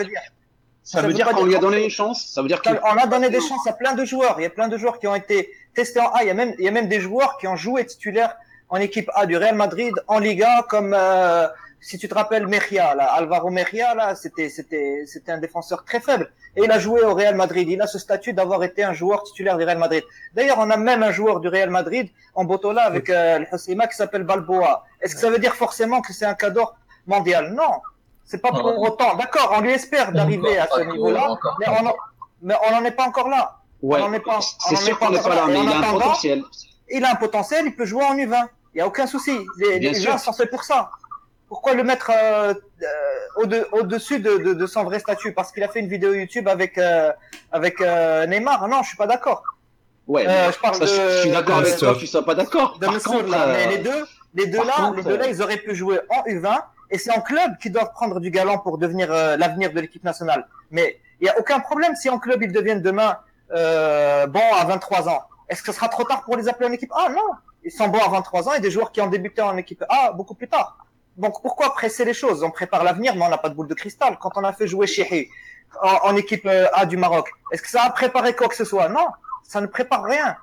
Ça, 0.84 1.02
veut 1.02 1.14
dire 1.14 1.28
qu'on 1.30 1.46
lui 1.46 1.56
a 1.56 1.60
donné 1.60 1.84
une 1.84 1.90
chance. 1.90 2.26
Ça 2.28 2.42
veut 2.42 2.48
dire 2.48 2.62
qu'on 2.62 2.72
a 2.72 3.08
donné 3.08 3.30
des 3.30 3.42
chances 3.42 3.68
à 3.68 3.74
plein 3.74 3.94
de 3.94 4.06
joueurs. 4.06 4.36
Il 4.40 4.44
y 4.44 4.48
a 4.48 4.50
plein 4.50 4.70
de 4.70 4.78
joueurs 4.78 5.00
qui 5.00 5.08
ont 5.08 5.16
été 5.16 5.50
testés 5.74 6.00
en 6.00 6.08
A. 6.12 6.24
Il 6.24 6.28
y 6.28 6.30
a 6.30 6.34
même, 6.34 6.56
il 6.58 6.64
y 6.64 6.68
a 6.70 6.72
même 6.72 6.88
des 6.88 7.02
joueurs 7.02 7.38
qui 7.38 7.48
ont 7.48 7.58
joué 7.58 7.86
titulaire 7.86 8.36
en 8.70 8.78
équipe 8.78 9.12
A 9.14 9.26
du 9.26 9.36
Real 9.36 9.56
Madrid, 9.56 9.94
en 10.08 10.20
Liga, 10.20 10.66
comme 10.70 10.96
euh, 10.98 11.48
si 11.86 12.00
tu 12.00 12.10
te 12.10 12.16
rappelles 12.16 12.48
Mejia, 12.48 12.96
là, 12.96 13.14
Alvaro 13.14 13.52
Mejia, 13.52 13.94
là, 13.94 14.16
c'était, 14.16 14.50
c'était, 14.50 15.04
c'était 15.06 15.32
un 15.32 15.38
défenseur 15.38 15.86
très 15.86 16.00
faible. 16.00 16.32
Et 16.56 16.64
il 16.64 16.72
a 16.72 16.80
joué 16.80 17.04
au 17.04 17.14
Real 17.14 17.36
Madrid. 17.36 17.70
Il 17.70 17.80
a 17.80 17.86
ce 17.86 18.00
statut 18.00 18.34
d'avoir 18.34 18.64
été 18.64 18.84
un 18.84 18.94
joueur 18.94 19.22
titulaire 19.22 19.56
du 19.56 19.66
Real 19.66 19.78
Madrid. 19.78 20.04
D'ailleurs, 20.34 20.58
on 20.58 20.72
a 20.72 20.78
même 20.78 21.04
un 21.04 21.12
joueur 21.12 21.40
du 21.42 21.48
Real 21.48 21.70
Madrid 21.70 22.10
en 22.34 22.44
Botola 22.44 22.86
avec 22.86 23.08
euh, 23.12 23.38
le 23.38 23.88
qui 23.88 23.96
s'appelle 23.96 24.24
Balboa. 24.24 24.84
Est-ce 25.00 25.14
que 25.14 25.22
ça 25.22 25.30
veut 25.30 25.38
dire 25.38 25.54
forcément 25.54 26.02
que 26.02 26.12
c'est 26.12 26.26
un 26.26 26.34
cadeau 26.34 26.68
mondial? 27.06 27.54
Non. 27.54 27.74
C'est 28.24 28.42
pas 28.42 28.50
pour 28.50 28.66
autant. 28.82 29.14
D'accord, 29.18 29.54
on 29.56 29.62
lui 29.62 29.74
espère 29.74 30.12
d'arriver 30.12 30.58
à 30.58 30.68
ce 30.76 30.82
niveau-là, 30.82 31.38
mais 31.60 31.68
on, 31.70 31.94
mais 32.42 32.56
on 32.68 32.72
n'en 32.72 32.84
est 32.84 32.98
pas 33.00 33.06
encore 33.06 33.30
là. 33.30 33.58
Ouais. 33.84 34.02
On 34.02 34.08
n'en 34.08 34.14
est 34.14 34.22
pas, 34.22 34.40
c'est 34.42 34.76
sûr 34.78 34.98
qu'on 34.98 35.12
n'est 35.12 35.22
pas 35.22 35.36
là, 35.36 35.46
mais 35.46 35.62
il 35.62 35.70
a 35.70 35.78
un 35.78 35.94
potentiel. 35.94 36.44
Il 36.90 37.06
a 37.06 37.12
un 37.12 37.16
potentiel, 37.16 37.66
il 37.68 37.76
peut 37.76 37.86
jouer 37.86 38.06
en 38.06 38.16
U20. 38.16 38.48
Il 38.74 38.78
n'y 38.78 38.82
a 38.82 38.88
aucun 38.88 39.06
souci. 39.06 39.38
Les, 39.60 39.78
les 39.78 39.94
gens 39.94 40.18
sont 40.18 40.34
faits 40.34 40.50
pour 40.50 40.64
ça 40.64 40.90
pourquoi 41.48 41.74
le 41.74 41.84
mettre 41.84 42.12
euh, 42.14 42.54
euh, 42.82 43.64
au-dessus 43.72 44.20
de, 44.20 44.38
de, 44.38 44.54
de, 44.54 44.66
son 44.66 44.84
vrai 44.84 45.00
statut? 45.00 45.34
Parce 45.34 45.52
qu'il 45.52 45.64
a 45.64 45.68
fait 45.68 45.80
une 45.80 45.88
vidéo 45.88 46.14
YouTube 46.14 46.48
avec, 46.48 46.78
euh, 46.78 47.12
avec 47.52 47.82
euh, 47.82 48.26
Neymar 48.26 48.68
Non, 48.68 48.82
je 48.82 48.90
suis 48.90 48.98
pas 48.98 49.08
d'accord. 49.08 49.44
Ouais, 50.08 50.28
euh, 50.28 50.52
je, 50.52 50.60
parle 50.60 50.80
de, 50.80 50.86
je 50.86 51.22
suis 51.22 51.32
d'accord 51.32 51.58
avec 51.58 51.78
toi, 51.78 51.96
je 52.00 52.06
suis 52.06 52.22
pas 52.22 52.36
d'accord. 52.36 52.78
mais 52.82 53.68
les 53.68 53.78
deux, 53.80 54.06
les 54.36 54.48
deux 54.48 54.64
là, 54.64 54.94
les 54.96 55.04
deux 55.04 55.18
là, 55.18 55.28
ils 55.28 55.42
auraient 55.42 55.58
pu 55.58 55.74
jouer 55.74 56.00
en 56.10 56.22
U20 56.30 56.62
et 56.92 57.00
c'est 57.00 57.12
en 57.12 57.22
club 57.22 57.58
qu'ils 57.60 57.72
doivent 57.72 57.92
prendre 57.92 58.20
du 58.20 58.30
galant 58.30 58.60
pour 58.60 58.78
devenir 58.78 59.10
l'avenir 59.10 59.74
de 59.74 59.80
l'équipe 59.80 60.04
nationale. 60.04 60.48
Mais 60.70 61.00
il 61.22 61.26
y 61.26 61.30
a 61.30 61.40
aucun 61.40 61.60
problème 61.60 61.96
si 61.96 62.10
en 62.10 62.20
club 62.20 62.44
ils 62.44 62.52
deviennent 62.52 62.84
demain 62.84 63.18
bons 63.50 64.54
à 64.60 64.66
23 64.68 65.10
ans. 65.10 65.24
Est-ce 65.50 65.62
que 65.62 65.72
ce 65.72 65.74
sera 65.74 65.90
trop 65.90 66.04
tard 66.04 66.24
pour 66.24 66.38
les 66.38 66.48
appeler 66.48 66.70
en 66.70 66.72
équipe? 66.72 66.92
Ah 66.96 67.10
non, 67.10 67.34
ils 67.64 67.72
sont 67.72 67.88
bons 67.88 68.00
à 68.00 68.10
23 68.10 68.50
ans 68.50 68.54
et 68.54 68.60
des 68.60 68.70
joueurs 68.70 68.92
qui 68.92 69.02
ont 69.02 69.08
débuté 69.08 69.42
en 69.42 69.58
équipe 69.58 69.84
A 69.90 70.12
beaucoup 70.12 70.36
plus 70.36 70.48
tard. 70.48 70.85
Donc 71.18 71.42
pourquoi 71.42 71.74
presser 71.74 72.06
les 72.06 72.14
choses? 72.14 72.44
On 72.44 72.52
prépare 72.52 72.84
l'avenir, 72.84 73.16
mais 73.16 73.26
on 73.26 73.30
n'a 73.30 73.38
pas 73.38 73.50
de 73.50 73.56
boule 73.56 73.68
de 73.68 73.74
cristal. 73.74 74.18
Quand 74.20 74.32
on 74.36 74.44
a 74.44 74.54
fait 74.54 74.68
jouer 74.68 74.88
Chihi 74.88 75.28
en, 75.82 76.10
en, 76.12 76.16
équipe 76.16 76.46
euh, 76.46 76.68
A 76.74 76.86
du 76.86 76.98
Maroc, 76.98 77.30
est-ce 77.52 77.62
que 77.62 77.70
ça 77.70 77.84
a 77.84 77.90
préparé 77.90 78.36
quoi 78.36 78.48
que 78.48 78.56
ce 78.56 78.66
soit? 78.66 78.90
Non, 78.90 79.08
ça 79.44 79.62
ne 79.62 79.68
prépare 79.68 80.04
rien. 80.04 80.36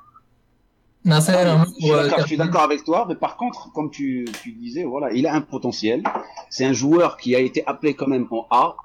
Non, 1.05 1.17
ah, 1.17 2.17
je 2.21 2.27
suis 2.27 2.37
d'accord 2.37 2.63
avec 2.63 2.85
toi, 2.85 3.07
mais 3.09 3.17
par 3.17 3.37
contre, 3.37 3.73
comme 3.73 3.91
tu, 3.91 4.25
tu, 4.41 4.53
disais, 4.53 4.85
voilà, 4.85 5.11
il 5.13 5.27
a 5.27 5.35
un 5.35 5.41
potentiel. 5.41 6.05
C'est 6.49 6.65
un 6.65 6.73
joueur 6.73 7.17
qui 7.17 7.35
a 7.35 7.41
été 7.41 7.65
appelé 7.67 7.95
quand 7.95 8.07
même 8.07 8.29
en 8.31 8.47
A, 8.53 8.77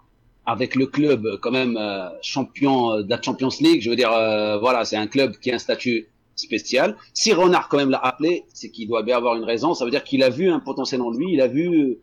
avec 0.47 0.75
le 0.75 0.87
club 0.87 1.27
quand 1.41 1.51
même 1.51 1.77
euh, 1.77 2.09
champion 2.23 3.01
de 3.01 3.09
la 3.09 3.21
Champions 3.21 3.49
League. 3.59 3.81
Je 3.83 3.91
veux 3.91 3.95
dire, 3.95 4.11
euh, 4.11 4.57
voilà, 4.57 4.83
c'est 4.83 4.97
un 4.97 5.05
club 5.05 5.37
qui 5.37 5.51
a 5.51 5.55
un 5.55 5.59
statut 5.59 6.07
spécial. 6.37 6.95
Si 7.13 7.33
Renard 7.33 7.67
quand 7.69 7.77
même 7.77 7.89
l'a 7.89 7.99
appelé, 7.99 8.45
c'est 8.53 8.69
qu'il 8.69 8.87
doit 8.87 9.03
bien 9.03 9.17
avoir 9.17 9.35
une 9.35 9.43
raison. 9.43 9.73
Ça 9.73 9.85
veut 9.85 9.91
dire 9.91 10.03
qu'il 10.03 10.23
a 10.23 10.29
vu 10.29 10.49
un 10.49 10.59
potentiel 10.59 11.01
en 11.01 11.11
lui. 11.11 11.33
Il 11.33 11.41
a 11.41 11.47
vu, 11.47 11.97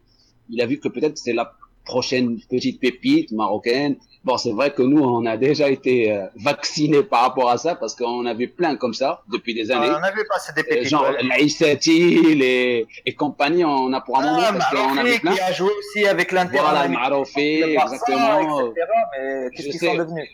il 0.50 0.60
a 0.60 0.66
vu 0.66 0.78
que 0.78 0.88
peut-être 0.88 1.16
c'est 1.16 1.32
la 1.32 1.54
prochaine 1.84 2.38
petite 2.50 2.80
pépite 2.80 3.32
marocaine. 3.32 3.96
Bon, 4.24 4.38
c'est 4.38 4.52
vrai 4.52 4.72
que 4.72 4.80
nous, 4.80 5.02
on 5.02 5.26
a 5.26 5.36
déjà 5.36 5.68
été 5.68 6.10
euh, 6.10 6.26
vaccinés 6.36 7.02
par 7.02 7.20
rapport 7.20 7.50
à 7.50 7.58
ça 7.58 7.74
parce 7.74 7.94
qu'on 7.94 8.24
a 8.24 8.32
vu 8.32 8.48
plein 8.48 8.74
comme 8.76 8.94
ça 8.94 9.22
depuis 9.30 9.52
des 9.52 9.70
années. 9.70 9.90
on 9.90 10.02
avait 10.02 10.24
pas 10.24 10.36
des 10.56 10.62
pépites. 10.62 10.88
Genre 10.88 11.10
ouais. 11.10 11.22
Laïsati 11.22 12.14
et, 12.40 12.86
et 13.04 13.14
compagnie, 13.14 13.66
on 13.66 13.92
a 13.92 14.00
pour 14.00 14.18
un 14.18 14.22
moment 14.22 14.46
ah, 14.48 14.52
parce 14.54 14.70
qu'on 14.70 14.96
a 14.96 15.04
vu 15.04 15.20
plein. 15.20 15.34
qui 15.34 15.40
a 15.40 15.52
joué 15.52 15.68
aussi 15.78 16.06
avec 16.06 16.32
l'Inter. 16.32 16.58
Voilà, 16.58 16.88
Marofi, 16.88 17.62
exactement. 17.62 18.70
Etc., 18.70 18.86
mais 19.18 19.50
qu'est-ce 19.50 19.68
qu'ils 19.68 19.80
sont 19.80 19.94
devenus? 19.94 20.28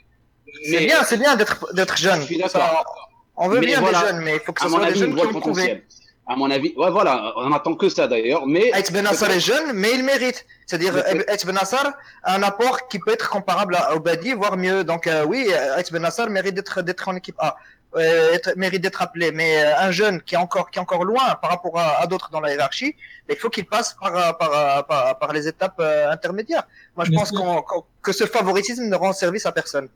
C'est 0.64 0.86
bien, 0.86 1.02
c'est 1.02 1.18
bien 1.18 1.34
d'être 1.36 1.74
d'être 1.74 1.96
jeune. 1.96 2.20
Je 2.20 2.26
suis 2.26 2.38
d'accord. 2.38 3.09
On 3.42 3.48
veut 3.48 3.60
bien 3.60 3.80
des 3.80 3.94
jeunes, 3.94 4.20
mais 4.20 4.34
il 4.34 4.40
faut 4.40 4.52
que 4.52 4.60
ce 4.60 4.68
soit 4.68 4.86
des 4.92 4.94
jeunes 4.94 5.16
qui 5.16 5.26
ont 5.26 5.40
prouvé. 5.40 5.82
À 6.26 6.36
mon 6.36 6.48
avis, 6.48 6.72
ouais, 6.76 6.90
voilà, 6.90 7.32
on 7.36 7.52
attend 7.52 7.74
que 7.74 7.88
ça 7.88 8.06
d'ailleurs. 8.06 8.46
Mais 8.46 8.70
Aix 8.78 8.92
Benassar 8.92 9.30
est 9.32 9.40
jeune, 9.40 9.72
mais 9.72 9.94
il 9.94 10.04
mérite. 10.04 10.46
C'est-à-dire, 10.66 10.96
Aix 11.26 11.44
Benassar 11.44 11.92
a 12.22 12.36
un 12.36 12.42
apport 12.44 12.86
qui 12.88 13.00
peut 13.00 13.10
être 13.10 13.28
comparable 13.30 13.74
à 13.74 13.96
Obadi, 13.96 14.32
voire 14.34 14.56
mieux. 14.56 14.84
Donc, 14.84 15.08
euh, 15.08 15.24
oui, 15.24 15.48
Aix 15.78 15.90
Benassar 15.90 16.30
mérite 16.30 16.54
d'être 16.54 16.82
d'être 16.82 17.08
en 17.08 17.16
équipe 17.16 17.34
A, 17.40 17.56
euh, 17.96 18.38
mérite 18.56 18.82
d'être 18.82 19.02
appelé. 19.02 19.32
Mais 19.32 19.64
euh, 19.64 19.78
un 19.78 19.90
jeune 19.90 20.20
qui 20.22 20.36
est 20.36 20.38
encore 20.38 20.70
qui 20.70 20.78
est 20.78 20.82
encore 20.82 21.04
loin 21.04 21.34
par 21.42 21.50
rapport 21.50 21.76
à, 21.76 22.00
à 22.02 22.06
d'autres 22.06 22.30
dans 22.30 22.40
la 22.40 22.52
hiérarchie, 22.52 22.94
il 23.28 23.36
faut 23.36 23.50
qu'il 23.50 23.66
passe 23.66 23.96
par 24.00 24.12
par, 24.38 24.86
par 24.86 25.18
par, 25.18 25.32
les 25.32 25.48
étapes 25.48 25.80
euh, 25.80 26.12
intermédiaires. 26.12 26.66
Moi, 26.96 27.06
je 27.06 27.12
pense 27.12 27.32
qu'on 27.32 27.64
que 28.02 28.12
ce 28.12 28.26
favoritisme 28.26 28.84
ne 28.84 28.94
rend 28.94 29.12
service 29.12 29.46
à 29.46 29.52
personne. 29.52 29.88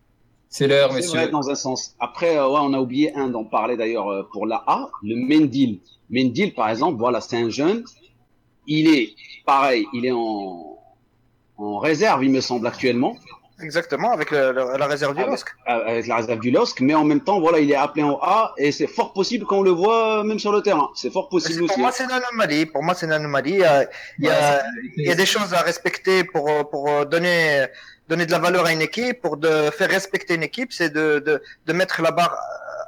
C'est 0.57 0.69
l'heure, 0.69 0.93
messieurs. 0.93 1.19
Vrai, 1.19 1.29
dans 1.31 1.51
un 1.51 1.57
sens. 1.57 1.97
Après, 1.99 2.37
euh, 2.37 2.49
ouais, 2.49 2.61
on 2.63 2.73
a 2.75 2.79
oublié 2.79 3.13
un 3.17 3.27
d'en 3.27 3.43
parler 3.43 3.77
d'ailleurs 3.77 4.09
euh, 4.09 4.23
pour 4.33 4.47
la 4.47 4.63
A, 4.69 4.89
le 5.03 5.17
Mendil. 5.17 5.81
Mendil, 6.11 6.55
par 6.55 6.69
exemple, 6.71 6.97
voilà, 6.97 7.21
c'est 7.21 7.37
un 7.37 7.51
jeune. 7.51 7.83
Il 8.69 8.87
est 8.95 9.17
pareil, 9.45 9.85
il 9.93 10.07
est 10.07 10.13
en, 10.13 10.79
en 11.59 11.79
réserve, 11.79 12.23
il 12.23 12.31
me 12.31 12.41
semble 12.41 12.69
actuellement. 12.69 13.17
Exactement, 13.61 14.13
avec 14.13 14.31
le, 14.31 14.53
le, 14.53 14.77
la 14.79 14.87
réserve 14.87 15.17
du 15.17 15.25
LOSC. 15.25 15.49
Avec 15.67 16.07
la 16.07 16.17
réserve 16.17 16.39
du 16.39 16.53
LOSC, 16.53 16.81
mais 16.83 16.95
en 16.95 17.05
même 17.05 17.21
temps, 17.21 17.41
voilà, 17.41 17.59
il 17.59 17.71
est 17.73 17.77
appelé 17.77 18.05
en 18.05 18.19
A 18.23 18.53
et 18.57 18.71
c'est 18.71 18.87
fort 18.87 19.13
possible 19.13 19.47
qu'on 19.47 19.63
le 19.63 19.71
voit 19.71 20.23
même 20.23 20.39
sur 20.39 20.53
le 20.53 20.63
terrain. 20.63 20.89
C'est 20.95 21.13
fort 21.13 21.29
possible 21.29 21.61
pour 21.67 21.71
aussi. 21.71 21.81
Moi, 21.81 21.91
c'est 21.91 22.05
une 22.05 22.13
anomalie. 22.13 22.67
Pour 22.67 22.85
moi, 22.85 22.95
c'est 22.95 23.07
une 23.07 23.13
anomalie. 23.13 23.55
Il 23.55 23.59
y 23.59 23.65
a, 23.65 23.89
il 24.21 24.25
y 24.27 24.31
a, 24.31 24.63
il 24.99 25.07
y 25.07 25.11
a 25.11 25.17
des 25.17 25.27
choses 25.27 25.53
à 25.53 25.63
respecter 25.63 26.23
pour, 26.23 26.49
pour 26.71 27.07
donner 27.07 27.67
donner 28.09 28.27
de 28.27 28.31
la 28.31 28.39
valeur 28.39 28.67
à 28.67 28.73
une 28.73 28.83
équipe, 28.83 29.21
pour 29.21 29.37
de 29.37 29.71
faire 29.71 29.89
respecter 29.89 30.35
une 30.35 30.43
équipe, 30.43 30.73
c'est 30.73 30.91
de, 30.91 31.23
de, 31.25 31.43
de, 31.67 31.73
mettre 31.73 32.03
la 32.03 32.11
barre 32.11 32.37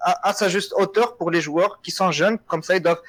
à, 0.02 0.32
sa 0.32 0.48
juste 0.48 0.72
hauteur 0.76 1.16
pour 1.16 1.30
les 1.30 1.40
joueurs 1.40 1.80
qui 1.82 1.90
sont 1.90 2.10
jeunes. 2.10 2.38
Comme 2.46 2.62
ça, 2.62 2.76
ils 2.76 2.82
doivent 2.82 3.02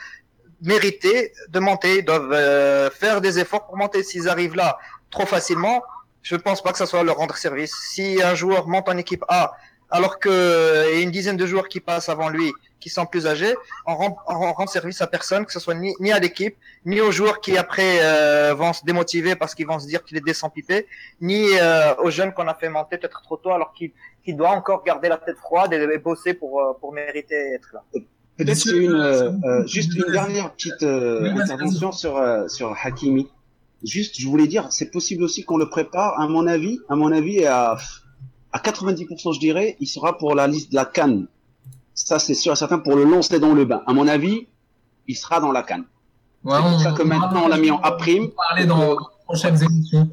mériter 0.61 1.33
de 1.49 1.59
monter, 1.59 1.99
ils 1.99 2.05
doivent 2.05 2.31
euh, 2.31 2.89
faire 2.89 3.21
des 3.21 3.39
efforts 3.39 3.65
pour 3.67 3.77
monter. 3.77 4.03
S'ils 4.03 4.29
arrivent 4.29 4.55
là 4.55 4.77
trop 5.11 5.25
facilement, 5.25 5.83
je 6.23 6.35
ne 6.35 6.41
pense 6.41 6.61
pas 6.61 6.71
que 6.71 6.77
ça 6.77 6.85
soit 6.85 7.03
leur 7.03 7.17
rendre 7.17 7.35
service. 7.35 7.73
Si 7.91 8.21
un 8.21 8.35
joueur 8.35 8.67
monte 8.67 8.89
en 8.89 8.97
équipe 8.97 9.23
A, 9.27 9.53
alors 9.89 10.19
que 10.19 10.93
y 10.93 10.97
a 10.97 11.01
une 11.01 11.11
dizaine 11.11 11.37
de 11.37 11.45
joueurs 11.45 11.67
qui 11.67 11.79
passent 11.79 12.09
avant 12.09 12.29
lui, 12.29 12.51
qui 12.80 12.89
sont 12.89 13.05
plus 13.05 13.28
âgés, 13.28 13.55
on 13.86 13.95
rend, 13.95 14.17
on 14.28 14.53
rend 14.53 14.67
service 14.67 15.01
à 15.01 15.07
personne, 15.07 15.45
que 15.45 15.51
ce 15.51 15.59
soit 15.59 15.73
ni, 15.73 15.93
ni 15.99 16.11
à 16.11 16.19
l'équipe, 16.19 16.55
ni 16.86 17.01
aux 17.01 17.11
joueurs 17.11 17.41
qui 17.41 17.57
après 17.57 17.99
euh, 18.01 18.53
vont 18.53 18.73
se 18.73 18.84
démotiver 18.86 19.36
parce 19.36 19.55
qu'ils 19.55 19.67
vont 19.67 19.80
se 19.80 19.88
dire 19.88 20.03
qu'il 20.03 20.17
est 20.17 20.25
descend 20.25 20.53
pipé, 20.53 20.88
ni 21.21 21.43
euh, 21.59 21.95
aux 21.95 22.11
jeunes 22.11 22.34
qu'on 22.34 22.47
a 22.47 22.53
fait 22.55 22.69
monter 22.69 22.97
peut-être 22.97 23.21
trop 23.21 23.38
tôt 23.38 23.51
alors 23.51 23.73
qu'ils 23.73 23.91
qu 24.23 24.34
doivent 24.34 24.57
encore 24.57 24.84
garder 24.84 25.09
la 25.09 25.17
tête 25.17 25.38
froide 25.38 25.73
et, 25.73 25.78
et 25.78 25.97
bosser 25.97 26.34
pour, 26.34 26.61
euh, 26.61 26.73
pour 26.80 26.93
mériter 26.93 27.36
être 27.55 27.69
là. 27.73 27.84
Peut-être 28.38 28.71
une, 28.71 28.91
euh, 28.91 29.32
euh, 29.45 29.65
juste 29.65 29.95
une 29.95 30.11
dernière 30.11 30.53
petite 30.53 30.84
euh, 30.84 31.34
intervention 31.34 31.91
sur, 31.91 32.17
euh, 32.17 32.47
sur 32.47 32.75
Hakimi. 32.84 33.28
Juste, 33.84 34.19
je 34.19 34.28
voulais 34.28 34.47
dire, 34.47 34.67
c'est 34.71 34.91
possible 34.91 35.23
aussi 35.23 35.43
qu'on 35.43 35.57
le 35.57 35.69
prépare. 35.69 36.19
À 36.19 36.28
mon 36.28 36.45
avis, 36.45 36.80
à 36.88 36.95
mon 36.95 37.11
avis, 37.11 37.45
à, 37.45 37.78
à 38.51 38.59
90%, 38.59 39.34
je 39.34 39.39
dirais, 39.39 39.75
il 39.80 39.88
sera 39.88 40.17
pour 40.17 40.36
la 40.36 40.47
liste 40.47 40.71
de 40.71 40.75
la 40.75 40.86
Cannes. 40.86 41.28
Ça, 41.99 42.19
c'est 42.19 42.35
sûr 42.35 42.53
et 42.53 42.55
certain 42.55 42.77
pour 42.77 42.95
le 42.95 43.03
lancer 43.05 43.39
dans 43.39 43.53
le 43.55 43.65
bain. 43.65 43.81
À 43.87 43.93
mon 43.93 44.07
avis, 44.07 44.47
il 45.07 45.15
sera 45.15 45.39
dans 45.39 45.51
la 45.51 45.63
Cannes. 45.63 45.85
Ouais, 46.43 46.53
c'est 46.55 46.61
pour 46.61 46.71
on- 46.73 46.79
ça 46.79 46.91
que 46.91 47.01
on 47.01 47.05
maintenant, 47.07 47.41
on 47.45 47.47
l'a 47.47 47.57
mis 47.57 47.71
en 47.71 47.79
A 47.81 47.91
prime. 47.93 48.25
en 48.25 48.27
parler 48.49 48.65
dans 48.65 48.91
les 48.91 48.95
prochaines 49.25 49.61
émissions. 49.63 50.07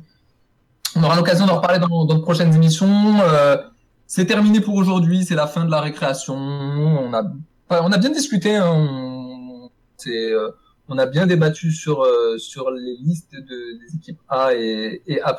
On 0.97 1.03
aura 1.05 1.14
l'occasion 1.16 1.45
d'en 1.47 1.57
reparler 1.57 1.78
dans 1.80 2.05
dans 2.07 2.14
de 2.14 2.22
prochaines 2.22 2.55
émissions. 2.55 3.16
Euh, 3.20 3.59
c'est 4.07 4.24
terminé 4.24 4.61
pour 4.61 4.74
aujourd'hui, 4.76 5.24
c'est 5.26 5.35
la 5.35 5.47
fin 5.47 5.64
de 5.66 5.70
la 5.70 5.80
récréation. 5.82 6.35
On 6.37 7.12
a, 7.12 7.22
on 7.68 7.93
a 7.93 7.99
bien 7.99 8.11
discuté, 8.11 8.57
hein. 8.57 8.66
on, 8.72 9.68
euh, 10.07 10.51
on 10.89 10.97
a 10.99 11.07
bien 11.07 11.26
débattu 11.26 11.70
sur, 11.70 12.03
euh, 12.03 12.39
sur 12.39 12.70
les 12.70 12.97
listes 13.03 13.32
de, 13.35 13.78
des 13.80 13.97
équipes 13.97 14.20
A 14.28 14.55
et, 14.55 15.03
et 15.07 15.20
A'. 15.22 15.37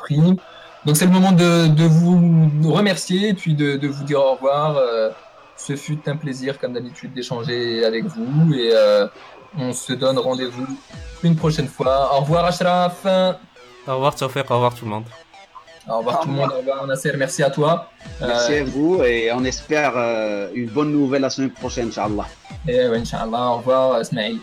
Donc 0.84 0.96
c'est 0.96 1.06
le 1.06 1.12
moment 1.12 1.32
de, 1.32 1.66
de 1.66 1.84
vous 1.84 2.72
remercier 2.72 3.30
et 3.30 3.34
puis 3.34 3.54
de, 3.54 3.76
de 3.76 3.88
vous 3.88 4.04
dire 4.04 4.20
au 4.20 4.34
revoir. 4.34 4.76
Ce 5.56 5.74
fut 5.76 5.98
un 6.06 6.16
plaisir, 6.16 6.58
comme 6.58 6.72
d'habitude, 6.74 7.12
d'échanger 7.14 7.84
avec 7.84 8.04
vous 8.04 8.52
et 8.54 8.70
euh, 8.74 9.06
on 9.58 9.72
se 9.72 9.92
donne 9.94 10.18
rendez-vous 10.18 10.66
une 11.22 11.34
prochaine 11.36 11.66
fois. 11.68 12.14
Au 12.14 12.20
revoir 12.20 12.44
Ashraf. 12.44 13.04
Au 13.86 13.94
revoir 13.94 14.14
Tawfiq, 14.14 14.50
au 14.50 14.54
revoir 14.54 14.74
tout 14.74 14.84
le 14.84 14.90
monde. 14.90 15.04
Au 15.88 15.98
revoir 15.98 16.20
tout 16.20 16.28
le 16.28 16.34
monde. 16.34 16.50
Au 16.52 16.58
revoir 16.58 16.86
Nasser. 16.86 17.12
Merci 17.16 17.42
à 17.42 17.50
toi. 17.50 17.88
Merci 18.20 18.52
Euh, 18.54 18.60
à 18.62 18.64
vous 18.64 19.02
et 19.04 19.30
on 19.32 19.44
espère 19.44 19.92
euh, 19.96 20.50
une 20.54 20.68
bonne 20.68 20.90
nouvelle 20.92 21.22
la 21.22 21.30
semaine 21.30 21.50
prochaine, 21.50 21.88
Inch'Allah. 21.88 22.26
et 22.68 22.88
ouais, 22.88 22.98
Inch'Allah. 22.98 23.50
Au 23.52 23.56
revoir 23.58 24.00
Ismail. 24.00 24.38